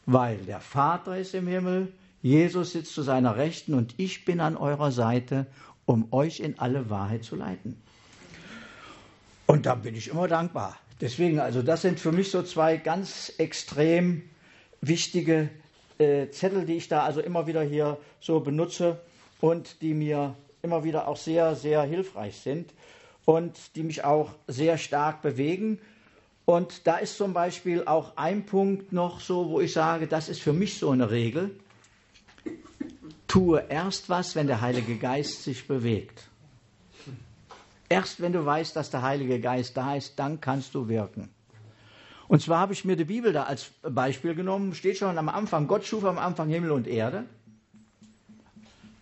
weil 0.07 0.39
der 0.39 0.61
Vater 0.61 1.19
ist 1.19 1.35
im 1.35 1.47
Himmel, 1.47 1.93
Jesus 2.23 2.73
sitzt 2.73 2.95
zu 2.95 3.03
seiner 3.03 3.37
Rechten 3.37 3.75
und 3.75 3.95
ich 3.97 4.25
bin 4.25 4.41
an 4.41 4.57
eurer 4.57 4.93
Seite, 4.93 5.47
um 5.87 6.13
euch 6.13 6.41
in 6.41 6.59
alle 6.59 6.91
Wahrheit 6.91 7.25
zu 7.25 7.37
leiten. 7.37 7.81
Und 9.47 9.67
da 9.67 9.75
bin 9.75 9.95
ich 9.95 10.09
immer 10.09 10.29
dankbar. 10.29 10.79
Deswegen, 11.01 11.41
also 11.41 11.63
das 11.63 11.83
sind 11.83 11.99
für 11.99 12.13
mich 12.13 12.31
so 12.31 12.43
zwei 12.43 12.77
ganz 12.77 13.33
extrem 13.39 14.23
wichtige 14.81 15.51
äh, 15.99 16.29
Zettel, 16.31 16.65
die 16.65 16.77
ich 16.77 16.89
da 16.89 17.05
also 17.05 17.21
immer 17.21 17.47
wieder 17.47 17.63
hier 17.63 17.99
so 18.21 18.41
benutze 18.41 19.01
und 19.41 19.83
die 19.83 19.95
mir 19.95 20.35
immer 20.63 20.85
wieder 20.85 21.09
auch 21.09 21.17
sehr, 21.17 21.55
sehr 21.55 21.83
hilfreich 21.83 22.37
sind 22.37 22.73
und 23.25 23.77
die 23.77 23.83
mich 23.83 24.05
auch 24.05 24.31
sehr 24.47 24.79
stark 24.79 25.23
bewegen. 25.23 25.79
Und 26.45 26.87
da 26.87 26.97
ist 26.97 27.17
zum 27.17 27.33
Beispiel 27.33 27.85
auch 27.85 28.17
ein 28.17 28.45
Punkt 28.45 28.93
noch 28.93 29.21
so, 29.21 29.51
wo 29.51 29.61
ich 29.61 29.73
sage, 29.73 30.07
das 30.07 30.29
ist 30.29 30.41
für 30.41 30.53
mich 30.53 30.79
so 30.79 30.91
eine 30.91 31.11
Regel. 31.11 31.55
Tue 33.29 33.65
erst 33.69 34.09
was, 34.09 34.35
wenn 34.35 34.49
der 34.49 34.61
Heilige 34.61 34.97
Geist 34.97 35.45
sich 35.45 35.69
bewegt. 35.69 36.29
Erst 37.89 38.21
wenn 38.21 38.33
du 38.33 38.45
weißt, 38.45 38.75
dass 38.75 38.91
der 38.91 39.03
Heilige 39.03 39.41
Geist 39.41 39.77
da 39.77 39.95
ist, 39.95 40.19
dann 40.19 40.41
kannst 40.41 40.75
du 40.75 40.89
wirken. 40.89 41.29
Und 42.31 42.41
zwar 42.41 42.61
habe 42.61 42.73
ich 42.73 42.85
mir 42.85 42.95
die 42.95 43.05
Bibel 43.05 43.33
da 43.33 43.43
als 43.43 43.73
Beispiel 43.83 44.37
genommen, 44.37 44.73
steht 44.73 44.99
schon 44.99 45.19
am 45.19 45.29
Anfang, 45.29 45.67
Gott 45.67 45.85
schuf 45.85 46.05
am 46.05 46.17
Anfang 46.17 46.49
Himmel 46.49 46.71
und 46.71 46.87
Erde. 46.87 47.25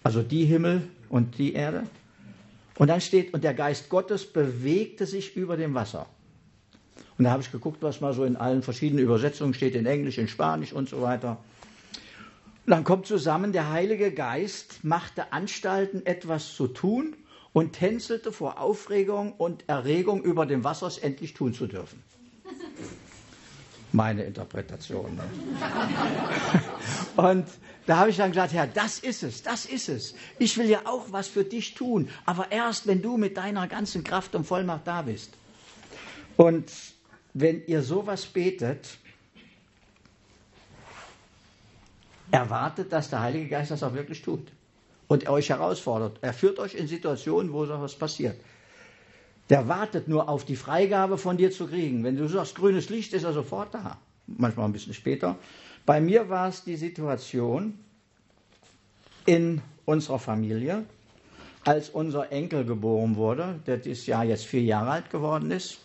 Also 0.02 0.22
die 0.22 0.46
Himmel 0.46 0.88
und 1.10 1.36
die 1.36 1.52
Erde. 1.52 1.82
Und 2.78 2.88
dann 2.88 3.02
steht, 3.02 3.34
und 3.34 3.44
der 3.44 3.52
Geist 3.52 3.90
Gottes 3.90 4.24
bewegte 4.24 5.04
sich 5.04 5.36
über 5.36 5.58
dem 5.58 5.74
Wasser. 5.74 6.06
Und 7.18 7.26
da 7.26 7.30
habe 7.32 7.42
ich 7.42 7.52
geguckt, 7.52 7.82
was 7.82 8.00
mal 8.00 8.14
so 8.14 8.24
in 8.24 8.36
allen 8.36 8.62
verschiedenen 8.62 9.04
Übersetzungen 9.04 9.52
steht, 9.52 9.74
in 9.74 9.84
Englisch, 9.84 10.16
in 10.16 10.28
Spanisch 10.28 10.72
und 10.72 10.88
so 10.88 11.02
weiter. 11.02 11.36
Und 12.64 12.70
dann 12.70 12.82
kommt 12.82 13.04
zusammen, 13.04 13.52
der 13.52 13.70
Heilige 13.70 14.10
Geist 14.10 14.82
machte 14.84 15.34
Anstalten, 15.34 16.06
etwas 16.06 16.54
zu 16.54 16.66
tun 16.66 17.14
und 17.52 17.74
tänzelte 17.74 18.32
vor 18.32 18.58
Aufregung 18.58 19.34
und 19.34 19.68
Erregung 19.68 20.22
über 20.22 20.46
dem 20.46 20.64
Wasser, 20.64 20.86
es 20.86 20.96
endlich 20.96 21.34
tun 21.34 21.52
zu 21.52 21.66
dürfen 21.66 22.02
meine 23.98 24.22
Interpretation. 24.22 25.20
Und 27.16 27.46
da 27.86 27.96
habe 27.98 28.10
ich 28.10 28.16
dann 28.16 28.30
gesagt, 28.30 28.52
Herr, 28.52 28.68
das 28.68 29.00
ist 29.00 29.22
es, 29.24 29.42
das 29.42 29.66
ist 29.66 29.88
es. 29.88 30.14
Ich 30.38 30.56
will 30.56 30.68
ja 30.70 30.82
auch 30.84 31.06
was 31.10 31.26
für 31.26 31.44
dich 31.44 31.74
tun, 31.74 32.08
aber 32.24 32.52
erst, 32.52 32.86
wenn 32.86 33.02
du 33.02 33.16
mit 33.16 33.36
deiner 33.36 33.66
ganzen 33.66 34.04
Kraft 34.04 34.34
und 34.36 34.44
Vollmacht 34.44 34.86
da 34.86 35.02
bist. 35.02 35.32
Und 36.36 36.70
wenn 37.34 37.66
ihr 37.66 37.82
sowas 37.82 38.24
betet, 38.24 38.98
erwartet, 42.30 42.92
dass 42.92 43.10
der 43.10 43.20
Heilige 43.20 43.48
Geist 43.48 43.72
das 43.72 43.82
auch 43.82 43.94
wirklich 43.94 44.22
tut 44.22 44.46
und 45.08 45.24
er 45.24 45.32
euch 45.32 45.48
herausfordert. 45.48 46.18
Er 46.20 46.34
führt 46.34 46.58
euch 46.60 46.74
in 46.74 46.86
Situationen, 46.86 47.52
wo 47.52 47.66
sowas 47.66 47.96
passiert. 47.96 48.38
Der 49.50 49.66
wartet 49.68 50.08
nur 50.08 50.28
auf 50.28 50.44
die 50.44 50.56
Freigabe 50.56 51.16
von 51.16 51.36
dir 51.36 51.50
zu 51.50 51.66
kriegen. 51.66 52.04
Wenn 52.04 52.16
du 52.16 52.28
sagst, 52.28 52.54
grünes 52.54 52.90
Licht, 52.90 53.14
ist 53.14 53.24
er 53.24 53.32
sofort 53.32 53.72
da. 53.72 53.98
Manchmal 54.26 54.66
ein 54.66 54.72
bisschen 54.72 54.94
später. 54.94 55.36
Bei 55.86 56.00
mir 56.00 56.28
war 56.28 56.48
es 56.48 56.64
die 56.64 56.76
Situation 56.76 57.78
in 59.24 59.62
unserer 59.86 60.18
Familie, 60.18 60.84
als 61.64 61.88
unser 61.88 62.30
Enkel 62.30 62.64
geboren 62.64 63.16
wurde, 63.16 63.58
der 63.66 63.78
dieses 63.78 64.06
Jahr 64.06 64.24
jetzt 64.24 64.44
vier 64.44 64.62
Jahre 64.62 64.90
alt 64.90 65.10
geworden 65.10 65.50
ist. 65.50 65.78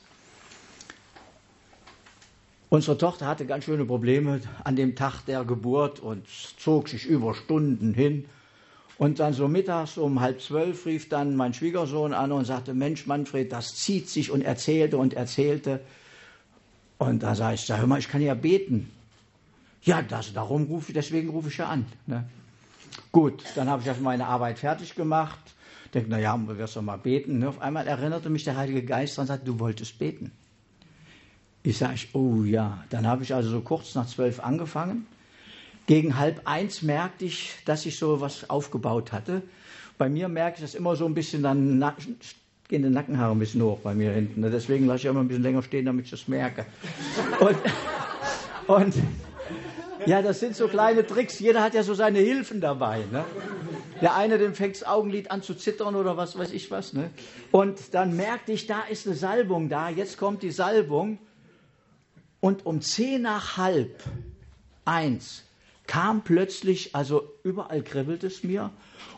Unsere 2.70 2.98
Tochter 2.98 3.28
hatte 3.28 3.46
ganz 3.46 3.66
schöne 3.66 3.86
Probleme 3.86 4.42
an 4.64 4.76
dem 4.76 4.96
Tag 4.96 5.22
der 5.26 5.46
Geburt 5.46 6.00
und 6.00 6.26
zog 6.58 6.90
sich 6.90 7.06
über 7.06 7.34
Stunden 7.36 7.94
hin 7.94 8.26
und 9.04 9.20
dann 9.20 9.34
so 9.34 9.50
mittags 9.50 9.98
um 9.98 10.22
halb 10.22 10.42
zwölf 10.42 10.86
rief 10.86 11.10
dann 11.10 11.36
mein 11.36 11.54
Schwiegersohn 11.54 12.14
an 12.14 12.32
und 12.32 12.46
sagte, 12.46 12.74
Mensch 12.74 13.06
Manfred, 13.06 13.52
das 13.52 13.76
zieht 13.76 14.08
sich 14.08 14.32
und 14.32 14.42
erzählte 14.42 14.98
und 14.98 15.14
erzählte. 15.14 15.82
Und 17.00 17.22
da 17.22 17.36
sage 17.36 17.56
ich, 17.56 17.62
sag, 17.66 17.80
hör 17.80 17.88
mal, 17.88 18.00
ich 18.00 18.08
kann 18.08 18.22
ja 18.22 18.34
beten. 18.34 18.90
Ja, 19.82 20.02
das, 20.02 20.32
darum 20.32 20.64
rufe 20.68 20.92
ich, 20.92 20.94
deswegen 20.94 21.32
rufe 21.32 21.50
ich 21.50 21.58
ja 21.58 21.68
an. 21.68 21.86
Ne? 22.08 22.24
Gut, 23.12 23.44
dann 23.56 23.70
habe 23.70 23.82
ich 23.82 23.90
also 23.90 24.02
meine 24.02 24.26
Arbeit 24.26 24.60
fertig 24.60 24.96
gemacht. 24.96 25.54
Denke, 25.94 26.10
naja, 26.10 26.38
du 26.38 26.58
wirst 26.58 26.78
doch 26.78 26.82
mal 26.82 26.96
beten. 26.96 27.40
Ne? 27.40 27.50
Auf 27.50 27.60
einmal 27.60 27.86
erinnerte 27.86 28.30
mich 28.30 28.46
der 28.46 28.56
Heilige 28.56 28.84
Geist 28.84 29.20
und 29.20 29.28
sagte, 29.28 29.46
du 29.46 29.60
wolltest 29.60 30.00
beten. 30.00 30.32
Ich 31.62 31.78
sage, 31.78 32.00
oh 32.14 32.44
ja. 32.46 32.86
Dann 32.90 33.06
habe 33.06 33.24
ich 33.24 33.36
also 33.36 33.50
so 33.50 33.60
kurz 33.60 33.96
nach 33.96 34.08
zwölf 34.08 34.40
angefangen. 34.40 35.08
Gegen 35.86 36.18
halb 36.18 36.42
eins 36.46 36.82
merkte 36.82 37.26
ich, 37.26 37.56
dass 37.66 37.86
ich 37.86 37.98
so 37.98 38.22
was 38.22 38.50
aufgebaut 38.50 39.12
hatte. 39.12 39.42
Bei 39.98 40.10
mir 40.10 40.30
merke 40.30 40.56
ich 40.56 40.62
das 40.62 40.76
immer 40.76 40.96
so 40.96 41.06
ein 41.06 41.14
bisschen, 41.14 41.44
dann 41.44 41.84
gehen 42.70 42.84
die 42.84 42.90
Nackenhaare 42.90 43.34
ein 43.34 43.40
bisschen 43.40 43.62
hoch 43.62 43.80
bei 43.80 43.94
mir 43.94 44.12
hinten. 44.12 44.42
Ne? 44.42 44.50
Deswegen 44.50 44.88
lasse 44.88 45.00
ich 45.00 45.06
immer 45.06 45.20
ein 45.20 45.28
bisschen 45.28 45.44
länger 45.44 45.62
stehen, 45.62 45.86
damit 45.86 46.06
ich 46.06 46.12
das 46.12 46.28
merke. 46.28 46.66
Und, 47.40 47.58
und 48.68 48.96
ja, 50.06 50.22
das 50.22 50.40
sind 50.40 50.56
so 50.56 50.68
kleine 50.68 51.06
Tricks. 51.06 51.40
Jeder 51.40 51.62
hat 51.62 51.74
ja 51.74 51.84
so 51.84 51.94
seine 51.94 52.20
Hilfen 52.20 52.62
dabei. 52.62 53.04
Ne? 53.12 53.26
Der 54.02 54.16
eine, 54.16 54.38
dem 54.38 54.54
fängt 54.54 54.76
das 54.76 54.86
Augenlid 54.86 55.32
an 55.32 55.42
zu 55.42 55.54
zittern 55.54 55.96
oder 55.96 56.18
was 56.18 56.38
weiß 56.38 56.52
ich 56.52 56.72
was. 56.72 56.94
Ne? 56.94 57.10
Und 57.52 57.94
dann 57.94 58.16
merkte 58.16 58.54
ich, 58.54 58.68
da 58.68 58.82
ist 58.82 59.06
eine 59.06 59.16
Salbung 59.16 59.70
da. 59.70 59.90
Jetzt 59.90 60.18
kommt 60.18 60.44
die 60.44 60.52
Salbung. 60.52 61.20
Und 62.40 62.66
um 62.66 62.82
zehn 62.82 63.22
nach 63.22 63.58
halb 63.58 64.04
eins 64.84 65.44
kam 65.88 66.24
plötzlich, 66.24 66.96
also 66.96 67.30
überall 67.44 67.84
kribbelt 67.84 68.24
es 68.24 68.44
mir, 68.44 68.72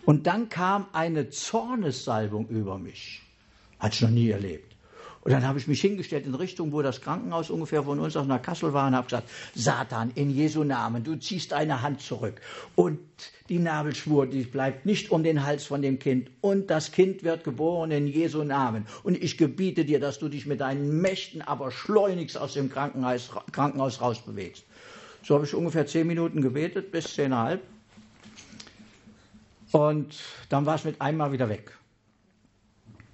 und 0.06 0.28
dann 0.28 0.49
kam 0.49 0.88
eine 0.93 1.30
Zornessalbung 1.30 2.47
über 2.49 2.78
mich. 2.78 3.21
Hatte 3.80 3.95
ich 3.95 4.01
noch 4.01 4.10
nie 4.10 4.30
erlebt. 4.30 4.75
Und 5.25 5.32
dann 5.32 5.47
habe 5.47 5.58
ich 5.58 5.67
mich 5.67 5.82
hingestellt 5.82 6.28
in 6.28 6.36
Richtung, 6.36 6.71
wo 6.71 6.84
das 6.84 7.01
Krankenhaus 7.01 7.49
ungefähr 7.49 7.82
von 7.82 7.99
uns 7.99 8.15
aus 8.15 8.28
nach 8.28 8.43
Kassel 8.43 8.73
war 8.73 8.88
und 8.88 8.95
habe 8.95 9.08
gesagt, 9.08 9.28
Satan, 9.56 10.12
in 10.13 10.30
Jesu 10.30 10.63
Namen, 10.63 11.04
du 11.04 11.15
ziehst 11.15 11.51
deine 11.51 11.82
Hand 11.82 12.01
zurück. 12.01 12.39
Und 12.75 12.99
die 13.49 13.58
Nabelschwur, 13.58 14.28
die 14.28 14.43
bleibt 14.43 14.86
nicht 14.86 15.10
um 15.10 15.23
den 15.23 15.43
Hals 15.43 15.65
von 15.65 15.82
dem 15.82 15.97
Kind. 15.97 16.30
Und 16.41 16.69
das 16.69 16.91
Kind 16.91 17.23
wird 17.23 17.43
geboren 17.43 17.89
in 17.89 18.06
Jesu 18.06 18.43
Namen. 18.43 18.86
Und 19.01 19.17
ich 19.17 19.39
gebiete 19.39 19.84
dir, 19.84 19.99
dass 19.99 20.19
du 20.19 20.30
dich 20.30 20.45
mit 20.45 20.62
deinen 20.62 21.01
Mächten 21.01 21.41
aber 21.41 21.71
schleunigst 21.71 22.38
aus 22.38 22.54
dem 22.54 22.69
Krankenhaus, 22.69 23.32
Krankenhaus 23.51 24.01
rausbewegst. 24.01 24.63
So 25.25 25.33
habe 25.33 25.45
ich 25.45 25.55
ungefähr 25.55 25.88
zehn 25.88 26.05
Minuten 26.05 26.39
gebetet, 26.39 26.91
bis 26.91 27.15
zehnhalb. 27.15 27.63
Und 29.71 30.19
dann 30.49 30.67
war 30.67 30.75
es 30.75 30.83
mit 30.83 31.01
einmal 31.01 31.31
wieder 31.31 31.49
weg. 31.49 31.75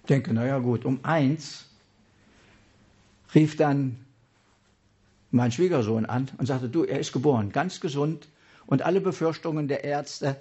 Ich 0.01 0.07
denke, 0.09 0.33
naja 0.33 0.59
gut, 0.59 0.83
um 0.83 0.99
eins 1.03 1.69
rief 3.33 3.55
dann 3.55 3.95
mein 5.31 5.53
Schwiegersohn 5.53 6.05
an 6.05 6.29
und 6.37 6.47
sagte, 6.47 6.67
du, 6.67 6.83
er 6.83 6.99
ist 6.99 7.13
geboren, 7.13 7.53
ganz 7.53 7.79
gesund 7.79 8.27
und 8.65 8.81
alle 8.81 8.99
Befürchtungen 8.99 9.69
der 9.69 9.85
Ärzte 9.85 10.35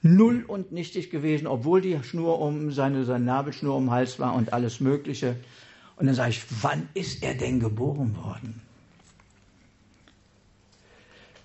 null 0.00 0.42
und 0.48 0.72
nichtig 0.72 1.10
gewesen, 1.10 1.46
obwohl 1.46 1.82
die 1.82 2.02
Schnur 2.02 2.40
um 2.40 2.72
seine, 2.72 3.04
seine 3.04 3.26
Nabelschnur 3.26 3.76
um 3.76 3.84
den 3.86 3.90
Hals 3.90 4.18
war 4.18 4.32
und 4.34 4.54
alles 4.54 4.80
Mögliche. 4.80 5.36
Und 5.96 6.06
dann 6.06 6.14
sage 6.14 6.30
ich, 6.30 6.42
wann 6.62 6.88
ist 6.94 7.22
er 7.22 7.34
denn 7.34 7.60
geboren 7.60 8.16
worden? 8.16 8.62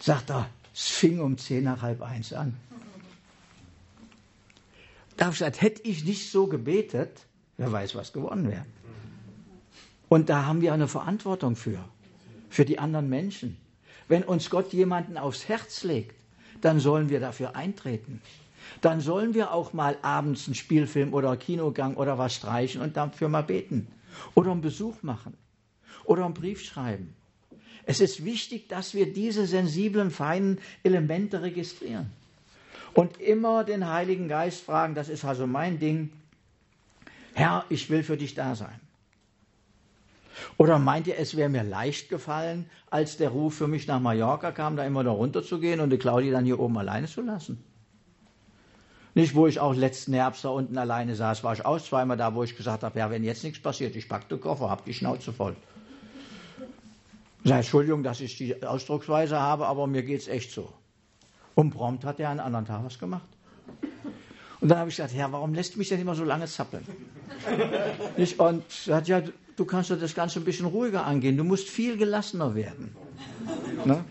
Sagt 0.04 0.32
er, 0.32 0.50
es 0.74 0.90
fing 0.90 1.22
um 1.22 1.38
zehn 1.38 1.64
nach 1.64 1.82
halb 1.82 2.02
eins 2.02 2.34
an. 2.34 2.58
Da 5.16 5.30
ich 5.30 5.36
gesagt, 5.36 5.62
hätte 5.62 5.82
ich 5.84 6.04
nicht 6.04 6.30
so 6.30 6.48
gebetet, 6.48 7.26
wer 7.58 7.72
weiß, 7.72 7.96
was 7.96 8.12
geworden 8.12 8.50
wäre. 8.50 8.66
Und 10.10 10.28
da 10.30 10.46
haben 10.46 10.62
wir 10.62 10.74
eine 10.74 10.90
Verantwortung 10.90 11.56
für, 11.56 11.80
für 12.50 12.66
die 12.66 12.80
anderen 12.80 13.08
Menschen. 13.08 13.58
Wenn 14.10 14.24
uns 14.24 14.50
Gott 14.50 14.74
jemanden 14.74 15.18
aufs 15.18 15.48
Herz 15.48 15.84
legt, 15.84 16.16
dann 16.60 16.82
sollen 16.82 17.08
wir 17.10 17.22
dafür 17.22 17.56
eintreten. 17.56 18.22
Dann 18.82 19.00
sollen 19.00 19.34
wir 19.34 19.54
auch 19.54 19.72
mal 19.72 19.98
abends 20.02 20.48
einen 20.48 20.56
Spielfilm 20.56 21.14
oder 21.14 21.38
Kinogang 21.38 21.96
oder 21.96 22.18
was 22.18 22.36
streichen 22.36 22.82
und 22.82 22.98
dafür 22.98 23.30
mal 23.30 23.44
beten. 23.44 23.88
Oder 24.36 24.52
einen 24.52 24.62
Besuch 24.62 25.02
machen. 25.02 25.38
Oder 26.04 26.26
einen 26.26 26.34
Brief 26.34 26.62
schreiben. 26.62 27.16
Es 27.86 28.00
ist 28.00 28.24
wichtig, 28.24 28.70
dass 28.70 28.94
wir 28.94 29.12
diese 29.12 29.46
sensiblen, 29.46 30.12
feinen 30.12 30.60
Elemente 30.84 31.42
registrieren. 31.42 32.10
Und 32.94 33.20
immer 33.20 33.64
den 33.64 33.90
Heiligen 33.90 34.28
Geist 34.28 34.62
fragen, 34.62 34.96
das 34.96 35.10
ist 35.10 35.26
also 35.26 35.48
mein 35.48 35.80
Ding, 35.80 36.12
Herr, 37.34 37.66
ich 37.70 37.90
will 37.90 38.04
für 38.04 38.18
dich 38.18 38.36
da 38.36 38.56
sein. 38.56 38.80
Oder 40.58 40.80
meint 40.80 41.08
ihr, 41.08 41.18
es 41.18 41.36
wäre 41.36 41.50
mir 41.50 41.64
leicht 41.64 42.10
gefallen, 42.10 42.70
als 42.90 43.18
der 43.18 43.30
Ruf 43.30 43.56
für 43.56 43.68
mich 43.68 43.88
nach 43.88 44.00
Mallorca 44.00 44.52
kam, 44.52 44.76
da 44.76 44.86
immer 44.86 45.04
da 45.04 45.12
runter 45.12 45.44
zu 45.44 45.60
gehen 45.60 45.80
und 45.80 45.90
die 45.90 45.98
Claudia 45.98 46.32
dann 46.32 46.46
hier 46.46 46.60
oben 46.60 46.78
alleine 46.78 47.08
zu 47.08 47.22
lassen? 47.22 47.64
Nicht, 49.16 49.36
wo 49.36 49.46
ich 49.46 49.60
auch 49.60 49.76
letzten 49.76 50.14
Herbst 50.14 50.44
da 50.44 50.50
unten 50.50 50.78
alleine 50.78 51.16
saß, 51.16 51.44
war 51.44 51.54
ich 51.54 51.66
auch 51.66 51.80
zweimal 51.80 52.18
da, 52.18 52.34
wo 52.34 52.44
ich 52.44 52.56
gesagt 52.56 52.84
habe, 52.84 52.98
ja, 52.98 53.12
wenn 53.12 53.24
jetzt 53.24 53.44
nichts 53.44 53.62
passiert, 53.62 53.96
ich 53.96 54.10
packe 54.10 54.28
den 54.28 54.42
Koffer, 54.42 54.70
hab 54.70 54.86
die 54.86 54.94
Schnauze 54.94 55.34
voll. 55.34 55.56
Sei 57.44 57.58
Entschuldigung, 57.58 58.04
dass 58.04 58.22
ich 58.22 58.38
die 58.38 58.64
Ausdrucksweise 58.64 59.40
habe, 59.40 59.68
aber 59.68 59.86
mir 59.88 60.04
geht 60.04 60.22
es 60.22 60.28
echt 60.28 60.52
so. 60.52 60.72
Und 61.56 61.72
prompt 61.72 62.06
hat 62.06 62.20
er 62.20 62.30
einen 62.30 62.40
anderen 62.40 62.66
Tag 62.66 62.84
was 62.86 62.98
gemacht. 62.98 63.28
Und 64.62 64.70
dann 64.70 64.80
habe 64.80 64.90
ich 64.90 64.96
gesagt, 64.96 65.14
Herr, 65.14 65.32
warum 65.34 65.54
lässt 65.54 65.76
du 65.76 65.80
mich 65.80 65.90
denn 65.90 66.00
immer 66.00 66.16
so 66.16 66.24
lange 66.24 66.46
zappeln? 66.46 66.88
Und 68.38 68.64
er 68.88 68.96
hat 68.96 69.08
ja, 69.10 69.22
du 69.58 69.66
kannst 69.66 69.92
doch 69.92 70.00
das 70.00 70.16
Ganze 70.16 70.40
ein 70.40 70.46
bisschen 70.46 70.66
ruhiger 70.66 71.06
angehen. 71.06 71.36
Du 71.36 71.44
musst 71.44 71.68
viel 71.68 71.98
gelassener 71.98 72.56
werden. 72.56 72.96
Ne? 73.86 74.06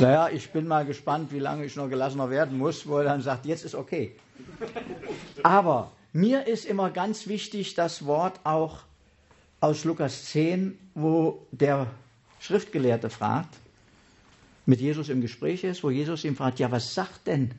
Naja, 0.00 0.28
ich 0.30 0.50
bin 0.50 0.66
mal 0.66 0.84
gespannt, 0.84 1.30
wie 1.32 1.38
lange 1.38 1.64
ich 1.64 1.76
noch 1.76 1.88
gelassener 1.88 2.30
werden 2.30 2.58
muss, 2.58 2.88
wo 2.88 2.98
er 2.98 3.04
dann 3.04 3.22
sagt, 3.22 3.46
jetzt 3.46 3.64
ist 3.64 3.76
okay. 3.76 4.16
Aber 5.44 5.92
mir 6.12 6.48
ist 6.48 6.64
immer 6.64 6.90
ganz 6.90 7.28
wichtig 7.28 7.74
das 7.74 8.04
Wort 8.04 8.40
auch 8.42 8.78
aus 9.62 9.84
Lukas 9.84 10.24
10, 10.24 10.76
wo 10.96 11.46
der 11.52 11.86
Schriftgelehrte 12.40 13.08
fragt, 13.08 13.54
mit 14.66 14.80
Jesus 14.80 15.08
im 15.08 15.20
Gespräch 15.20 15.62
ist, 15.62 15.84
wo 15.84 15.90
Jesus 15.90 16.24
ihm 16.24 16.34
fragt, 16.34 16.58
ja, 16.58 16.72
was 16.72 16.94
sagt 16.94 17.28
denn 17.28 17.52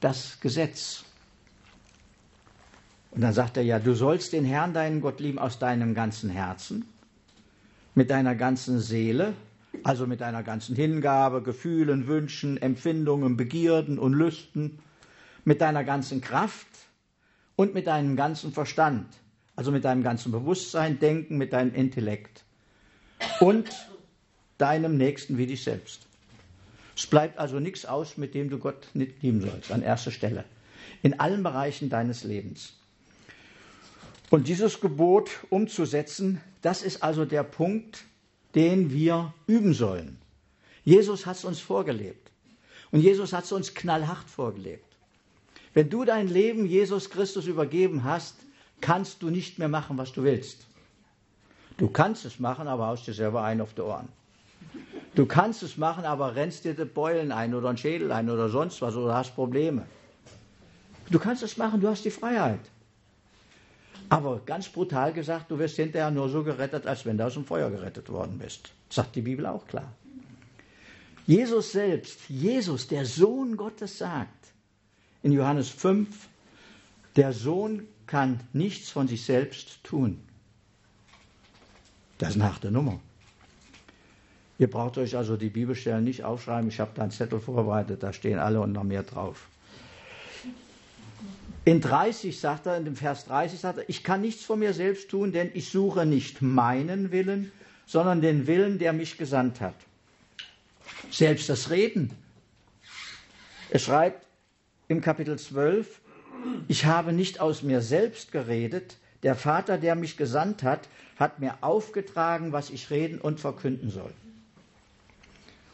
das 0.00 0.40
Gesetz? 0.40 1.04
Und 3.12 3.20
dann 3.20 3.32
sagt 3.32 3.56
er, 3.56 3.62
ja, 3.62 3.78
du 3.78 3.94
sollst 3.94 4.32
den 4.32 4.44
Herrn, 4.44 4.74
deinen 4.74 5.00
Gott 5.00 5.20
lieben, 5.20 5.38
aus 5.38 5.60
deinem 5.60 5.94
ganzen 5.94 6.28
Herzen, 6.28 6.86
mit 7.94 8.10
deiner 8.10 8.34
ganzen 8.34 8.80
Seele, 8.80 9.34
also 9.84 10.08
mit 10.08 10.22
deiner 10.22 10.42
ganzen 10.42 10.74
Hingabe, 10.74 11.40
Gefühlen, 11.40 12.08
Wünschen, 12.08 12.60
Empfindungen, 12.60 13.36
Begierden 13.36 14.00
und 14.00 14.14
Lüsten, 14.14 14.80
mit 15.44 15.60
deiner 15.60 15.84
ganzen 15.84 16.20
Kraft 16.20 16.66
und 17.54 17.74
mit 17.74 17.86
deinem 17.86 18.16
ganzen 18.16 18.52
Verstand, 18.52 19.06
also 19.56 19.70
mit 19.70 19.84
deinem 19.84 20.02
ganzen 20.02 20.32
Bewusstsein, 20.32 20.98
Denken, 20.98 21.36
mit 21.36 21.52
deinem 21.52 21.74
Intellekt 21.74 22.44
und 23.40 23.68
deinem 24.58 24.96
Nächsten 24.96 25.38
wie 25.38 25.46
dich 25.46 25.62
selbst. 25.62 26.06
Es 26.96 27.06
bleibt 27.06 27.38
also 27.38 27.58
nichts 27.60 27.86
aus, 27.86 28.16
mit 28.16 28.34
dem 28.34 28.50
du 28.50 28.58
Gott 28.58 28.88
nicht 28.94 29.22
lieben 29.22 29.40
sollst, 29.40 29.72
an 29.72 29.82
erster 29.82 30.10
Stelle. 30.10 30.44
In 31.02 31.18
allen 31.18 31.42
Bereichen 31.42 31.90
deines 31.90 32.24
Lebens. 32.24 32.74
Und 34.30 34.48
dieses 34.48 34.80
Gebot 34.80 35.30
umzusetzen, 35.50 36.40
das 36.62 36.82
ist 36.82 37.02
also 37.02 37.24
der 37.24 37.42
Punkt, 37.42 38.04
den 38.54 38.92
wir 38.92 39.34
üben 39.46 39.74
sollen. 39.74 40.18
Jesus 40.84 41.26
hat 41.26 41.36
es 41.36 41.44
uns 41.44 41.60
vorgelebt. 41.60 42.30
Und 42.90 43.00
Jesus 43.00 43.32
hat 43.32 43.44
es 43.44 43.52
uns 43.52 43.74
knallhart 43.74 44.28
vorgelebt. 44.30 44.84
Wenn 45.72 45.90
du 45.90 46.04
dein 46.04 46.28
Leben 46.28 46.66
Jesus 46.66 47.10
Christus 47.10 47.46
übergeben 47.46 48.04
hast, 48.04 48.36
kannst 48.80 49.22
du 49.22 49.30
nicht 49.30 49.58
mehr 49.58 49.68
machen, 49.68 49.98
was 49.98 50.12
du 50.12 50.22
willst. 50.22 50.66
Du 51.76 51.88
kannst 51.88 52.24
es 52.24 52.38
machen, 52.38 52.68
aber 52.68 52.86
haust 52.86 53.06
dir 53.06 53.14
selber 53.14 53.42
ein 53.42 53.60
auf 53.60 53.74
die 53.74 53.80
Ohren. 53.80 54.08
Du 55.14 55.26
kannst 55.26 55.62
es 55.62 55.76
machen, 55.76 56.04
aber 56.04 56.34
rennst 56.34 56.64
dir 56.64 56.74
die 56.74 56.84
Beulen 56.84 57.32
ein 57.32 57.54
oder 57.54 57.68
einen 57.68 57.78
Schädel 57.78 58.10
ein 58.12 58.28
oder 58.28 58.48
sonst 58.48 58.82
was 58.82 58.96
oder 58.96 59.14
hast 59.14 59.34
Probleme. 59.34 59.86
Du 61.10 61.18
kannst 61.18 61.42
es 61.42 61.56
machen, 61.56 61.80
du 61.80 61.88
hast 61.88 62.04
die 62.04 62.10
Freiheit. 62.10 62.60
Aber 64.08 64.40
ganz 64.44 64.68
brutal 64.68 65.12
gesagt, 65.12 65.50
du 65.50 65.58
wirst 65.58 65.76
hinterher 65.76 66.10
nur 66.10 66.28
so 66.28 66.42
gerettet, 66.42 66.86
als 66.86 67.06
wenn 67.06 67.16
du 67.16 67.26
aus 67.26 67.34
dem 67.34 67.44
Feuer 67.44 67.70
gerettet 67.70 68.08
worden 68.10 68.38
bist. 68.38 68.70
Sagt 68.90 69.16
die 69.16 69.22
Bibel 69.22 69.46
auch 69.46 69.66
klar. 69.66 69.92
Jesus 71.26 71.72
selbst, 71.72 72.28
Jesus, 72.28 72.86
der 72.86 73.06
Sohn 73.06 73.56
Gottes, 73.56 73.98
sagt 73.98 74.52
in 75.22 75.32
Johannes 75.32 75.70
5, 75.70 76.28
der 77.16 77.32
Sohn 77.32 77.86
kann 78.06 78.40
nichts 78.52 78.90
von 78.90 79.08
sich 79.08 79.24
selbst 79.24 79.82
tun. 79.84 80.20
Das 82.18 82.30
ist 82.30 82.36
nach 82.36 82.58
der 82.58 82.70
Nummer. 82.70 83.00
Ihr 84.58 84.70
braucht 84.70 84.98
euch 84.98 85.16
also 85.16 85.36
die 85.36 85.48
Bibelstellen 85.48 86.04
nicht 86.04 86.22
aufschreiben. 86.22 86.68
Ich 86.68 86.78
habe 86.78 86.92
da 86.94 87.02
einen 87.02 87.10
Zettel 87.10 87.40
vorbereitet, 87.40 88.02
da 88.02 88.12
stehen 88.12 88.38
alle 88.38 88.60
und 88.60 88.72
noch 88.72 88.84
mehr 88.84 89.02
drauf. 89.02 89.48
In 91.64 91.80
30 91.80 92.38
sagt 92.38 92.66
er, 92.66 92.76
in 92.76 92.84
dem 92.84 92.94
Vers 92.94 93.24
30 93.24 93.58
sagt 93.58 93.78
er, 93.78 93.88
ich 93.88 94.04
kann 94.04 94.20
nichts 94.20 94.44
von 94.44 94.58
mir 94.58 94.74
selbst 94.74 95.08
tun, 95.10 95.32
denn 95.32 95.50
ich 95.54 95.70
suche 95.70 96.04
nicht 96.04 96.42
meinen 96.42 97.10
Willen, 97.10 97.50
sondern 97.86 98.20
den 98.20 98.46
Willen, 98.46 98.78
der 98.78 98.92
mich 98.92 99.16
gesandt 99.16 99.60
hat. 99.60 99.74
Selbst 101.10 101.48
das 101.48 101.70
Reden. 101.70 102.10
Er 103.70 103.78
schreibt 103.78 104.26
im 104.88 105.00
Kapitel 105.00 105.38
12, 105.38 106.00
ich 106.68 106.84
habe 106.84 107.12
nicht 107.12 107.40
aus 107.40 107.62
mir 107.62 107.80
selbst 107.80 108.32
geredet, 108.32 108.96
der 109.22 109.34
Vater, 109.34 109.78
der 109.78 109.94
mich 109.94 110.16
gesandt 110.16 110.62
hat, 110.62 110.88
hat 111.16 111.40
mir 111.40 111.58
aufgetragen, 111.62 112.52
was 112.52 112.70
ich 112.70 112.90
reden 112.90 113.18
und 113.18 113.40
verkünden 113.40 113.90
soll. 113.90 114.12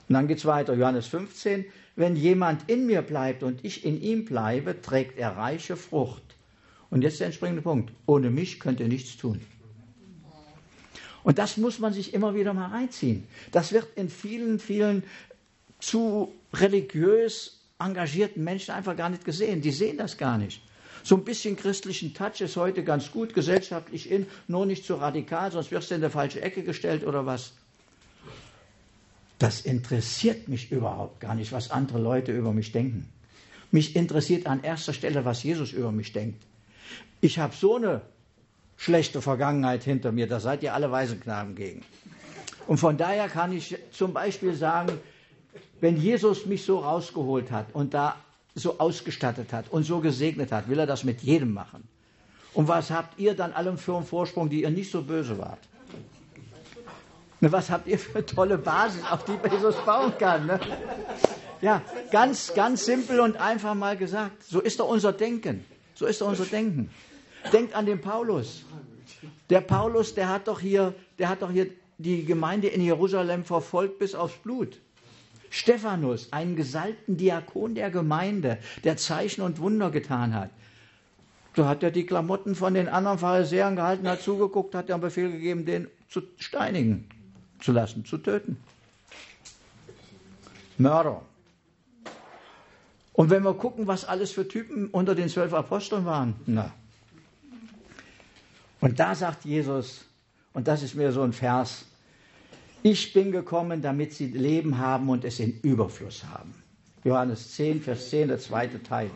Und 0.08 0.14
dann 0.14 0.28
geht 0.28 0.38
es 0.38 0.44
weiter, 0.44 0.74
Johannes 0.74 1.06
15. 1.06 1.64
Wenn 1.96 2.16
jemand 2.16 2.68
in 2.68 2.86
mir 2.86 3.02
bleibt 3.02 3.42
und 3.42 3.64
ich 3.64 3.84
in 3.84 4.00
ihm 4.00 4.24
bleibe, 4.24 4.80
trägt 4.80 5.18
er 5.18 5.36
reiche 5.36 5.76
Frucht. 5.76 6.22
Und 6.90 7.02
jetzt 7.02 7.20
der 7.20 7.26
entspringende 7.26 7.62
Punkt. 7.62 7.92
Ohne 8.06 8.30
mich 8.30 8.58
könnt 8.58 8.80
ihr 8.80 8.88
nichts 8.88 9.16
tun. 9.16 9.40
Und 11.22 11.38
das 11.38 11.56
muss 11.56 11.78
man 11.78 11.92
sich 11.92 12.14
immer 12.14 12.34
wieder 12.34 12.54
mal 12.54 12.70
reinziehen. 12.70 13.26
Das 13.52 13.72
wird 13.72 13.86
in 13.96 14.08
vielen, 14.08 14.58
vielen 14.58 15.04
zu 15.78 16.32
religiös 16.54 17.59
engagierten 17.80 18.44
Menschen 18.44 18.72
einfach 18.72 18.96
gar 18.96 19.08
nicht 19.08 19.24
gesehen. 19.24 19.60
Die 19.60 19.72
sehen 19.72 19.96
das 19.98 20.16
gar 20.16 20.38
nicht. 20.38 20.62
So 21.02 21.16
ein 21.16 21.24
bisschen 21.24 21.56
christlichen 21.56 22.14
Touch 22.14 22.40
ist 22.40 22.56
heute 22.56 22.84
ganz 22.84 23.10
gut, 23.10 23.34
gesellschaftlich 23.34 24.10
in, 24.10 24.26
nur 24.48 24.66
nicht 24.66 24.84
zu 24.84 24.94
radikal, 24.96 25.50
sonst 25.50 25.70
wirst 25.70 25.90
du 25.90 25.94
in 25.94 26.00
der 26.00 26.10
falsche 26.10 26.42
Ecke 26.42 26.62
gestellt 26.62 27.06
oder 27.06 27.24
was. 27.24 27.52
Das 29.38 29.62
interessiert 29.62 30.48
mich 30.48 30.70
überhaupt 30.70 31.20
gar 31.20 31.34
nicht, 31.34 31.52
was 31.52 31.70
andere 31.70 31.98
Leute 31.98 32.32
über 32.32 32.52
mich 32.52 32.72
denken. 32.72 33.08
Mich 33.70 33.96
interessiert 33.96 34.46
an 34.46 34.62
erster 34.62 34.92
Stelle, 34.92 35.24
was 35.24 35.42
Jesus 35.42 35.72
über 35.72 35.92
mich 35.92 36.12
denkt. 36.12 36.44
Ich 37.22 37.38
habe 37.38 37.54
so 37.54 37.76
eine 37.76 38.02
schlechte 38.76 39.22
Vergangenheit 39.22 39.84
hinter 39.84 40.12
mir, 40.12 40.26
da 40.26 40.40
seid 40.40 40.62
ihr 40.62 40.74
alle 40.74 40.90
Waisenknaben 40.90 41.54
gegen. 41.54 41.82
Und 42.66 42.78
von 42.78 42.96
daher 42.98 43.28
kann 43.28 43.52
ich 43.52 43.76
zum 43.92 44.12
Beispiel 44.12 44.54
sagen, 44.54 44.98
wenn 45.80 45.96
Jesus 45.96 46.46
mich 46.46 46.64
so 46.64 46.78
rausgeholt 46.78 47.50
hat 47.50 47.66
und 47.72 47.94
da 47.94 48.16
so 48.54 48.78
ausgestattet 48.78 49.52
hat 49.52 49.70
und 49.70 49.84
so 49.84 50.00
gesegnet 50.00 50.52
hat, 50.52 50.68
will 50.68 50.78
er 50.78 50.86
das 50.86 51.04
mit 51.04 51.20
jedem 51.22 51.52
machen. 51.52 51.86
Und 52.52 52.68
was 52.68 52.90
habt 52.90 53.18
ihr 53.18 53.34
dann 53.34 53.52
allem 53.52 53.78
für 53.78 53.96
einen 53.96 54.06
Vorsprung, 54.06 54.50
die 54.50 54.62
ihr 54.62 54.70
nicht 54.70 54.90
so 54.90 55.02
böse 55.02 55.38
wart? 55.38 55.60
Was 57.40 57.70
habt 57.70 57.86
ihr 57.86 57.98
für 57.98 58.18
eine 58.18 58.26
tolle 58.26 58.58
Basis, 58.58 59.02
auf 59.10 59.24
die 59.24 59.38
Jesus 59.50 59.76
bauen 59.86 60.12
kann? 60.18 60.46
Ne? 60.46 60.60
Ja, 61.62 61.80
ganz, 62.10 62.52
ganz 62.54 62.84
simpel 62.84 63.20
und 63.20 63.36
einfach 63.36 63.74
mal 63.74 63.96
gesagt. 63.96 64.42
So 64.44 64.60
ist 64.60 64.78
doch 64.80 64.88
unser 64.88 65.12
Denken. 65.12 65.64
So 65.94 66.06
ist 66.06 66.20
doch 66.20 66.28
unser 66.28 66.44
Denken. 66.44 66.90
Denkt 67.52 67.74
an 67.74 67.86
den 67.86 68.00
Paulus. 68.00 68.64
Der 69.48 69.60
Paulus, 69.62 70.14
der 70.14 70.28
hat 70.28 70.48
doch 70.48 70.60
hier, 70.60 70.94
der 71.18 71.28
hat 71.30 71.40
doch 71.42 71.50
hier 71.50 71.68
die 71.98 72.24
Gemeinde 72.24 72.68
in 72.68 72.82
Jerusalem 72.82 73.44
verfolgt 73.44 73.98
bis 73.98 74.14
aufs 74.14 74.36
Blut. 74.36 74.78
Stephanus, 75.50 76.32
einen 76.32 76.56
gesalbten 76.56 77.16
Diakon 77.16 77.74
der 77.74 77.90
Gemeinde, 77.90 78.58
der 78.84 78.96
Zeichen 78.96 79.42
und 79.42 79.58
Wunder 79.58 79.90
getan 79.90 80.32
hat. 80.32 80.50
Da 81.54 81.66
hat 81.68 81.82
er 81.82 81.90
die 81.90 82.06
Klamotten 82.06 82.54
von 82.54 82.74
den 82.74 82.88
anderen 82.88 83.18
Pharisäern 83.18 83.74
gehalten, 83.74 84.08
hat 84.08 84.22
zugeguckt, 84.22 84.74
hat 84.74 84.90
einen 84.90 85.00
Befehl 85.00 85.30
gegeben, 85.30 85.66
den 85.66 85.88
zu 86.08 86.22
steinigen 86.38 87.08
zu 87.60 87.72
lassen, 87.72 88.04
zu 88.04 88.18
töten. 88.18 88.56
Mörder. 90.78 91.22
Und 93.12 93.28
wenn 93.28 93.42
wir 93.42 93.54
gucken, 93.54 93.86
was 93.86 94.04
alles 94.04 94.30
für 94.30 94.46
Typen 94.46 94.88
unter 94.88 95.14
den 95.14 95.28
zwölf 95.28 95.52
Aposteln 95.52 96.06
waren, 96.06 96.36
na. 96.46 96.72
Und 98.80 98.98
da 98.98 99.14
sagt 99.14 99.44
Jesus, 99.44 100.06
und 100.54 100.68
das 100.68 100.82
ist 100.82 100.94
mir 100.94 101.12
so 101.12 101.22
ein 101.22 101.34
Vers, 101.34 101.84
ich 102.82 103.12
bin 103.12 103.32
gekommen, 103.32 103.82
damit 103.82 104.12
sie 104.12 104.28
Leben 104.28 104.78
haben 104.78 105.08
und 105.08 105.24
es 105.24 105.40
in 105.40 105.60
Überfluss 105.60 106.24
haben. 106.24 106.54
Johannes 107.04 107.52
10, 107.52 107.82
Vers 107.82 108.10
10, 108.10 108.28
der 108.28 108.38
zweite 108.38 108.82
Teil. 108.82 109.10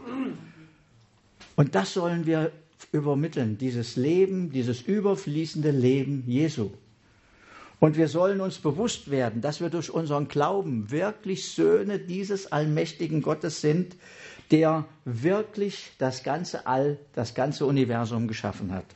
Und 1.57 1.75
das 1.75 1.95
sollen 1.95 2.27
wir 2.27 2.53
übermitteln, 2.93 3.59
dieses 3.59 3.97
Leben, 3.97 4.51
dieses 4.51 4.83
überfließende 4.83 5.71
Leben 5.71 6.25
Jesu. 6.27 6.71
Und 7.81 7.97
wir 7.97 8.09
sollen 8.09 8.41
uns 8.41 8.59
bewusst 8.59 9.11
werden, 9.11 9.43
dass 9.43 9.61
wir 9.61 9.69
durch 9.69 9.91
unseren 9.91 10.29
Glauben 10.29 10.91
wirklich 10.91 11.49
Söhne 11.49 11.99
dieses 11.99 12.51
allmächtigen 12.51 13.21
Gottes 13.21 13.61
sind, 13.61 13.97
der 14.51 14.87
wirklich 15.05 15.93
das 15.99 16.23
ganze 16.23 16.67
All, 16.67 16.99
das 17.15 17.35
ganze 17.35 17.67
Universum 17.67 18.29
geschaffen 18.29 18.73
hat. 18.73 18.87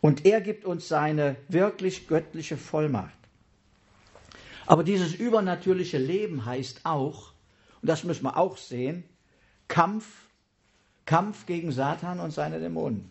Und 0.00 0.24
er 0.24 0.40
gibt 0.40 0.64
uns 0.64 0.88
seine 0.88 1.36
wirklich 1.48 2.06
göttliche 2.06 2.56
Vollmacht. 2.56 3.19
Aber 4.70 4.84
dieses 4.84 5.16
übernatürliche 5.16 5.98
Leben 5.98 6.44
heißt 6.44 6.82
auch, 6.84 7.32
und 7.82 7.88
das 7.88 8.04
müssen 8.04 8.22
wir 8.22 8.36
auch 8.36 8.56
sehen, 8.56 9.02
Kampf, 9.66 10.06
Kampf 11.06 11.44
gegen 11.46 11.72
Satan 11.72 12.20
und 12.20 12.30
seine 12.30 12.60
Dämonen. 12.60 13.10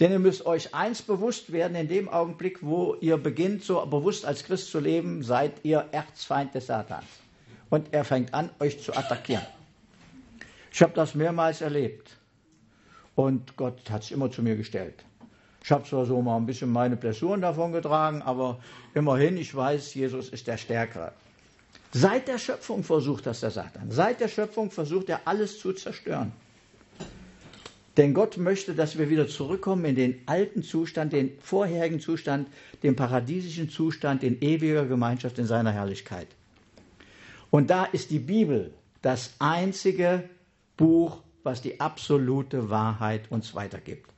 Denn 0.00 0.10
ihr 0.10 0.18
müsst 0.18 0.46
euch 0.46 0.74
eins 0.74 1.02
bewusst 1.02 1.52
werden, 1.52 1.76
in 1.76 1.88
dem 1.88 2.08
Augenblick, 2.08 2.62
wo 2.62 2.94
ihr 3.02 3.18
beginnt, 3.18 3.62
so 3.62 3.84
bewusst 3.84 4.24
als 4.24 4.42
Christ 4.44 4.70
zu 4.70 4.80
leben, 4.80 5.22
seid 5.22 5.52
ihr 5.64 5.86
Erzfeind 5.92 6.54
des 6.54 6.68
Satans. 6.68 7.04
Und 7.68 7.92
er 7.92 8.04
fängt 8.06 8.32
an, 8.32 8.48
euch 8.58 8.82
zu 8.82 8.96
attackieren. 8.96 9.44
Ich 10.72 10.80
habe 10.80 10.94
das 10.94 11.14
mehrmals 11.14 11.60
erlebt. 11.60 12.16
Und 13.14 13.54
Gott 13.58 13.90
hat 13.90 14.04
sich 14.04 14.12
immer 14.12 14.30
zu 14.30 14.40
mir 14.40 14.56
gestellt. 14.56 15.04
Ich 15.64 15.72
habe 15.72 15.82
zwar 15.84 16.04
so 16.04 16.20
mal 16.20 16.36
ein 16.36 16.44
bisschen 16.44 16.70
meine 16.70 16.94
Blessuren 16.94 17.40
davon 17.40 17.72
getragen, 17.72 18.20
aber 18.20 18.58
immerhin, 18.92 19.38
ich 19.38 19.54
weiß, 19.54 19.94
Jesus 19.94 20.28
ist 20.28 20.46
der 20.46 20.58
Stärkere. 20.58 21.12
Seit 21.90 22.28
der 22.28 22.36
Schöpfung 22.36 22.84
versucht 22.84 23.24
das 23.24 23.40
der 23.40 23.50
Satan. 23.50 23.90
Seit 23.90 24.20
der 24.20 24.28
Schöpfung 24.28 24.70
versucht 24.70 25.08
er 25.08 25.22
alles 25.24 25.58
zu 25.58 25.72
zerstören. 25.72 26.32
Denn 27.96 28.12
Gott 28.12 28.36
möchte, 28.36 28.74
dass 28.74 28.98
wir 28.98 29.08
wieder 29.08 29.26
zurückkommen 29.26 29.86
in 29.86 29.94
den 29.94 30.20
alten 30.26 30.62
Zustand, 30.62 31.14
den 31.14 31.32
vorherigen 31.40 31.98
Zustand, 31.98 32.48
den 32.82 32.94
paradiesischen 32.94 33.70
Zustand 33.70 34.22
in 34.22 34.42
ewiger 34.42 34.84
Gemeinschaft 34.84 35.38
in 35.38 35.46
seiner 35.46 35.72
Herrlichkeit. 35.72 36.28
Und 37.50 37.70
da 37.70 37.86
ist 37.86 38.10
die 38.10 38.18
Bibel 38.18 38.74
das 39.00 39.32
einzige 39.38 40.28
Buch, 40.76 41.22
was 41.42 41.62
die 41.62 41.80
absolute 41.80 42.68
Wahrheit 42.68 43.30
uns 43.30 43.54
weitergibt. 43.54 44.13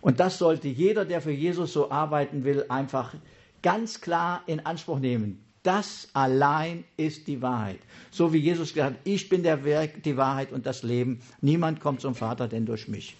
Und 0.00 0.20
das 0.20 0.38
sollte 0.38 0.68
jeder, 0.68 1.04
der 1.04 1.20
für 1.20 1.32
Jesus 1.32 1.72
so 1.72 1.90
arbeiten 1.90 2.44
will, 2.44 2.64
einfach 2.68 3.14
ganz 3.62 4.00
klar 4.00 4.42
in 4.46 4.64
Anspruch 4.64 4.98
nehmen. 4.98 5.44
Das 5.62 6.08
allein 6.14 6.84
ist 6.96 7.26
die 7.28 7.42
Wahrheit. 7.42 7.80
So 8.10 8.32
wie 8.32 8.38
Jesus 8.38 8.72
gesagt 8.72 8.94
hat, 8.94 9.00
ich 9.04 9.28
bin 9.28 9.42
der 9.42 9.62
Werk, 9.64 10.02
die 10.02 10.16
Wahrheit 10.16 10.52
und 10.52 10.64
das 10.64 10.82
Leben. 10.82 11.20
Niemand 11.42 11.80
kommt 11.80 12.00
zum 12.00 12.14
Vater 12.14 12.48
denn 12.48 12.64
durch 12.64 12.88
mich. 12.88 13.14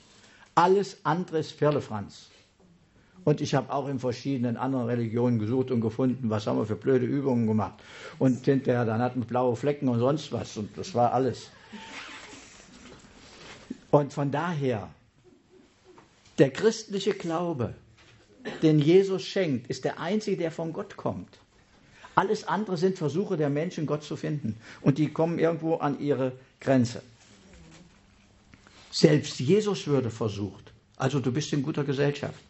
Alles 0.54 0.98
andere 1.04 1.38
ist 1.38 1.52
Firlefranz. 1.52 2.30
Und 3.24 3.42
ich 3.42 3.54
habe 3.54 3.70
auch 3.70 3.86
in 3.88 3.98
verschiedenen 3.98 4.56
anderen 4.56 4.86
Religionen 4.86 5.38
gesucht 5.38 5.70
und 5.70 5.82
gefunden, 5.82 6.30
was 6.30 6.46
haben 6.46 6.58
wir 6.58 6.64
für 6.64 6.76
blöde 6.76 7.04
Übungen 7.04 7.46
gemacht. 7.46 7.74
Und 8.18 8.42
hinterher, 8.46 8.86
dann 8.86 9.02
hatten 9.02 9.20
wir 9.20 9.26
blaue 9.26 9.54
Flecken 9.56 9.88
und 9.88 9.98
sonst 9.98 10.32
was. 10.32 10.56
Und 10.56 10.76
das 10.78 10.94
war 10.94 11.12
alles. 11.12 11.50
Und 13.90 14.14
von 14.14 14.30
daher 14.30 14.88
der 16.40 16.50
christliche 16.50 17.12
Glaube, 17.12 17.74
den 18.62 18.78
Jesus 18.78 19.22
schenkt, 19.22 19.68
ist 19.68 19.84
der 19.84 20.00
einzige, 20.00 20.38
der 20.38 20.50
von 20.50 20.72
Gott 20.72 20.96
kommt. 20.96 21.38
Alles 22.14 22.48
andere 22.48 22.78
sind 22.78 22.96
Versuche 22.96 23.36
der 23.36 23.50
Menschen, 23.50 23.86
Gott 23.86 24.02
zu 24.02 24.16
finden. 24.16 24.56
Und 24.80 24.96
die 24.96 25.10
kommen 25.10 25.38
irgendwo 25.38 25.76
an 25.76 26.00
ihre 26.00 26.32
Grenze. 26.58 27.02
Selbst 28.90 29.38
Jesus 29.38 29.86
würde 29.86 30.10
versucht. 30.10 30.72
Also 30.96 31.20
du 31.20 31.30
bist 31.30 31.52
in 31.52 31.62
guter 31.62 31.84
Gesellschaft. 31.84 32.42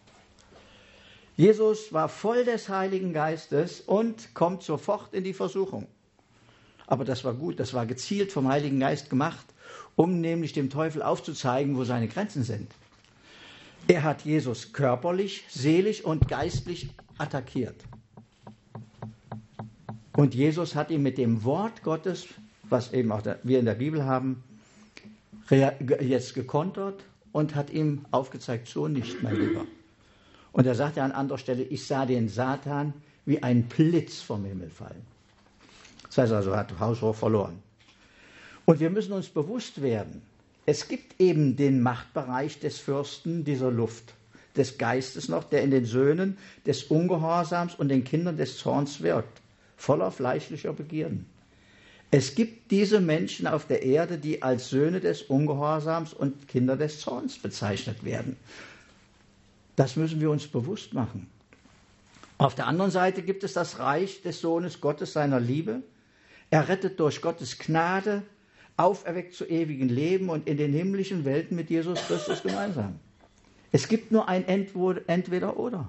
Jesus 1.37 1.92
war 1.92 2.09
voll 2.09 2.44
des 2.44 2.68
Heiligen 2.68 3.12
Geistes 3.12 3.81
und 3.81 4.35
kommt 4.35 4.62
sofort 4.62 5.12
in 5.14 5.24
die 5.24 5.35
Versuchung. 5.35 5.88
Aber 6.87 7.05
das 7.05 7.24
war 7.24 7.35
gut, 7.35 7.59
das 7.59 7.74
war 7.74 7.87
gezielt 7.87 8.31
vom 8.31 8.48
Heiligen 8.48 8.79
Geist 8.79 9.11
gemacht, 9.11 9.46
um 9.96 10.20
nämlich 10.20 10.53
dem 10.53 10.70
Teufel 10.70 11.03
aufzuzeigen, 11.03 11.76
wo 11.76 11.85
seine 11.85 12.09
Grenzen 12.09 12.44
sind. 12.44 12.70
Er 13.88 14.03
hat 14.03 14.23
Jesus 14.23 14.73
körperlich, 14.73 15.45
seelisch 15.49 16.05
und 16.05 16.29
geistlich 16.29 16.90
attackiert. 17.19 17.77
Und 20.12 20.35
Jesus 20.35 20.75
hat 20.75 20.90
ihn 20.90 21.03
mit 21.03 21.19
dem 21.19 21.45
Wort 21.45 21.83
Gottes, 21.83 22.27
was 22.64 22.93
eben 22.93 23.11
auch 23.11 23.23
wir 23.43 23.59
in 23.59 23.64
der 23.64 23.75
Bibel 23.75 24.05
haben, 24.05 24.43
jetzt 25.51 26.35
gekontert 26.35 27.05
und 27.33 27.55
hat 27.55 27.71
ihm 27.71 28.05
aufgezeigt, 28.11 28.69
so 28.69 28.88
nicht, 28.88 29.23
mein 29.23 29.37
Lieber. 29.37 29.66
Und 30.53 30.66
er 30.66 30.75
sagte 30.75 31.03
an 31.03 31.12
anderer 31.12 31.38
Stelle, 31.38 31.62
ich 31.62 31.87
sah 31.87 32.07
den 32.07 32.29
Satan 32.29 32.93
wie 33.25 33.43
ein 33.43 33.64
Blitz 33.64 34.21
vom 34.21 34.45
Himmel 34.45 34.71
fallen. 34.71 35.03
Das 36.07 36.19
heißt 36.19 36.33
also, 36.33 36.51
er 36.51 36.59
hat 36.59 36.79
Haushoch 36.79 37.14
verloren. 37.14 37.62
Und 38.64 38.81
wir 38.81 38.90
müssen 38.90 39.12
uns 39.12 39.29
bewusst 39.29 39.81
werden, 39.83 40.23
es 40.66 40.88
gibt 40.88 41.20
eben 41.20 41.57
den 41.57 41.83
Machtbereich 41.83 42.61
des 42.61 42.79
Fürsten 42.79 43.44
dieser 43.44 43.70
Luft, 43.70 44.14
des 44.57 44.79
Geistes 44.79 45.29
noch, 45.29 45.44
der 45.44 45.62
in 45.62 45.70
den 45.70 45.85
Söhnen 45.85 46.38
des 46.66 46.85
Ungehorsams 46.85 47.75
und 47.75 47.88
den 47.88 48.05
Kindern 48.05 48.37
des 48.37 48.59
Zorns 48.59 49.01
wirkt, 49.01 49.40
voller 49.77 50.11
fleischlicher 50.11 50.73
Begierden. 50.73 51.27
Es 52.12 52.35
gibt 52.35 52.73
diese 52.73 53.01
Menschen 53.01 53.46
auf 53.46 53.66
der 53.66 53.83
Erde, 53.83 54.18
die 54.18 54.42
als 54.42 54.68
Söhne 54.68 55.01
des 55.01 55.23
Ungehorsams 55.23 56.12
und 56.12 56.49
Kinder 56.49 56.77
des 56.77 57.01
Zorns 57.01 57.38
bezeichnet 57.38 58.05
werden. 58.05 58.37
Das 59.77 59.94
müssen 59.94 60.20
wir 60.20 60.31
uns 60.31 60.49
bewusst 60.49 60.92
machen. 60.92 61.29
Auf 62.37 62.55
der 62.55 62.66
anderen 62.66 62.90
Seite 62.90 63.23
gibt 63.23 63.44
es 63.44 63.53
das 63.53 63.79
Reich 63.79 64.23
des 64.23 64.40
Sohnes 64.40 64.81
Gottes 64.81 65.12
seiner 65.12 65.38
Liebe. 65.38 65.83
Er 66.51 66.68
rettet 66.68 66.99
durch 66.99 67.23
Gottes 67.23 67.59
Gnade 67.59 68.23
auferweckt 68.81 69.35
zu 69.35 69.45
ewigem 69.45 69.88
Leben 69.88 70.31
und 70.31 70.49
in 70.49 70.57
den 70.57 70.73
himmlischen 70.73 71.25
Welten 71.25 71.57
mit 71.57 71.69
Jesus 71.69 72.01
Christus 72.07 72.43
gemeinsam. 72.43 72.99
Es 73.73 73.88
gibt 73.88 74.11
nur 74.11 74.29
ein 74.29 74.45
Entweder 74.47 75.59
oder. 75.59 75.88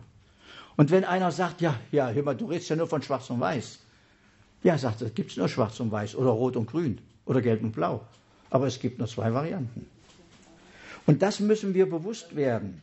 Und 0.75 0.91
wenn 0.91 1.05
einer 1.05 1.31
sagt, 1.31 1.61
ja, 1.61 1.79
ja, 1.91 2.11
hör 2.11 2.23
mal, 2.23 2.35
du 2.35 2.45
redest 2.47 2.69
ja 2.69 2.75
nur 2.75 2.87
von 2.87 3.01
Schwarz 3.01 3.29
und 3.29 3.39
Weiß. 3.39 3.79
Ja, 4.63 4.77
sagt 4.77 5.01
er, 5.01 5.09
gibt 5.09 5.31
es 5.31 5.37
nur 5.37 5.47
Schwarz 5.47 5.79
und 5.79 5.91
Weiß 5.91 6.15
oder 6.15 6.31
Rot 6.31 6.55
und 6.55 6.69
Grün 6.69 6.99
oder 7.25 7.41
Gelb 7.41 7.63
und 7.63 7.71
Blau. 7.71 8.01
Aber 8.49 8.67
es 8.67 8.79
gibt 8.79 8.99
nur 8.99 9.07
zwei 9.07 9.33
Varianten. 9.33 9.85
Und 11.07 11.21
das 11.21 11.39
müssen 11.39 11.73
wir 11.73 11.89
bewusst 11.89 12.35
werden. 12.35 12.81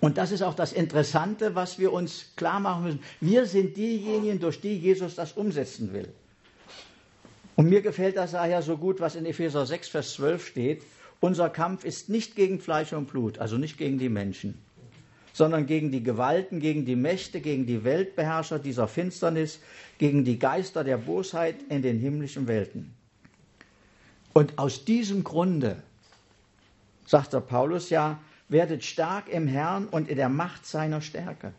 Und 0.00 0.18
das 0.18 0.32
ist 0.32 0.42
auch 0.42 0.54
das 0.54 0.72
Interessante, 0.72 1.54
was 1.54 1.78
wir 1.78 1.92
uns 1.92 2.32
klar 2.36 2.60
machen 2.60 2.84
müssen. 2.84 3.00
Wir 3.20 3.46
sind 3.46 3.76
diejenigen, 3.76 4.40
durch 4.40 4.60
die 4.60 4.76
Jesus 4.76 5.14
das 5.14 5.32
umsetzen 5.32 5.92
will. 5.92 6.12
Und 7.56 7.68
mir 7.68 7.82
gefällt 7.82 8.16
das 8.16 8.32
daher 8.32 8.62
so 8.62 8.76
gut, 8.76 9.00
was 9.00 9.14
in 9.14 9.26
Epheser 9.26 9.64
6, 9.64 9.88
Vers 9.88 10.14
12 10.14 10.46
steht. 10.46 10.82
Unser 11.20 11.48
Kampf 11.50 11.84
ist 11.84 12.08
nicht 12.08 12.34
gegen 12.34 12.60
Fleisch 12.60 12.92
und 12.92 13.06
Blut, 13.06 13.38
also 13.38 13.56
nicht 13.56 13.78
gegen 13.78 13.98
die 13.98 14.08
Menschen, 14.08 14.58
sondern 15.32 15.66
gegen 15.66 15.90
die 15.90 16.02
Gewalten, 16.02 16.60
gegen 16.60 16.84
die 16.84 16.96
Mächte, 16.96 17.40
gegen 17.40 17.64
die 17.64 17.84
Weltbeherrscher 17.84 18.58
dieser 18.58 18.88
Finsternis, 18.88 19.60
gegen 19.98 20.24
die 20.24 20.38
Geister 20.38 20.84
der 20.84 20.98
Bosheit 20.98 21.56
in 21.68 21.82
den 21.82 21.98
himmlischen 21.98 22.48
Welten. 22.48 22.92
Und 24.32 24.58
aus 24.58 24.84
diesem 24.84 25.22
Grunde, 25.22 25.76
sagt 27.06 27.32
der 27.32 27.40
Paulus 27.40 27.88
ja, 27.88 28.18
werdet 28.48 28.84
stark 28.84 29.28
im 29.28 29.46
Herrn 29.46 29.86
und 29.86 30.08
in 30.08 30.16
der 30.16 30.28
Macht 30.28 30.66
seiner 30.66 31.00
Stärke. 31.00 31.54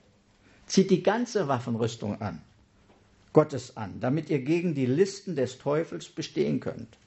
Zieht 0.67 0.91
die 0.91 1.01
ganze 1.01 1.47
Waffenrüstung 1.47 2.21
an 2.21 2.41
Gottes 3.35 3.75
an, 3.75 3.99
damit 3.99 4.29
ihr 4.29 4.39
gegen 4.39 4.75
die 4.75 4.85
Listen 4.85 5.35
des 5.35 5.57
Teufels 5.57 6.07
bestehen 6.07 6.61
könnt. 6.61 6.97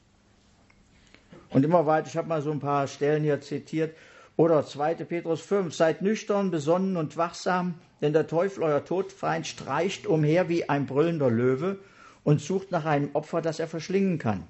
Und 1.48 1.64
immer 1.64 1.86
weiter, 1.86 2.06
ich 2.06 2.18
habe 2.18 2.28
mal 2.28 2.42
so 2.42 2.50
ein 2.50 2.60
paar 2.60 2.86
Stellen 2.86 3.22
hier 3.22 3.40
zitiert, 3.40 3.96
oder 4.36 4.66
2. 4.66 4.96
Petrus 4.96 5.40
5, 5.40 5.74
seid 5.74 6.02
nüchtern, 6.02 6.50
besonnen 6.50 6.98
und 6.98 7.16
wachsam, 7.16 7.76
denn 8.02 8.12
der 8.12 8.26
Teufel, 8.26 8.62
euer 8.62 8.84
Todfeind, 8.84 9.46
streicht 9.46 10.06
umher 10.06 10.50
wie 10.50 10.68
ein 10.68 10.84
brüllender 10.84 11.30
Löwe 11.30 11.78
und 12.24 12.42
sucht 12.42 12.72
nach 12.72 12.84
einem 12.84 13.08
Opfer, 13.14 13.40
das 13.40 13.58
er 13.58 13.66
verschlingen 13.66 14.18
kann. 14.18 14.44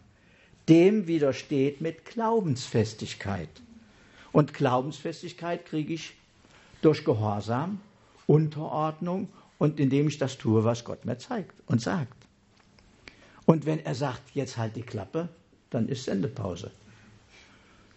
Dem 0.68 1.07
widersteht 1.07 1.81
mit 1.81 2.05
Glaubensfestigkeit. 2.07 3.49
Und 4.33 4.53
Glaubensfestigkeit 4.53 5.64
kriege 5.64 5.95
ich 5.95 6.16
durch 6.83 7.05
Gehorsam, 7.05 7.81
Unterordnung 8.26 9.29
und 9.59 9.80
indem 9.80 10.09
ich 10.09 10.18
das 10.18 10.38
tue, 10.38 10.64
was 10.64 10.84
Gott 10.84 11.04
mir 11.04 11.18
zeigt 11.18 11.54
und 11.66 11.80
sagt. 11.80 12.16
Und 13.44 13.66
wenn 13.66 13.84
er 13.84 13.94
sagt, 13.94 14.34
jetzt 14.34 14.56
halt 14.56 14.76
die 14.76 14.82
Klappe, 14.82 15.28
dann 15.70 15.88
ist 15.88 16.04
Sendepause. 16.04 16.70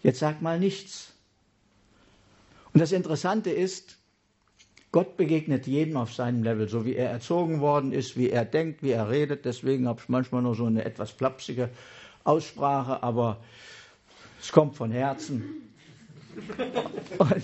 Jetzt 0.02 0.18
sag 0.18 0.42
mal 0.42 0.58
nichts. 0.58 1.12
Und 2.72 2.80
das 2.80 2.92
Interessante 2.92 3.50
ist, 3.50 3.98
Gott 4.90 5.16
begegnet 5.16 5.66
jedem 5.66 5.96
auf 5.96 6.12
seinem 6.12 6.42
Level, 6.42 6.68
so 6.68 6.84
wie 6.84 6.96
er 6.96 7.10
erzogen 7.10 7.60
worden 7.60 7.92
ist, 7.92 8.16
wie 8.16 8.30
er 8.30 8.44
denkt, 8.44 8.82
wie 8.82 8.90
er 8.90 9.08
redet. 9.08 9.44
Deswegen 9.44 9.88
habe 9.88 10.00
ich 10.02 10.08
manchmal 10.08 10.42
nur 10.42 10.54
so 10.54 10.66
eine 10.66 10.84
etwas 10.84 11.10
flapsige 11.10 11.70
Aussprache, 12.24 13.02
aber 13.02 13.38
es 14.40 14.52
kommt 14.52 14.76
von 14.76 14.90
Herzen. 14.90 15.44
Und, 17.18 17.42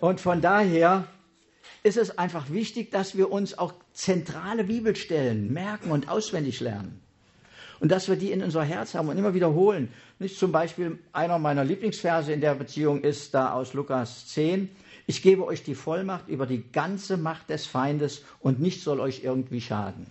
und 0.00 0.20
von 0.20 0.40
daher 0.40 1.06
ist 1.84 1.98
es 1.98 2.18
einfach 2.18 2.50
wichtig, 2.50 2.90
dass 2.90 3.16
wir 3.16 3.30
uns 3.30 3.56
auch 3.56 3.74
zentrale 3.92 4.64
Bibelstellen 4.64 5.52
merken 5.52 5.90
und 5.90 6.08
auswendig 6.08 6.60
lernen. 6.60 7.00
Und 7.78 7.92
dass 7.92 8.08
wir 8.08 8.16
die 8.16 8.32
in 8.32 8.42
unser 8.42 8.64
Herz 8.64 8.94
haben 8.94 9.08
und 9.08 9.18
immer 9.18 9.34
wiederholen. 9.34 9.90
Nicht 10.18 10.38
zum 10.38 10.50
Beispiel 10.50 10.98
einer 11.12 11.38
meiner 11.38 11.62
Lieblingsverse 11.62 12.32
in 12.32 12.40
der 12.40 12.54
Beziehung 12.54 13.02
ist 13.02 13.34
da 13.34 13.52
aus 13.52 13.74
Lukas 13.74 14.26
10. 14.28 14.70
Ich 15.06 15.20
gebe 15.20 15.44
euch 15.44 15.62
die 15.62 15.74
Vollmacht 15.74 16.28
über 16.28 16.46
die 16.46 16.64
ganze 16.72 17.18
Macht 17.18 17.50
des 17.50 17.66
Feindes 17.66 18.22
und 18.40 18.60
nichts 18.60 18.84
soll 18.84 19.00
euch 19.00 19.22
irgendwie 19.22 19.60
schaden. 19.60 20.06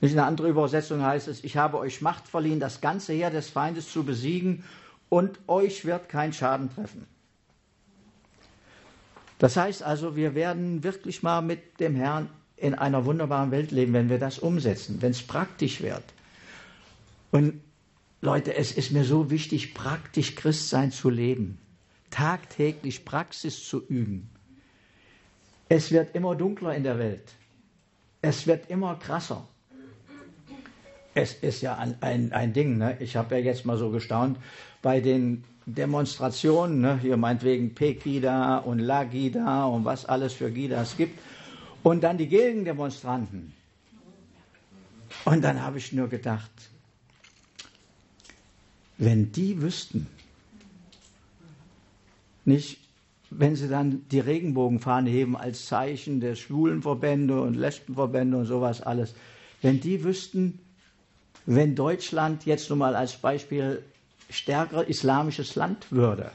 In 0.00 0.10
einer 0.10 0.26
anderen 0.26 0.52
Übersetzung 0.52 1.02
heißt 1.02 1.26
es, 1.26 1.42
ich 1.42 1.56
habe 1.56 1.78
euch 1.78 2.00
Macht 2.00 2.28
verliehen, 2.28 2.60
das 2.60 2.80
ganze 2.80 3.12
Heer 3.12 3.30
des 3.30 3.50
Feindes 3.50 3.90
zu 3.90 4.04
besiegen 4.04 4.62
und 5.08 5.40
euch 5.48 5.84
wird 5.84 6.08
kein 6.08 6.32
Schaden 6.32 6.72
treffen. 6.72 7.06
Das 9.42 9.56
heißt 9.56 9.82
also, 9.82 10.14
wir 10.14 10.36
werden 10.36 10.84
wirklich 10.84 11.24
mal 11.24 11.42
mit 11.42 11.80
dem 11.80 11.96
Herrn 11.96 12.30
in 12.56 12.76
einer 12.76 13.06
wunderbaren 13.06 13.50
Welt 13.50 13.72
leben, 13.72 13.92
wenn 13.92 14.08
wir 14.08 14.20
das 14.20 14.38
umsetzen, 14.38 15.02
wenn 15.02 15.10
es 15.10 15.20
praktisch 15.20 15.80
wird. 15.80 16.04
Und 17.32 17.60
Leute, 18.20 18.54
es 18.54 18.70
ist 18.70 18.92
mir 18.92 19.02
so 19.02 19.32
wichtig, 19.32 19.74
praktisch 19.74 20.36
Christsein 20.36 20.92
zu 20.92 21.10
leben, 21.10 21.58
tagtäglich 22.10 23.04
Praxis 23.04 23.66
zu 23.66 23.84
üben. 23.84 24.30
Es 25.68 25.90
wird 25.90 26.14
immer 26.14 26.36
dunkler 26.36 26.76
in 26.76 26.84
der 26.84 27.00
Welt. 27.00 27.34
Es 28.20 28.46
wird 28.46 28.70
immer 28.70 28.94
krasser. 28.94 29.48
Es 31.14 31.34
ist 31.34 31.62
ja 31.62 31.76
ein, 31.78 31.96
ein, 32.00 32.32
ein 32.32 32.52
Ding, 32.52 32.78
ne? 32.78 32.96
ich 33.00 33.16
habe 33.16 33.34
ja 33.34 33.40
jetzt 33.40 33.66
mal 33.66 33.76
so 33.76 33.90
gestaunt, 33.90 34.38
bei 34.82 35.00
den 35.00 35.42
Demonstrationen, 35.66 36.80
ne? 36.80 36.98
hier 37.00 37.16
meinetwegen 37.16 37.74
Pegida 37.74 38.58
und 38.58 38.78
Lagida 38.78 39.64
und 39.66 39.84
was 39.84 40.04
alles 40.06 40.32
für 40.32 40.50
Gidas 40.50 40.96
gibt, 40.96 41.18
und 41.82 42.02
dann 42.02 42.18
die 42.18 42.28
Gegendemonstranten. 42.28 43.52
Und 45.24 45.42
dann 45.42 45.62
habe 45.62 45.78
ich 45.78 45.92
nur 45.92 46.08
gedacht, 46.08 46.50
wenn 48.98 49.32
die 49.32 49.60
wüssten, 49.60 50.06
nicht, 52.44 52.78
wenn 53.30 53.56
sie 53.56 53.68
dann 53.68 54.04
die 54.10 54.20
Regenbogenfahne 54.20 55.10
heben 55.10 55.36
als 55.36 55.66
Zeichen 55.66 56.20
der 56.20 56.34
Schwulenverbände 56.34 57.40
und 57.40 57.54
Lesbenverbände 57.54 58.36
und 58.36 58.46
sowas 58.46 58.80
alles, 58.80 59.14
wenn 59.60 59.80
die 59.80 60.02
wüssten, 60.02 60.58
wenn 61.46 61.74
Deutschland 61.74 62.46
jetzt 62.46 62.68
nur 62.68 62.78
mal 62.78 62.94
als 62.94 63.14
Beispiel 63.16 63.82
stärker 64.32 64.86
islamisches 64.88 65.54
Land 65.54 65.90
würde, 65.90 66.30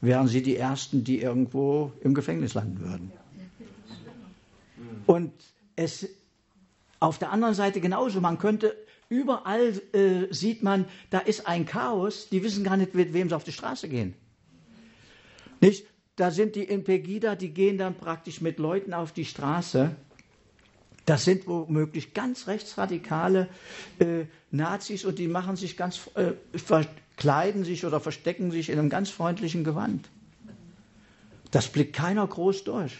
wären 0.00 0.28
sie 0.28 0.42
die 0.42 0.56
Ersten, 0.56 1.04
die 1.04 1.20
irgendwo 1.20 1.92
im 2.02 2.14
Gefängnis 2.14 2.54
landen 2.54 2.80
würden. 2.80 3.12
Und 5.06 5.32
es 5.76 6.08
auf 7.00 7.18
der 7.18 7.30
anderen 7.30 7.54
Seite 7.54 7.80
genauso, 7.80 8.20
man 8.20 8.38
könnte 8.38 8.74
Überall 9.08 9.80
äh, 9.92 10.32
sieht 10.32 10.62
man, 10.62 10.84
da 11.10 11.20
ist 11.20 11.46
ein 11.46 11.64
Chaos, 11.64 12.28
die 12.28 12.42
wissen 12.42 12.64
gar 12.64 12.76
nicht, 12.76 12.94
mit 12.94 13.12
wem 13.12 13.28
sie 13.28 13.36
auf 13.36 13.44
die 13.44 13.52
Straße 13.52 13.88
gehen. 13.88 14.14
Nicht? 15.60 15.86
Da 16.16 16.30
sind 16.30 16.56
die 16.56 16.64
in 16.64 16.82
Pegida, 16.82 17.36
die 17.36 17.50
gehen 17.50 17.76
dann 17.78 17.94
praktisch 17.94 18.40
mit 18.40 18.58
Leuten 18.58 18.94
auf 18.94 19.12
die 19.12 19.26
Straße. 19.26 19.94
Das 21.04 21.24
sind 21.24 21.46
womöglich 21.46 22.14
ganz 22.14 22.48
rechtsradikale 22.48 23.48
äh, 23.98 24.24
Nazis 24.50 25.04
und 25.04 25.18
die 25.18 25.28
machen 25.28 25.56
sich 25.56 25.76
ganz, 25.76 26.10
äh, 26.14 26.32
verkleiden 27.16 27.64
sich 27.64 27.86
oder 27.86 27.98
verstecken 27.98 28.50
sich 28.50 28.68
in 28.68 28.78
einem 28.78 28.90
ganz 28.90 29.10
freundlichen 29.10 29.64
Gewand. 29.64 30.08
Das 31.50 31.68
blickt 31.68 31.94
keiner 31.94 32.26
groß 32.26 32.64
durch. 32.64 32.92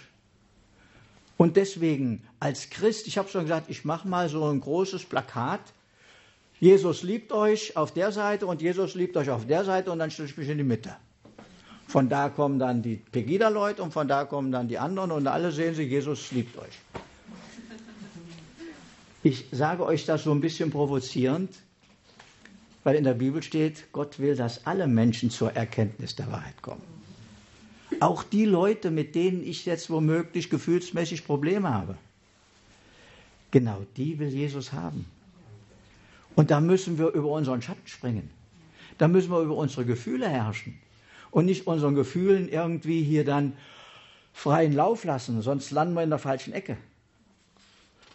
Und 1.37 1.57
deswegen 1.57 2.23
als 2.41 2.71
Christ, 2.71 3.07
ich 3.09 3.19
habe 3.19 3.29
schon 3.29 3.43
gesagt, 3.43 3.69
ich 3.69 3.85
mache 3.85 4.09
mal 4.09 4.31
so 4.31 4.45
ein 4.47 4.61
großes 4.61 5.05
Plakat 5.05 5.61
Jesus 6.59 7.03
liebt 7.03 7.33
euch 7.33 7.77
auf 7.77 7.93
der 7.93 8.13
Seite 8.13 8.47
und 8.47 8.63
Jesus 8.63 8.95
liebt 8.95 9.15
euch 9.19 9.29
auf 9.29 9.47
der 9.47 9.63
Seite 9.65 9.93
und 9.93 9.99
dann 9.99 10.11
stelle 10.11 10.29
ich 10.29 10.39
mich 10.39 10.49
in 10.49 10.57
die 10.57 10.65
Mitte. 10.65 10.97
Von 11.87 12.09
da 12.09 12.31
kommen 12.31 12.59
dann 12.59 12.81
die 12.81 12.97
Pegida-Leute 12.97 13.83
und 13.83 13.93
von 13.93 14.09
da 14.09 14.25
kommen 14.25 14.51
dann 14.53 14.67
die 14.67 14.79
anderen 14.79 15.11
und 15.11 15.27
alle 15.27 15.53
sehen 15.53 15.75
sie, 15.75 15.83
Jesus 15.83 16.33
liebt 16.33 16.57
euch. 16.57 16.81
Ich 19.23 19.45
sage 19.53 19.85
euch 19.85 20.07
das 20.07 20.25
so 20.25 20.33
ein 20.33 20.41
bisschen 20.41 20.71
provozierend, 20.71 21.51
weil 22.87 22.95
in 22.95 23.03
der 23.03 23.15
Bibel 23.15 23.43
steht, 23.43 23.91
Gott 23.91 24.21
will, 24.21 24.37
dass 24.37 24.65
alle 24.65 24.87
Menschen 24.87 25.29
zur 25.29 25.51
Erkenntnis 25.57 26.15
der 26.15 26.31
Wahrheit 26.31 26.63
kommen. 26.63 26.83
Auch 27.99 28.23
die 28.23 28.45
Leute, 28.45 28.93
mit 28.93 29.17
denen 29.17 29.43
ich 29.43 29.67
jetzt 29.67 29.91
womöglich 29.91 30.51
gefühlsmäßig 30.51 31.27
Probleme 31.27 31.69
habe, 31.69 31.97
genau 33.51 33.85
die 33.97 34.21
will 34.21 34.29
Jesus 34.29 34.73
haben. 34.73 35.05
Und 36.37 36.53
da 36.53 36.61
müssen 36.61 36.97
wir 36.97 37.09
über 37.09 37.31
unseren 37.31 37.61
Schatten 37.61 37.89
springen. 37.89 38.31
Da 38.99 39.09
müssen 39.09 39.33
wir 39.33 39.41
über 39.41 39.57
unsere 39.57 39.85
Gefühle 39.85 40.29
herrschen 40.29 40.79
und 41.33 41.47
nicht 41.47 41.67
unseren 41.67 41.97
Gefühlen 41.97 42.49
irgendwie 42.49 43.03
hier 43.03 43.25
dann 43.25 43.55
freien 44.33 44.73
Lauf 44.73 45.03
lassen, 45.03 45.43
sonst 45.43 45.73
landen 45.73 45.95
wir 45.95 46.05
in 46.05 46.11
der 46.11 46.21
falschen 46.21 46.53
Ecke. 46.53 46.77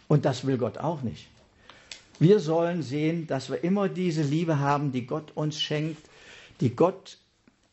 Und 0.08 0.24
das 0.24 0.46
will 0.46 0.56
Gott 0.56 0.78
auch 0.78 1.02
nicht. 1.02 1.26
Wir 2.22 2.38
sollen 2.38 2.84
sehen, 2.84 3.26
dass 3.26 3.50
wir 3.50 3.64
immer 3.64 3.88
diese 3.88 4.22
Liebe 4.22 4.60
haben, 4.60 4.92
die 4.92 5.06
Gott 5.08 5.32
uns 5.34 5.58
schenkt, 5.58 6.08
die 6.60 6.76
Gott 6.76 7.18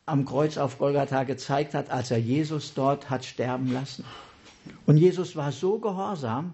am 0.06 0.24
Kreuz 0.24 0.56
auf 0.58 0.76
Golgatha 0.76 1.22
gezeigt 1.22 1.72
hat, 1.72 1.88
als 1.90 2.10
er 2.10 2.18
Jesus 2.18 2.74
dort 2.74 3.10
hat 3.10 3.24
sterben 3.24 3.72
lassen. 3.72 4.04
Und 4.86 4.96
Jesus 4.96 5.36
war 5.36 5.52
so 5.52 5.78
gehorsam, 5.78 6.52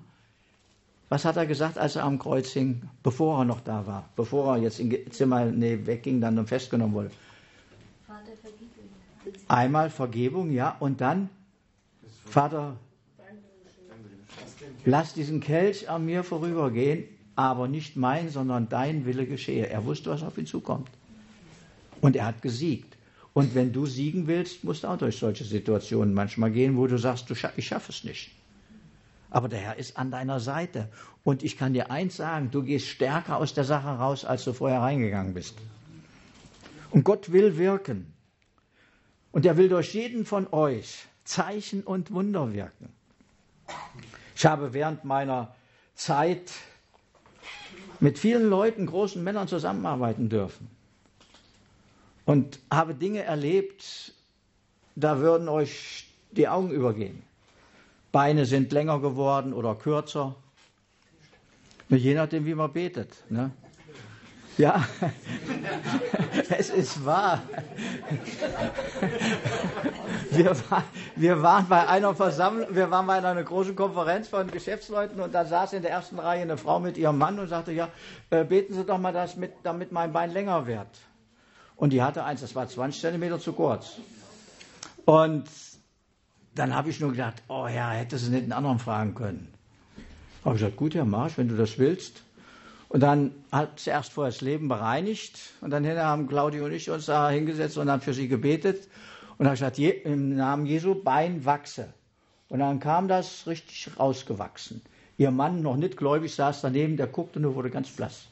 was 1.08 1.24
hat 1.24 1.38
er 1.38 1.46
gesagt, 1.46 1.78
als 1.78 1.96
er 1.96 2.04
am 2.04 2.18
Kreuz 2.18 2.50
hing, 2.50 2.82
bevor 3.02 3.38
er 3.38 3.46
noch 3.46 3.62
da 3.62 3.86
war, 3.86 4.06
bevor 4.14 4.56
er 4.56 4.62
jetzt 4.64 4.78
im 4.78 5.10
Zimmer 5.10 5.46
nee, 5.46 5.78
wegging, 5.86 6.20
dann 6.20 6.38
und 6.38 6.48
festgenommen 6.48 6.94
wurde? 6.94 7.10
Vater, 8.06 8.32
Vergebung. 8.42 9.40
Einmal 9.48 9.88
Vergebung, 9.88 10.50
ja, 10.50 10.76
und 10.80 11.00
dann, 11.00 11.30
Vater, 12.26 12.76
lass 14.84 15.14
diesen 15.14 15.40
Kelch 15.40 15.88
an 15.88 16.04
mir 16.04 16.22
vorübergehen, 16.24 17.15
aber 17.36 17.68
nicht 17.68 17.96
mein, 17.96 18.30
sondern 18.30 18.68
dein 18.68 19.04
Wille 19.04 19.26
geschehe. 19.26 19.68
Er 19.68 19.84
wusste, 19.84 20.10
was 20.10 20.22
auf 20.22 20.36
ihn 20.38 20.46
zukommt. 20.46 20.88
Und 22.00 22.16
er 22.16 22.26
hat 22.26 22.42
gesiegt. 22.42 22.96
Und 23.34 23.54
wenn 23.54 23.72
du 23.72 23.84
siegen 23.84 24.26
willst, 24.26 24.64
musst 24.64 24.82
du 24.82 24.88
auch 24.88 24.96
durch 24.96 25.18
solche 25.18 25.44
Situationen 25.44 26.14
manchmal 26.14 26.50
gehen, 26.50 26.76
wo 26.78 26.86
du 26.86 26.96
sagst, 26.96 27.28
du 27.28 27.34
scha 27.34 27.52
ich 27.56 27.66
schaffe 27.66 27.92
es 27.92 28.02
nicht. 28.02 28.30
Aber 29.28 29.48
der 29.48 29.58
Herr 29.58 29.76
ist 29.76 29.98
an 29.98 30.10
deiner 30.10 30.40
Seite. 30.40 30.88
Und 31.22 31.42
ich 31.42 31.58
kann 31.58 31.74
dir 31.74 31.90
eins 31.90 32.16
sagen, 32.16 32.50
du 32.50 32.62
gehst 32.62 32.86
stärker 32.86 33.36
aus 33.36 33.52
der 33.52 33.64
Sache 33.64 33.88
raus, 33.88 34.24
als 34.24 34.44
du 34.44 34.54
vorher 34.54 34.80
reingegangen 34.80 35.34
bist. 35.34 35.56
Und 36.90 37.04
Gott 37.04 37.30
will 37.32 37.58
wirken. 37.58 38.14
Und 39.32 39.44
er 39.44 39.58
will 39.58 39.68
durch 39.68 39.92
jeden 39.92 40.24
von 40.24 40.46
euch 40.50 41.04
Zeichen 41.24 41.82
und 41.82 42.10
Wunder 42.12 42.54
wirken. 42.54 42.88
Ich 44.34 44.46
habe 44.46 44.72
während 44.72 45.04
meiner 45.04 45.54
Zeit 45.94 46.52
mit 48.00 48.18
vielen 48.18 48.48
Leuten, 48.48 48.86
großen 48.86 49.22
Männern 49.22 49.48
zusammenarbeiten 49.48 50.28
dürfen. 50.28 50.68
Und 52.24 52.58
habe 52.70 52.94
Dinge 52.94 53.22
erlebt, 53.22 54.12
da 54.96 55.18
würden 55.18 55.48
euch 55.48 56.06
die 56.32 56.48
Augen 56.48 56.70
übergehen. 56.70 57.22
Beine 58.12 58.46
sind 58.46 58.72
länger 58.72 59.00
geworden 59.00 59.52
oder 59.52 59.74
kürzer. 59.74 60.34
Je 61.88 62.14
nachdem, 62.14 62.46
wie 62.46 62.54
man 62.54 62.72
betet. 62.72 63.10
Ne? 63.28 63.52
Ja, 64.58 64.86
es 66.58 66.70
ist 66.70 67.04
wahr. 67.04 67.42
Wir, 70.30 70.50
war, 70.70 70.84
wir, 71.14 71.40
waren 71.40 71.66
bei 71.66 71.88
einer 71.88 72.14
Versammlung, 72.14 72.74
wir 72.74 72.90
waren 72.90 73.06
bei 73.06 73.14
einer 73.14 73.42
großen 73.42 73.74
Konferenz 73.74 74.28
von 74.28 74.50
Geschäftsleuten 74.50 75.20
und 75.20 75.34
da 75.34 75.46
saß 75.46 75.72
in 75.72 75.80
der 75.82 75.92
ersten 75.92 76.18
Reihe 76.18 76.42
eine 76.42 76.58
Frau 76.58 76.78
mit 76.78 76.98
ihrem 76.98 77.16
Mann 77.16 77.38
und 77.38 77.48
sagte, 77.48 77.72
ja, 77.72 77.88
äh, 78.28 78.44
beten 78.44 78.74
Sie 78.74 78.84
doch 78.84 78.98
mal 78.98 79.14
das 79.14 79.36
mit, 79.36 79.52
damit 79.62 79.92
mein 79.92 80.12
Bein 80.12 80.32
länger 80.32 80.66
wird. 80.66 80.88
Und 81.76 81.94
die 81.94 82.02
hatte 82.02 82.24
eins, 82.24 82.42
das 82.42 82.54
war 82.54 82.68
20 82.68 83.00
Zentimeter 83.00 83.38
zu 83.38 83.54
kurz. 83.54 83.98
Und 85.06 85.48
dann 86.54 86.74
habe 86.74 86.90
ich 86.90 87.00
nur 87.00 87.12
gedacht, 87.12 87.42
oh 87.48 87.68
ja, 87.68 87.90
hätte 87.90 88.18
sie 88.18 88.30
nicht 88.30 88.42
einen 88.42 88.52
anderen 88.52 88.78
fragen 88.78 89.14
können. 89.14 89.54
Habe 90.44 90.56
ich 90.56 90.60
gesagt, 90.60 90.76
gut, 90.76 90.94
Herr 90.94 91.06
Marsch, 91.06 91.38
wenn 91.38 91.48
du 91.48 91.56
das 91.56 91.78
willst. 91.78 92.25
Und 92.96 93.00
dann 93.00 93.34
hat 93.52 93.78
sie 93.78 93.90
erst 93.90 94.14
vorher 94.14 94.32
das 94.32 94.40
Leben 94.40 94.68
bereinigt 94.68 95.38
und 95.60 95.68
dann 95.68 95.86
haben 95.86 96.28
Claudia 96.28 96.64
und 96.64 96.72
ich 96.72 96.88
uns 96.88 97.04
da 97.04 97.28
hingesetzt 97.28 97.76
und 97.76 97.90
haben 97.90 98.00
für 98.00 98.14
sie 98.14 98.26
gebetet. 98.26 98.88
Und 99.36 99.44
dann 99.44 99.48
habe 99.48 99.70
gesagt, 99.70 99.78
im 99.78 100.34
Namen 100.34 100.64
Jesu, 100.64 100.94
Bein 100.94 101.44
wachse. 101.44 101.92
Und 102.48 102.60
dann 102.60 102.80
kam 102.80 103.06
das 103.06 103.46
richtig 103.46 103.90
rausgewachsen. 103.98 104.80
Ihr 105.18 105.30
Mann, 105.30 105.60
noch 105.60 105.76
nicht 105.76 105.98
gläubig, 105.98 106.34
saß 106.34 106.62
daneben, 106.62 106.96
der 106.96 107.06
guckte 107.06 107.38
und 107.38 107.54
wurde 107.54 107.68
ganz 107.68 107.90
blass. 107.90 108.28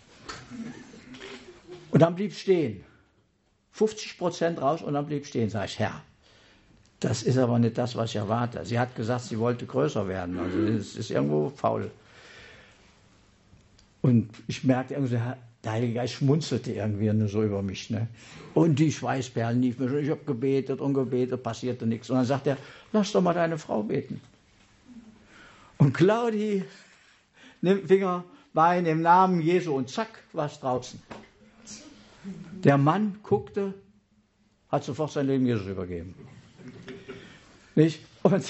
Und 1.90 2.00
dann 2.00 2.14
blieb 2.14 2.32
stehen. 2.32 2.84
50 3.72 4.16
Prozent 4.16 4.62
raus 4.62 4.80
und 4.80 4.94
dann 4.94 5.04
blieb 5.04 5.26
stehen. 5.26 5.50
Sag 5.50 5.66
ich, 5.66 5.78
Herr, 5.78 6.00
das 7.00 7.22
ist 7.22 7.36
aber 7.36 7.58
nicht 7.58 7.76
das, 7.76 7.96
was 7.96 8.08
ich 8.08 8.16
erwarte. 8.16 8.64
Sie 8.64 8.78
hat 8.78 8.96
gesagt, 8.96 9.24
sie 9.24 9.38
wollte 9.38 9.66
größer 9.66 10.08
werden. 10.08 10.38
Also 10.38 10.58
es 10.60 10.96
ist 10.96 11.10
irgendwo 11.10 11.50
faul. 11.50 11.90
Und 14.04 14.28
ich 14.48 14.64
merkte 14.64 14.92
irgendwie, 14.92 15.18
der 15.64 15.72
Heilige 15.72 15.94
Geist 15.94 16.12
schmunzelte 16.12 16.74
irgendwie 16.74 17.10
nur 17.10 17.26
so 17.26 17.42
über 17.42 17.62
mich. 17.62 17.88
Ne? 17.88 18.06
Und 18.52 18.78
die 18.78 18.92
Schweißperlen 18.92 19.62
lief 19.62 19.78
mir 19.78 19.88
schon. 19.88 20.04
Ich 20.04 20.10
habe 20.10 20.22
gebetet 20.26 20.82
und 20.82 20.92
gebetet, 20.92 21.42
passierte 21.42 21.86
nichts. 21.86 22.10
Und 22.10 22.16
dann 22.16 22.26
sagt 22.26 22.46
er, 22.46 22.58
lass 22.92 23.12
doch 23.12 23.22
mal 23.22 23.32
deine 23.32 23.56
Frau 23.56 23.82
beten. 23.82 24.20
Und 25.78 25.94
Claudi 25.94 26.64
nimmt 27.62 27.88
Finger, 27.88 28.24
Bein 28.52 28.84
im 28.84 29.00
Namen 29.00 29.40
Jesu 29.40 29.74
und 29.74 29.88
zack, 29.88 30.22
war 30.34 30.48
es 30.48 30.60
draußen. 30.60 31.00
Der 32.62 32.76
Mann 32.76 33.20
guckte, 33.22 33.72
hat 34.68 34.84
sofort 34.84 35.12
sein 35.12 35.28
Leben 35.28 35.46
Jesus 35.46 35.66
übergeben. 35.66 36.14
Nicht? 37.74 38.00
Und 38.22 38.44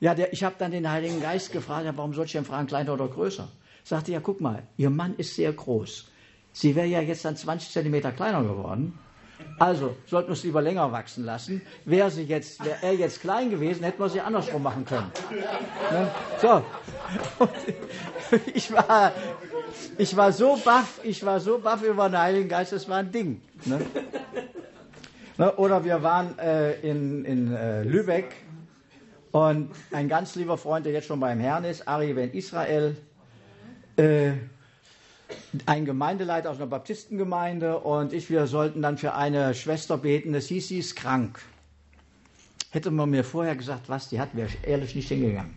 ja, 0.00 0.14
der, 0.14 0.32
ich 0.32 0.42
habe 0.42 0.54
dann 0.58 0.70
den 0.70 0.90
Heiligen 0.90 1.20
Geist 1.20 1.52
gefragt, 1.52 1.86
warum 1.96 2.14
soll 2.14 2.24
ich 2.24 2.32
denn 2.32 2.46
fragen, 2.46 2.66
kleiner 2.66 2.94
oder 2.94 3.08
größer? 3.08 3.46
Sagte, 3.90 4.12
ja, 4.12 4.20
guck 4.20 4.40
mal, 4.40 4.62
Ihr 4.76 4.88
Mann 4.88 5.16
ist 5.16 5.34
sehr 5.34 5.52
groß. 5.52 6.06
Sie 6.52 6.76
wäre 6.76 6.86
ja 6.86 7.00
jetzt 7.00 7.24
dann 7.24 7.34
20 7.34 7.72
Zentimeter 7.72 8.12
kleiner 8.12 8.40
geworden. 8.44 8.96
Also 9.58 9.96
sollten 10.06 10.28
wir 10.28 10.34
es 10.34 10.44
lieber 10.44 10.62
länger 10.62 10.92
wachsen 10.92 11.24
lassen. 11.24 11.60
Wäre 11.84 12.16
wäre 12.16 12.42
er 12.82 12.94
jetzt 12.94 13.20
klein 13.20 13.50
gewesen, 13.50 13.82
hätten 13.82 14.00
wir 14.00 14.08
sie 14.08 14.20
andersrum 14.20 14.62
machen 14.62 14.84
können. 14.84 15.10
Ne? 15.90 16.08
So. 16.40 16.62
ich 18.54 18.72
war, 18.72 19.10
ich 19.98 20.16
war 20.16 20.30
so 20.30 20.56
baff, 20.64 21.00
ich 21.02 21.26
war 21.26 21.40
so 21.40 21.58
baff 21.58 21.82
über 21.82 22.08
den 22.08 22.16
Heiligen 22.16 22.48
Geist, 22.48 22.70
das 22.70 22.88
war 22.88 22.98
ein 22.98 23.10
Ding. 23.10 23.42
Ne? 23.64 23.80
Ne? 25.36 25.52
Oder 25.56 25.84
wir 25.84 26.00
waren 26.04 26.38
äh, 26.38 26.74
in, 26.88 27.24
in 27.24 27.52
äh, 27.52 27.82
Lübeck 27.82 28.36
und 29.32 29.72
ein 29.90 30.08
ganz 30.08 30.36
lieber 30.36 30.56
Freund, 30.58 30.86
der 30.86 30.92
jetzt 30.92 31.08
schon 31.08 31.18
beim 31.18 31.40
Herrn 31.40 31.64
ist, 31.64 31.88
Ari 31.88 32.14
Ben 32.14 32.30
Israel, 32.32 32.96
äh, 34.00 34.32
ein 35.66 35.84
Gemeindeleiter 35.84 36.50
aus 36.50 36.56
einer 36.56 36.66
Baptistengemeinde 36.66 37.78
und 37.78 38.12
ich, 38.12 38.30
wir 38.30 38.46
sollten 38.46 38.82
dann 38.82 38.98
für 38.98 39.14
eine 39.14 39.54
Schwester 39.54 39.98
beten. 39.98 40.32
Das 40.32 40.46
hieß, 40.46 40.68
sie 40.68 40.78
ist 40.78 40.96
krank. 40.96 41.40
Hätte 42.70 42.90
man 42.90 43.10
mir 43.10 43.24
vorher 43.24 43.56
gesagt, 43.56 43.88
was 43.88 44.08
die 44.08 44.20
hat, 44.20 44.34
wäre 44.34 44.48
ich 44.48 44.66
ehrlich 44.66 44.94
nicht 44.94 45.08
hingegangen. 45.08 45.54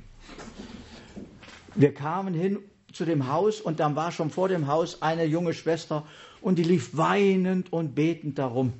Wir 1.75 1.93
kamen 1.93 2.33
hin 2.33 2.59
zu 2.91 3.05
dem 3.05 3.27
Haus 3.27 3.61
und 3.61 3.79
dann 3.79 3.95
war 3.95 4.11
schon 4.11 4.29
vor 4.29 4.49
dem 4.49 4.67
Haus 4.67 5.01
eine 5.01 5.25
junge 5.25 5.53
Schwester 5.53 6.03
und 6.41 6.57
die 6.57 6.63
lief 6.63 6.95
weinend 6.95 7.71
und 7.71 7.95
betend 7.95 8.37
darum. 8.37 8.73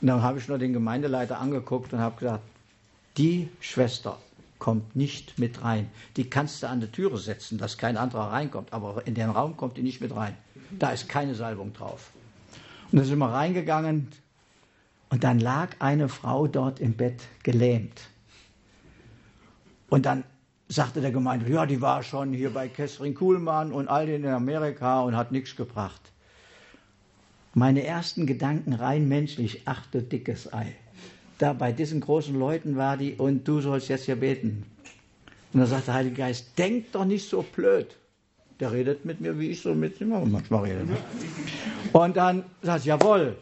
Und 0.00 0.08
dann 0.08 0.22
habe 0.22 0.38
ich 0.38 0.48
nur 0.48 0.58
den 0.58 0.72
Gemeindeleiter 0.72 1.38
angeguckt 1.38 1.92
und 1.92 2.00
habe 2.00 2.18
gesagt, 2.18 2.42
die 3.16 3.48
Schwester 3.60 4.18
kommt 4.62 4.94
nicht 4.94 5.40
mit 5.40 5.64
rein. 5.64 5.90
Die 6.16 6.30
kannst 6.30 6.62
du 6.62 6.68
an 6.68 6.80
die 6.80 6.86
Türe 6.86 7.18
setzen, 7.18 7.58
dass 7.58 7.78
kein 7.78 7.96
anderer 7.96 8.30
reinkommt, 8.30 8.72
aber 8.72 9.04
in 9.08 9.14
den 9.14 9.28
Raum 9.28 9.56
kommt 9.56 9.76
die 9.76 9.82
nicht 9.82 10.00
mit 10.00 10.14
rein. 10.14 10.36
Da 10.78 10.90
ist 10.90 11.08
keine 11.08 11.34
Salbung 11.34 11.72
drauf. 11.72 12.12
Und 12.92 12.98
dann 12.98 13.04
sind 13.04 13.18
wir 13.18 13.32
reingegangen 13.32 14.06
und 15.08 15.24
dann 15.24 15.40
lag 15.40 15.70
eine 15.80 16.08
Frau 16.08 16.46
dort 16.46 16.78
im 16.78 16.92
Bett 16.92 17.24
gelähmt. 17.42 18.02
Und 19.90 20.06
dann 20.06 20.22
sagte 20.68 21.00
der 21.00 21.10
Gemeinde, 21.10 21.50
ja, 21.50 21.66
die 21.66 21.80
war 21.80 22.04
schon 22.04 22.32
hier 22.32 22.50
bei 22.50 22.68
Kessrin 22.68 23.16
Kuhlmann 23.16 23.72
und 23.72 23.88
all 23.88 24.06
den 24.06 24.22
in 24.22 24.30
Amerika 24.30 25.00
und 25.00 25.16
hat 25.16 25.32
nichts 25.32 25.56
gebracht. 25.56 26.12
Meine 27.52 27.84
ersten 27.84 28.26
Gedanken 28.26 28.74
rein 28.74 29.08
menschlich, 29.08 29.62
ach 29.64 29.86
du 29.86 30.00
dickes 30.00 30.52
Ei 30.52 30.76
da 31.42 31.52
bei 31.52 31.72
diesen 31.72 32.00
großen 32.00 32.38
Leuten 32.38 32.76
war 32.76 32.96
die 32.96 33.14
und 33.14 33.46
du 33.48 33.60
sollst 33.60 33.88
jetzt 33.88 34.04
hier 34.04 34.16
beten. 34.16 34.64
Und 35.52 35.60
dann 35.60 35.68
sagt 35.68 35.88
der 35.88 35.94
Heilige 35.94 36.16
Geist, 36.16 36.56
denk 36.56 36.92
doch 36.92 37.04
nicht 37.04 37.28
so 37.28 37.42
blöd. 37.42 37.96
Der 38.60 38.70
redet 38.70 39.04
mit 39.04 39.20
mir, 39.20 39.38
wie 39.40 39.50
ich 39.50 39.60
so 39.60 39.74
mit 39.74 40.00
ihm 40.00 40.10
manchmal 40.30 40.64
rede. 40.64 40.84
Ne? 40.86 40.96
Und 41.92 42.16
dann 42.16 42.44
sagt 42.62 42.86
er, 42.86 42.96
jawohl, 42.96 43.36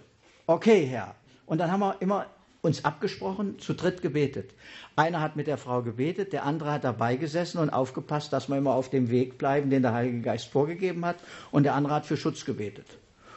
okay, 0.47 0.87
Herr. 0.87 1.15
Und 1.45 1.59
dann 1.59 1.71
haben 1.71 1.81
wir 1.81 1.97
immer 2.01 2.27
uns 2.63 2.85
abgesprochen, 2.85 3.59
zu 3.59 3.75
dritt 3.75 4.01
gebetet. 4.01 4.51
Einer 4.97 5.21
hat 5.21 5.37
mit 5.37 5.47
der 5.47 5.59
Frau 5.59 5.83
gebetet, 5.83 6.33
der 6.33 6.45
andere 6.45 6.73
hat 6.73 6.85
dabei 6.85 7.17
gesessen 7.17 7.59
und 7.59 7.71
aufgepasst, 7.71 8.33
dass 8.33 8.49
wir 8.49 8.57
immer 8.57 8.75
auf 8.75 8.89
dem 8.89 9.11
Weg 9.11 9.37
bleiben, 9.37 9.69
den 9.69 9.83
der 9.83 9.93
Heilige 9.93 10.21
Geist 10.23 10.49
vorgegeben 10.49 11.05
hat. 11.05 11.17
Und 11.51 11.65
der 11.65 11.75
andere 11.75 11.95
hat 11.95 12.07
für 12.07 12.17
Schutz 12.17 12.45
gebetet. 12.47 12.87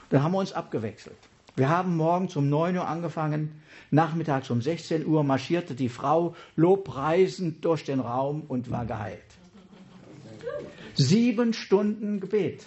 Dann 0.09 0.23
haben 0.23 0.31
wir 0.31 0.39
uns 0.39 0.53
abgewechselt. 0.53 1.17
Wir 1.55 1.69
haben 1.69 1.95
morgens 1.95 2.35
um 2.35 2.49
9 2.49 2.77
Uhr 2.77 2.87
angefangen, 2.87 3.61
nachmittags 3.91 4.49
um 4.49 4.61
16 4.61 5.05
Uhr 5.05 5.23
marschierte 5.23 5.75
die 5.75 5.89
Frau 5.89 6.35
lobpreisend 6.55 7.63
durch 7.63 7.83
den 7.83 7.99
Raum 7.99 8.43
und 8.47 8.71
war 8.71 8.85
geheilt. 8.85 9.21
Sieben 10.95 11.53
Stunden 11.53 12.19
Gebet. 12.19 12.65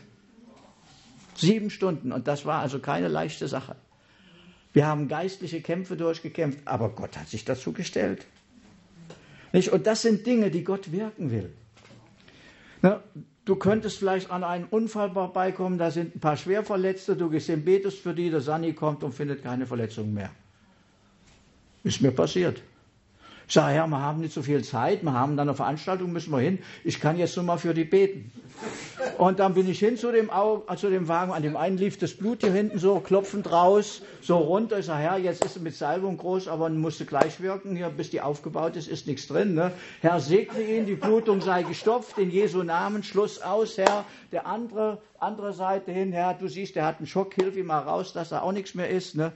Sieben 1.34 1.70
Stunden. 1.70 2.12
Und 2.12 2.28
das 2.28 2.46
war 2.46 2.60
also 2.60 2.78
keine 2.78 3.08
leichte 3.08 3.48
Sache. 3.48 3.76
Wir 4.72 4.86
haben 4.86 5.08
geistliche 5.08 5.60
Kämpfe 5.62 5.96
durchgekämpft, 5.96 6.60
aber 6.66 6.90
Gott 6.90 7.16
hat 7.16 7.28
sich 7.28 7.44
dazu 7.44 7.72
gestellt. 7.72 8.26
Nicht? 9.52 9.72
Und 9.72 9.86
das 9.86 10.02
sind 10.02 10.26
Dinge, 10.26 10.50
die 10.50 10.64
Gott 10.64 10.92
wirken 10.92 11.30
will. 11.30 11.52
Ne? 12.82 13.00
Du 13.46 13.54
könntest 13.54 13.98
vielleicht 13.98 14.32
an 14.32 14.42
einen 14.42 14.64
Unfall 14.64 15.12
vorbeikommen, 15.12 15.78
da 15.78 15.92
sind 15.92 16.16
ein 16.16 16.20
paar 16.20 16.36
Schwerverletzte, 16.36 17.16
du 17.16 17.30
gehst 17.30 17.46
hin, 17.46 17.64
betest 17.64 18.00
für 18.00 18.12
die, 18.12 18.28
der 18.28 18.40
Sani 18.40 18.72
kommt 18.72 19.04
und 19.04 19.12
findet 19.12 19.44
keine 19.44 19.66
Verletzungen 19.66 20.12
mehr. 20.12 20.30
Ist 21.84 22.02
mir 22.02 22.10
passiert. 22.10 22.60
Ich 23.48 23.54
sage, 23.54 23.76
ja, 23.76 23.86
wir 23.86 24.00
haben 24.00 24.20
nicht 24.20 24.34
so 24.34 24.42
viel 24.42 24.64
Zeit, 24.64 25.04
wir 25.04 25.12
haben 25.12 25.36
dann 25.36 25.48
eine 25.48 25.56
Veranstaltung, 25.56 26.12
müssen 26.12 26.32
wir 26.32 26.40
hin. 26.40 26.58
Ich 26.82 27.00
kann 27.00 27.16
jetzt 27.16 27.36
nur 27.36 27.44
mal 27.44 27.58
für 27.58 27.74
die 27.74 27.84
beten. 27.84 28.32
Und 29.18 29.38
dann 29.38 29.54
bin 29.54 29.70
ich 29.70 29.78
hin 29.78 29.96
zu 29.96 30.10
dem, 30.10 30.30
Auge, 30.30 30.64
äh, 30.72 30.76
zu 30.76 30.90
dem 30.90 31.06
Wagen, 31.06 31.30
an 31.30 31.42
dem 31.42 31.56
einen 31.56 31.78
lief 31.78 31.96
das 31.96 32.14
Blut 32.14 32.40
hier 32.40 32.52
hinten 32.52 32.78
so 32.78 32.98
klopfend 32.98 33.52
raus, 33.52 34.02
so 34.20 34.38
runter. 34.38 34.80
Ich 34.80 34.86
sage, 34.86 35.02
Herr, 35.02 35.18
jetzt 35.18 35.44
ist 35.44 35.56
es 35.56 35.62
mit 35.62 35.76
Salbung 35.76 36.16
groß, 36.16 36.48
aber 36.48 36.68
musste 36.70 37.04
gleich 37.04 37.40
wirken, 37.40 37.76
hier, 37.76 37.88
bis 37.88 38.10
die 38.10 38.20
aufgebaut 38.20 38.74
ist, 38.74 38.88
ist 38.88 39.06
nichts 39.06 39.28
drin. 39.28 39.54
Ne? 39.54 39.70
Herr, 40.00 40.18
segne 40.20 40.62
ihn, 40.62 40.86
die 40.86 40.96
Blutung 40.96 41.40
sei 41.40 41.62
gestopft, 41.62 42.18
in 42.18 42.30
Jesu 42.30 42.64
Namen, 42.64 43.04
Schluss 43.04 43.40
aus, 43.40 43.78
Herr. 43.78 44.04
Der 44.32 44.46
andere, 44.46 45.00
andere 45.20 45.52
Seite 45.52 45.92
hin, 45.92 46.12
Herr, 46.12 46.34
du 46.34 46.48
siehst, 46.48 46.74
der 46.74 46.84
hat 46.84 46.98
einen 46.98 47.06
Schock, 47.06 47.34
hilf 47.34 47.56
ihm 47.56 47.66
mal 47.66 47.80
raus, 47.80 48.12
dass 48.12 48.30
da 48.30 48.40
auch 48.40 48.52
nichts 48.52 48.74
mehr 48.74 48.88
ist. 48.88 49.14
Ne? 49.14 49.32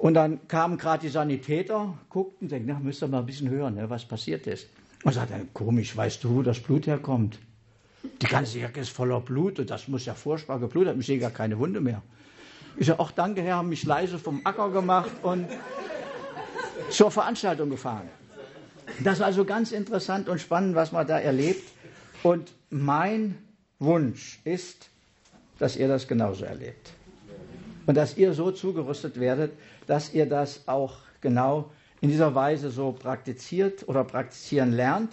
Und 0.00 0.14
dann 0.14 0.48
kamen 0.48 0.78
gerade 0.78 1.02
die 1.02 1.10
Sanitäter, 1.10 1.92
guckten, 2.08 2.48
denken, 2.48 2.68
na, 2.72 2.80
müsst 2.80 3.02
ihr 3.02 3.08
mal 3.08 3.18
ein 3.18 3.26
bisschen 3.26 3.50
hören, 3.50 3.74
ne, 3.74 3.90
was 3.90 4.06
passiert 4.06 4.46
ist. 4.46 4.66
Und 5.04 5.12
sagte, 5.12 5.34
komisch, 5.52 5.94
weißt 5.94 6.24
du, 6.24 6.36
wo 6.36 6.42
das 6.42 6.58
Blut 6.58 6.86
herkommt? 6.86 7.38
Die 8.22 8.26
ganze 8.26 8.60
Jacke 8.60 8.80
ist 8.80 8.88
voller 8.88 9.20
Blut 9.20 9.58
und 9.58 9.68
das 9.68 9.88
muss 9.88 10.06
ja 10.06 10.14
furchtbar 10.14 10.58
geblutet 10.58 10.92
haben. 10.92 11.00
Ich 11.00 11.06
sehe 11.06 11.18
gar 11.18 11.30
keine 11.30 11.58
Wunde 11.58 11.82
mehr. 11.82 12.00
Ich 12.78 12.86
sage, 12.86 12.98
ach 12.98 13.12
danke 13.12 13.42
Herr, 13.42 13.56
haben 13.56 13.68
mich 13.68 13.84
leise 13.84 14.18
vom 14.18 14.40
Acker 14.44 14.70
gemacht 14.70 15.10
und 15.22 15.46
zur 16.88 17.10
Veranstaltung 17.10 17.68
gefahren. 17.68 18.08
Das 19.04 19.18
ist 19.18 19.22
also 19.22 19.44
ganz 19.44 19.70
interessant 19.70 20.30
und 20.30 20.40
spannend, 20.40 20.76
was 20.76 20.92
man 20.92 21.06
da 21.06 21.18
erlebt. 21.18 21.70
Und 22.22 22.54
mein 22.70 23.36
Wunsch 23.78 24.40
ist, 24.44 24.88
dass 25.58 25.76
ihr 25.76 25.88
das 25.88 26.08
genauso 26.08 26.46
erlebt. 26.46 26.92
Und 27.84 27.96
dass 27.96 28.16
ihr 28.16 28.32
so 28.32 28.50
zugerüstet 28.50 29.18
werdet, 29.20 29.52
dass 29.90 30.14
ihr 30.14 30.26
das 30.26 30.68
auch 30.68 30.98
genau 31.20 31.68
in 32.00 32.10
dieser 32.10 32.32
Weise 32.36 32.70
so 32.70 32.92
praktiziert 32.92 33.88
oder 33.88 34.04
praktizieren 34.04 34.70
lernt. 34.70 35.12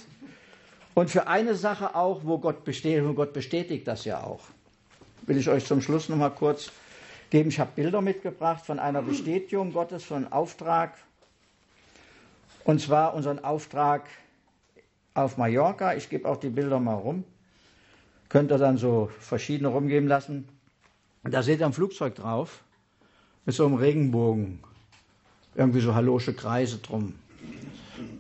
Und 0.94 1.10
für 1.10 1.26
eine 1.26 1.56
Sache 1.56 1.96
auch, 1.96 2.22
wo 2.26 2.38
Gott 2.38 2.64
bestätigt, 2.64 3.04
wo 3.04 3.14
Gott 3.14 3.34
bestätigt 3.34 3.88
das 3.88 4.06
ja 4.06 4.22
auch, 4.22 4.42
will 5.24 5.36
ich 5.36 5.50
euch 5.50 5.66
zum 5.66 5.82
Schluss 5.82 6.10
noch 6.10 6.18
mal 6.18 6.30
kurz 6.30 6.72
geben. 7.32 7.50
Ich 7.50 7.60
habe 7.60 7.72
Bilder 7.76 8.02
mitgebracht 8.02 8.68
von 8.68 8.78
einer 8.78 9.02
Bestätigung 9.02 9.74
Gottes, 9.74 10.04
von 10.04 10.18
einem 10.18 10.32
Auftrag. 10.32 10.94
Und 12.64 12.80
zwar 12.80 13.16
unseren 13.16 13.44
Auftrag 13.44 14.04
auf 15.16 15.38
Mallorca. 15.38 15.96
Ich 15.96 16.08
gebe 16.08 16.30
auch 16.30 16.38
die 16.38 16.50
Bilder 16.50 16.80
mal 16.80 16.94
rum. 16.94 17.24
Könnt 18.30 18.52
ihr 18.52 18.60
dann 18.60 18.78
so 18.78 19.10
verschiedene 19.20 19.70
rumgeben 19.70 20.08
lassen. 20.08 20.48
Da 21.24 21.42
seht 21.42 21.62
ihr 21.62 21.66
ein 21.66 21.74
Flugzeug 21.74 22.14
drauf 22.14 22.62
mit 23.48 23.56
so 23.56 23.66
einem 23.66 23.76
Regenbogen, 23.76 24.60
irgendwie 25.56 25.80
so 25.80 25.96
halosche 25.96 26.34
Kreise 26.34 26.80
drum. 26.80 27.14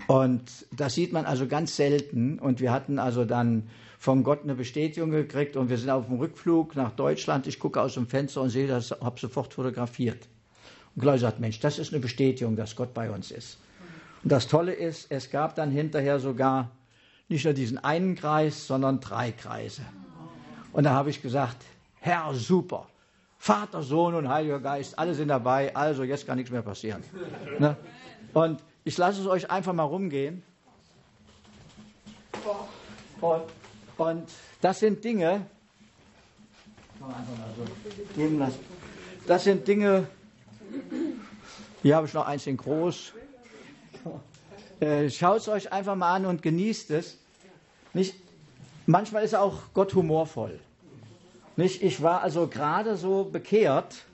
Und 0.07 0.65
das 0.71 0.95
sieht 0.95 1.11
man 1.11 1.25
also 1.25 1.47
ganz 1.47 1.75
selten. 1.75 2.39
Und 2.39 2.61
wir 2.61 2.71
hatten 2.71 2.97
also 2.97 3.25
dann 3.25 3.69
von 3.99 4.23
Gott 4.23 4.43
eine 4.43 4.55
Bestätigung 4.55 5.11
gekriegt 5.11 5.57
und 5.57 5.69
wir 5.69 5.77
sind 5.77 5.89
auf 5.89 6.05
dem 6.05 6.17
Rückflug 6.17 6.77
nach 6.77 6.93
Deutschland. 6.93 7.45
Ich 7.45 7.59
gucke 7.59 7.81
aus 7.81 7.95
dem 7.95 8.07
Fenster 8.07 8.41
und 8.41 8.51
sehe 8.51 8.67
das, 8.67 8.91
habe 8.91 9.19
sofort 9.19 9.53
fotografiert. 9.53 10.29
Und 10.95 11.01
Klaus 11.01 11.19
sagt, 11.19 11.41
Mensch, 11.41 11.59
das 11.59 11.77
ist 11.77 11.91
eine 11.91 11.99
Bestätigung, 11.99 12.55
dass 12.55 12.73
Gott 12.73 12.93
bei 12.93 13.11
uns 13.11 13.29
ist. 13.29 13.59
Und 14.23 14.31
das 14.31 14.47
Tolle 14.47 14.71
ist, 14.71 15.07
es 15.11 15.29
gab 15.29 15.55
dann 15.55 15.71
hinterher 15.71 16.21
sogar 16.21 16.71
nicht 17.27 17.43
nur 17.43 17.53
diesen 17.53 17.79
einen 17.79 18.15
Kreis, 18.15 18.65
sondern 18.65 19.01
drei 19.01 19.33
Kreise. 19.33 19.81
Und 20.71 20.85
da 20.85 20.91
habe 20.91 21.09
ich 21.09 21.21
gesagt, 21.21 21.57
Herr, 21.99 22.33
super, 22.33 22.87
Vater, 23.37 23.81
Sohn 23.81 24.15
und 24.15 24.29
Heiliger 24.29 24.59
Geist, 24.59 24.97
alle 24.97 25.13
sind 25.13 25.29
dabei, 25.29 25.75
also 25.75 26.03
jetzt 26.03 26.25
kann 26.25 26.37
nichts 26.37 26.51
mehr 26.51 26.61
passieren. 26.61 27.03
Ne? 27.59 27.75
Und 28.33 28.61
ich 28.83 28.97
lasse 28.97 29.21
es 29.21 29.27
euch 29.27 29.49
einfach 29.49 29.73
mal 29.73 29.83
rumgehen. 29.83 30.43
Und, 33.19 33.43
und 33.97 34.29
das 34.61 34.79
sind 34.79 35.03
Dinge, 35.03 35.45
das 39.25 39.43
sind 39.43 39.67
Dinge, 39.67 40.07
hier 41.81 41.95
habe 41.95 42.07
ich 42.07 42.13
noch 42.13 42.27
eins 42.27 42.47
in 42.47 42.57
groß. 42.57 43.13
Äh, 44.79 45.09
Schaut 45.09 45.37
es 45.37 45.47
euch 45.47 45.71
einfach 45.71 45.95
mal 45.95 46.13
an 46.15 46.25
und 46.25 46.41
genießt 46.41 46.91
es. 46.91 47.17
Nicht, 47.93 48.15
manchmal 48.85 49.23
ist 49.23 49.35
auch 49.35 49.61
Gott 49.73 49.93
humorvoll. 49.95 50.59
Nicht, 51.57 51.81
ich 51.81 52.03
war 52.03 52.21
also 52.21 52.47
gerade 52.47 52.97
so 52.97 53.23
bekehrt 53.23 54.05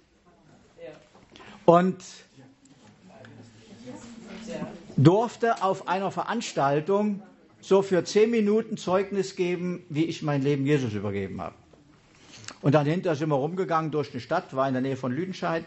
und 1.65 2.01
durfte 4.95 5.61
auf 5.61 5.89
einer 5.89 6.09
Veranstaltung 6.09 7.21
so 7.59 7.81
für 7.81 8.05
zehn 8.05 8.29
Minuten 8.29 8.77
Zeugnis 8.77 9.35
geben, 9.35 9.85
wie 9.89 10.05
ich 10.05 10.21
mein 10.21 10.41
Leben 10.41 10.65
Jesus 10.65 10.93
übergeben 10.93 11.41
habe. 11.41 11.55
Und 12.61 12.75
dann 12.75 12.85
hinterher 12.85 13.17
sind 13.17 13.27
wir 13.27 13.35
rumgegangen 13.35 13.91
durch 13.91 14.09
die 14.09 14.21
Stadt, 14.21 14.55
war 14.55 14.67
in 14.67 14.73
der 14.73 14.81
Nähe 14.81 14.95
von 14.95 15.11
Lüdenscheid. 15.11 15.65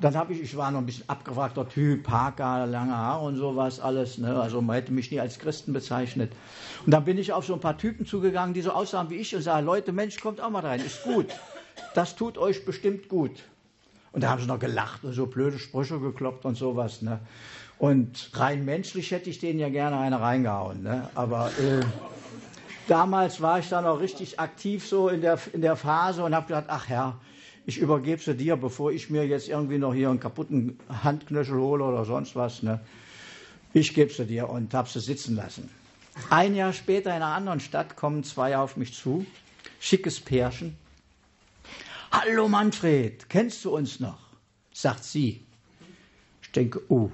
Dann 0.00 0.14
habe 0.16 0.32
ich, 0.32 0.40
ich 0.40 0.56
war 0.56 0.70
noch 0.70 0.78
ein 0.78 0.86
bisschen 0.86 1.08
abgewrackter 1.08 1.68
Typ, 1.68 2.04
Parker, 2.04 2.66
lange 2.66 2.96
Haare 2.96 3.26
und 3.26 3.36
sowas 3.36 3.80
alles. 3.80 4.18
Ne? 4.18 4.40
Also 4.40 4.62
man 4.62 4.76
hätte 4.76 4.92
mich 4.92 5.10
nie 5.10 5.18
als 5.18 5.38
Christen 5.38 5.72
bezeichnet. 5.72 6.32
Und 6.86 6.92
dann 6.92 7.04
bin 7.04 7.18
ich 7.18 7.32
auf 7.32 7.44
so 7.44 7.54
ein 7.54 7.60
paar 7.60 7.76
Typen 7.76 8.06
zugegangen, 8.06 8.54
die 8.54 8.62
so 8.62 8.70
aussahen 8.70 9.10
wie 9.10 9.16
ich 9.16 9.34
und 9.34 9.42
sagen, 9.42 9.66
Leute, 9.66 9.92
Mensch, 9.92 10.20
kommt 10.20 10.40
auch 10.40 10.50
mal 10.50 10.64
rein, 10.64 10.80
ist 10.80 11.02
gut. 11.02 11.26
Das 11.94 12.14
tut 12.14 12.38
euch 12.38 12.64
bestimmt 12.64 13.08
gut. 13.08 13.42
Und 14.12 14.22
da 14.22 14.30
haben 14.30 14.40
sie 14.40 14.46
noch 14.46 14.58
gelacht 14.58 15.04
und 15.04 15.12
so 15.12 15.26
blöde 15.26 15.58
Sprüche 15.58 15.98
gekloppt 15.98 16.44
und 16.44 16.56
sowas. 16.56 17.02
Ne? 17.02 17.18
Und 17.78 18.30
rein 18.34 18.64
menschlich 18.64 19.10
hätte 19.10 19.30
ich 19.30 19.38
denen 19.38 19.58
ja 19.58 19.68
gerne 19.68 19.98
eine 19.98 20.20
reingehauen. 20.20 20.82
Ne? 20.82 21.08
Aber 21.14 21.50
äh, 21.58 21.84
damals 22.86 23.40
war 23.40 23.58
ich 23.58 23.68
dann 23.68 23.84
auch 23.84 24.00
richtig 24.00 24.38
aktiv 24.40 24.86
so 24.86 25.08
in 25.08 25.20
der, 25.20 25.38
in 25.52 25.60
der 25.60 25.76
Phase 25.76 26.24
und 26.24 26.34
habe 26.34 26.46
gedacht, 26.46 26.66
ach 26.68 26.88
Herr, 26.88 27.16
ich 27.68 27.76
übergebe 27.76 28.22
sie 28.22 28.34
dir, 28.34 28.56
bevor 28.56 28.92
ich 28.92 29.10
mir 29.10 29.26
jetzt 29.26 29.46
irgendwie 29.46 29.76
noch 29.76 29.92
hier 29.92 30.08
einen 30.08 30.18
kaputten 30.18 30.78
Handknöchel 30.88 31.58
hole 31.58 31.84
oder 31.84 32.06
sonst 32.06 32.34
was. 32.34 32.62
Ne? 32.62 32.80
Ich 33.74 33.92
gebe 33.92 34.10
sie 34.10 34.24
dir 34.24 34.48
und 34.48 34.72
habe 34.72 34.88
sie 34.88 35.00
sitzen 35.00 35.36
lassen. 35.36 35.68
Ein 36.30 36.54
Jahr 36.54 36.72
später 36.72 37.10
in 37.10 37.16
einer 37.16 37.26
anderen 37.26 37.60
Stadt 37.60 37.94
kommen 37.94 38.24
zwei 38.24 38.56
auf 38.56 38.78
mich 38.78 38.94
zu, 38.94 39.26
schickes 39.80 40.18
Pärchen. 40.18 40.78
Hallo 42.10 42.48
Manfred, 42.48 43.28
kennst 43.28 43.62
du 43.66 43.76
uns 43.76 44.00
noch? 44.00 44.18
sagt 44.72 45.04
sie. 45.04 45.44
Ich 46.40 46.52
denke, 46.52 46.80
oh, 46.88 47.10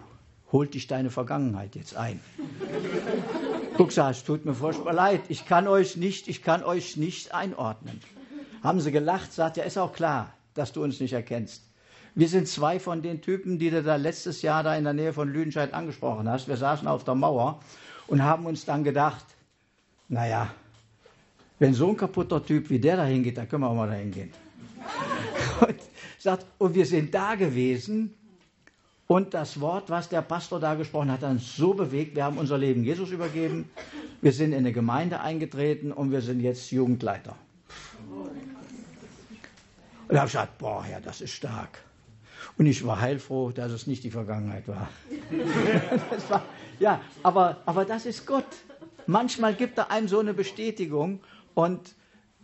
holt 0.53 0.75
dich 0.75 0.87
deine 0.87 1.11
Vergangenheit 1.11 1.75
jetzt 1.75 1.97
ein. 1.97 2.21
Sag, 3.89 4.13
es 4.13 4.23
tut 4.23 4.45
mir 4.45 4.55
furchtbar 4.55 4.93
leid. 4.93 5.23
Ich 5.29 5.47
kann 5.47 5.67
euch 5.67 5.97
nicht, 5.97 6.29
ich 6.29 6.45
kann 6.45 6.63
euch 6.63 6.97
nicht 6.97 7.35
einordnen. 7.35 8.01
Haben 8.63 8.79
sie 8.79 8.93
gelacht, 8.93 9.33
sagt, 9.33 9.57
ja, 9.57 9.65
ist 9.65 9.79
auch 9.79 9.93
klar, 9.93 10.33
dass 10.55 10.73
du 10.73 10.83
uns 10.83 11.01
nicht 11.01 11.13
erkennst. 11.13 11.63
Wir 12.15 12.29
sind 12.29 12.47
zwei 12.47 12.79
von 12.79 13.03
den 13.03 13.21
Typen, 13.21 13.59
die 13.59 13.71
du 13.71 13.83
da 13.83 13.97
letztes 13.97 14.43
Jahr 14.43 14.63
da 14.63 14.77
in 14.77 14.85
der 14.85 14.93
Nähe 14.93 15.13
von 15.13 15.29
Lüdenscheid 15.29 15.75
angesprochen 15.75 16.29
hast. 16.29 16.47
Wir 16.47 16.57
saßen 16.57 16.87
auf 16.87 17.03
der 17.05 17.17
Mauer 17.17 17.61
und 18.07 18.23
haben 18.23 18.47
uns 18.47 18.65
dann 18.65 18.85
gedacht, 18.85 19.25
naja, 20.09 20.55
wenn 21.59 21.75
so 21.75 21.89
ein 21.89 21.97
kaputter 21.97 22.45
Typ 22.45 22.71
wie 22.71 22.79
der 22.79 22.97
da 22.97 23.05
hingeht, 23.05 23.37
dann 23.37 23.49
können 23.49 23.63
wir 23.63 23.69
auch 23.71 23.75
mal 23.75 23.89
dahin 23.89 24.11
gehen. 24.13 24.31
Und, 25.61 25.77
sagt, 26.19 26.47
und 26.59 26.75
wir 26.75 26.85
sind 26.85 27.15
da 27.15 27.37
gewesen 27.37 28.13
und 29.07 29.35
das 29.35 29.61
Wort, 29.61 29.91
was 29.91 30.09
der 30.09 30.23
Pastor 30.23 30.59
da 30.59 30.75
gesprochen 30.75 31.11
hat, 31.11 31.23
hat 31.23 31.31
uns 31.31 31.57
so 31.57 31.75
bewegt. 31.75 32.17
Wir 32.17 32.25
haben 32.25 32.39
unser 32.39 32.59
Leben 32.59 32.83
Jesus 32.83 33.11
übergeben. 33.11 33.69
Wir 34.21 34.33
sind 34.33 34.53
in 34.53 34.59
eine 34.59 34.73
Gemeinde 34.73 35.21
eingetreten 35.21 35.93
und 35.93 36.11
wir 36.11 36.23
sind 36.23 36.41
jetzt 36.41 36.71
Jugendleiter. 36.71 37.37
Und 40.09 40.15
da 40.15 40.21
habe 40.21 40.27
ich 40.27 40.33
gesagt, 40.33 40.59
boah, 40.59 40.85
ja, 40.91 41.01
das 41.01 41.21
ist 41.21 41.33
stark. 41.33 41.81
Und 42.59 42.67
ich 42.67 42.87
war 42.87 43.01
heilfroh, 43.01 43.51
dass 43.51 43.73
es 43.73 43.87
nicht 43.87 44.05
die 44.05 44.11
Vergangenheit 44.11 44.69
war. 44.69 44.89
war 46.29 46.43
ja, 46.79 47.01
aber, 47.23 47.59
aber 47.67 47.85
das 47.85 48.07
ist 48.07 48.27
Gott. 48.27 48.45
Manchmal 49.07 49.55
gibt 49.55 49.79
er 49.79 49.91
einem 49.91 50.09
so 50.09 50.19
eine 50.19 50.35
Bestätigung 50.35 51.21
und 51.55 51.95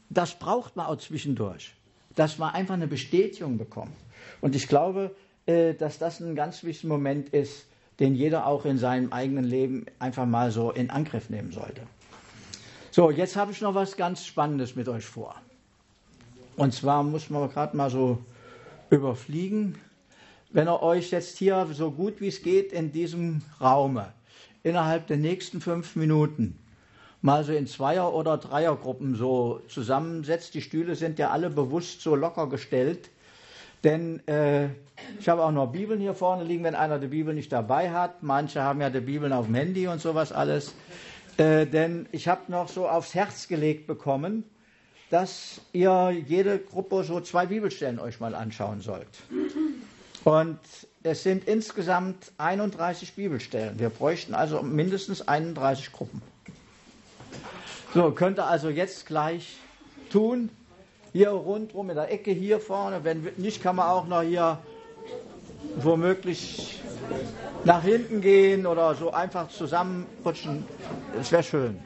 das 0.09 0.39
braucht 0.39 0.77
man 0.77 0.87
auch 0.87 0.97
zwischendurch. 0.97 1.75
Dass 2.15 2.39
man 2.39 2.55
einfach 2.55 2.75
eine 2.75 2.87
Bestätigung 2.87 3.59
bekommt. 3.59 3.97
Und 4.41 4.57
ich 4.57 4.69
glaube, 4.69 5.15
äh, 5.47 5.75
dass 5.75 5.99
das 5.99 6.21
ein 6.21 6.35
ganz 6.35 6.65
wichtiger 6.65 6.93
Moment 6.93 7.29
ist, 7.31 7.67
den 7.99 8.15
jeder 8.15 8.47
auch 8.47 8.65
in 8.65 8.79
seinem 8.79 9.13
eigenen 9.13 9.45
Leben 9.45 9.87
einfach 9.99 10.27
mal 10.27 10.51
so 10.51 10.71
in 10.71 10.91
Angriff 10.91 11.29
nehmen 11.29 11.53
sollte. 11.53 11.83
So, 12.91 13.11
jetzt 13.11 13.37
habe 13.37 13.53
ich 13.53 13.61
noch 13.61 13.75
was 13.75 13.97
ganz 13.97 14.25
Spannendes 14.25 14.75
mit 14.75 14.89
euch 14.89 15.05
vor. 15.05 15.41
Und 16.61 16.75
zwar 16.75 17.03
muss 17.03 17.31
man 17.31 17.49
gerade 17.49 17.75
mal 17.75 17.89
so 17.89 18.19
überfliegen, 18.91 19.79
wenn 20.51 20.69
ihr 20.69 20.83
euch 20.83 21.11
jetzt 21.11 21.39
hier 21.39 21.67
so 21.73 21.91
gut 21.91 22.21
wie 22.21 22.29
es 22.29 22.43
geht 22.43 22.75
in 22.75 22.93
diesem 22.93 23.41
Raume 23.63 24.13
innerhalb 24.63 25.07
der 25.07 25.17
nächsten 25.17 25.63
fünf 25.63 25.97
Minuten 25.97 26.59
mal 27.23 27.45
so 27.45 27.55
in 27.55 27.67
Zweier- 27.67 28.13
oder 28.13 28.37
Dreiergruppen 28.37 29.15
so 29.15 29.63
zusammensetzt. 29.69 30.53
Die 30.53 30.61
Stühle 30.61 30.97
sind 30.97 31.19
ja 31.19 31.31
alle 31.31 31.49
bewusst 31.49 32.03
so 32.03 32.15
locker 32.15 32.47
gestellt, 32.47 33.09
denn 33.83 34.21
äh, 34.29 34.67
ich 35.19 35.31
habe 35.31 35.43
auch 35.43 35.53
noch 35.53 35.73
Bibeln 35.73 35.99
hier 35.99 36.13
vorne 36.13 36.45
liegen, 36.45 36.65
wenn 36.65 36.75
einer 36.75 36.99
die 36.99 37.07
Bibel 37.07 37.33
nicht 37.33 37.51
dabei 37.53 37.91
hat. 37.91 38.23
Manche 38.23 38.63
haben 38.63 38.83
ja 38.83 38.91
die 38.91 39.01
Bibeln 39.01 39.33
auf 39.33 39.47
dem 39.47 39.55
Handy 39.55 39.87
und 39.87 40.03
sowas 40.03 40.31
alles. 40.31 40.75
Äh, 41.39 41.65
denn 41.65 42.07
ich 42.13 42.29
habe 42.29 42.53
noch 42.53 42.69
so 42.69 42.87
aufs 42.87 43.15
Herz 43.15 43.49
gelegt 43.49 43.87
bekommen, 43.87 44.45
dass 45.11 45.61
ihr 45.73 46.11
jede 46.27 46.59
Gruppe 46.59 47.05
so 47.05 47.21
zwei 47.21 47.47
Bibelstellen 47.47 47.99
euch 47.99 48.21
mal 48.21 48.35
anschauen 48.35 48.81
sollt. 48.81 49.09
Und 50.25 50.59
es 51.03 51.23
sind 51.23 51.47
insgesamt 51.49 52.31
31 52.39 53.15
Bibelstellen. 53.15 53.79
Wir 53.79 53.91
bräuchten 53.91 54.35
also 54.35 54.63
mindestens 54.63 55.27
31 55.27 55.93
Gruppen. 55.93 56.23
So, 57.93 58.13
könnt 58.13 58.39
ihr 58.39 58.47
also 58.47 58.71
jetzt 58.71 59.07
gleich 59.07 59.57
tun 60.11 60.51
hier 61.13 61.31
rundherum 61.31 61.91
in 61.91 61.97
der 61.97 62.13
Ecke 62.13 62.31
hier 62.31 62.61
vorne. 62.61 63.03
Wenn 63.03 63.27
nicht, 63.37 63.63
kann 63.63 63.77
man 63.77 63.89
auch 63.89 64.07
noch 64.07 64.23
hier 64.23 64.59
womöglich 65.77 66.81
nach 67.65 67.83
hinten 67.83 68.21
gehen 68.21 68.67
oder 68.67 68.95
so 68.95 69.11
einfach 69.11 69.49
zusammenrutschen. 69.49 70.65
Das 71.17 71.33
wäre 71.33 71.43
schön. 71.43 71.81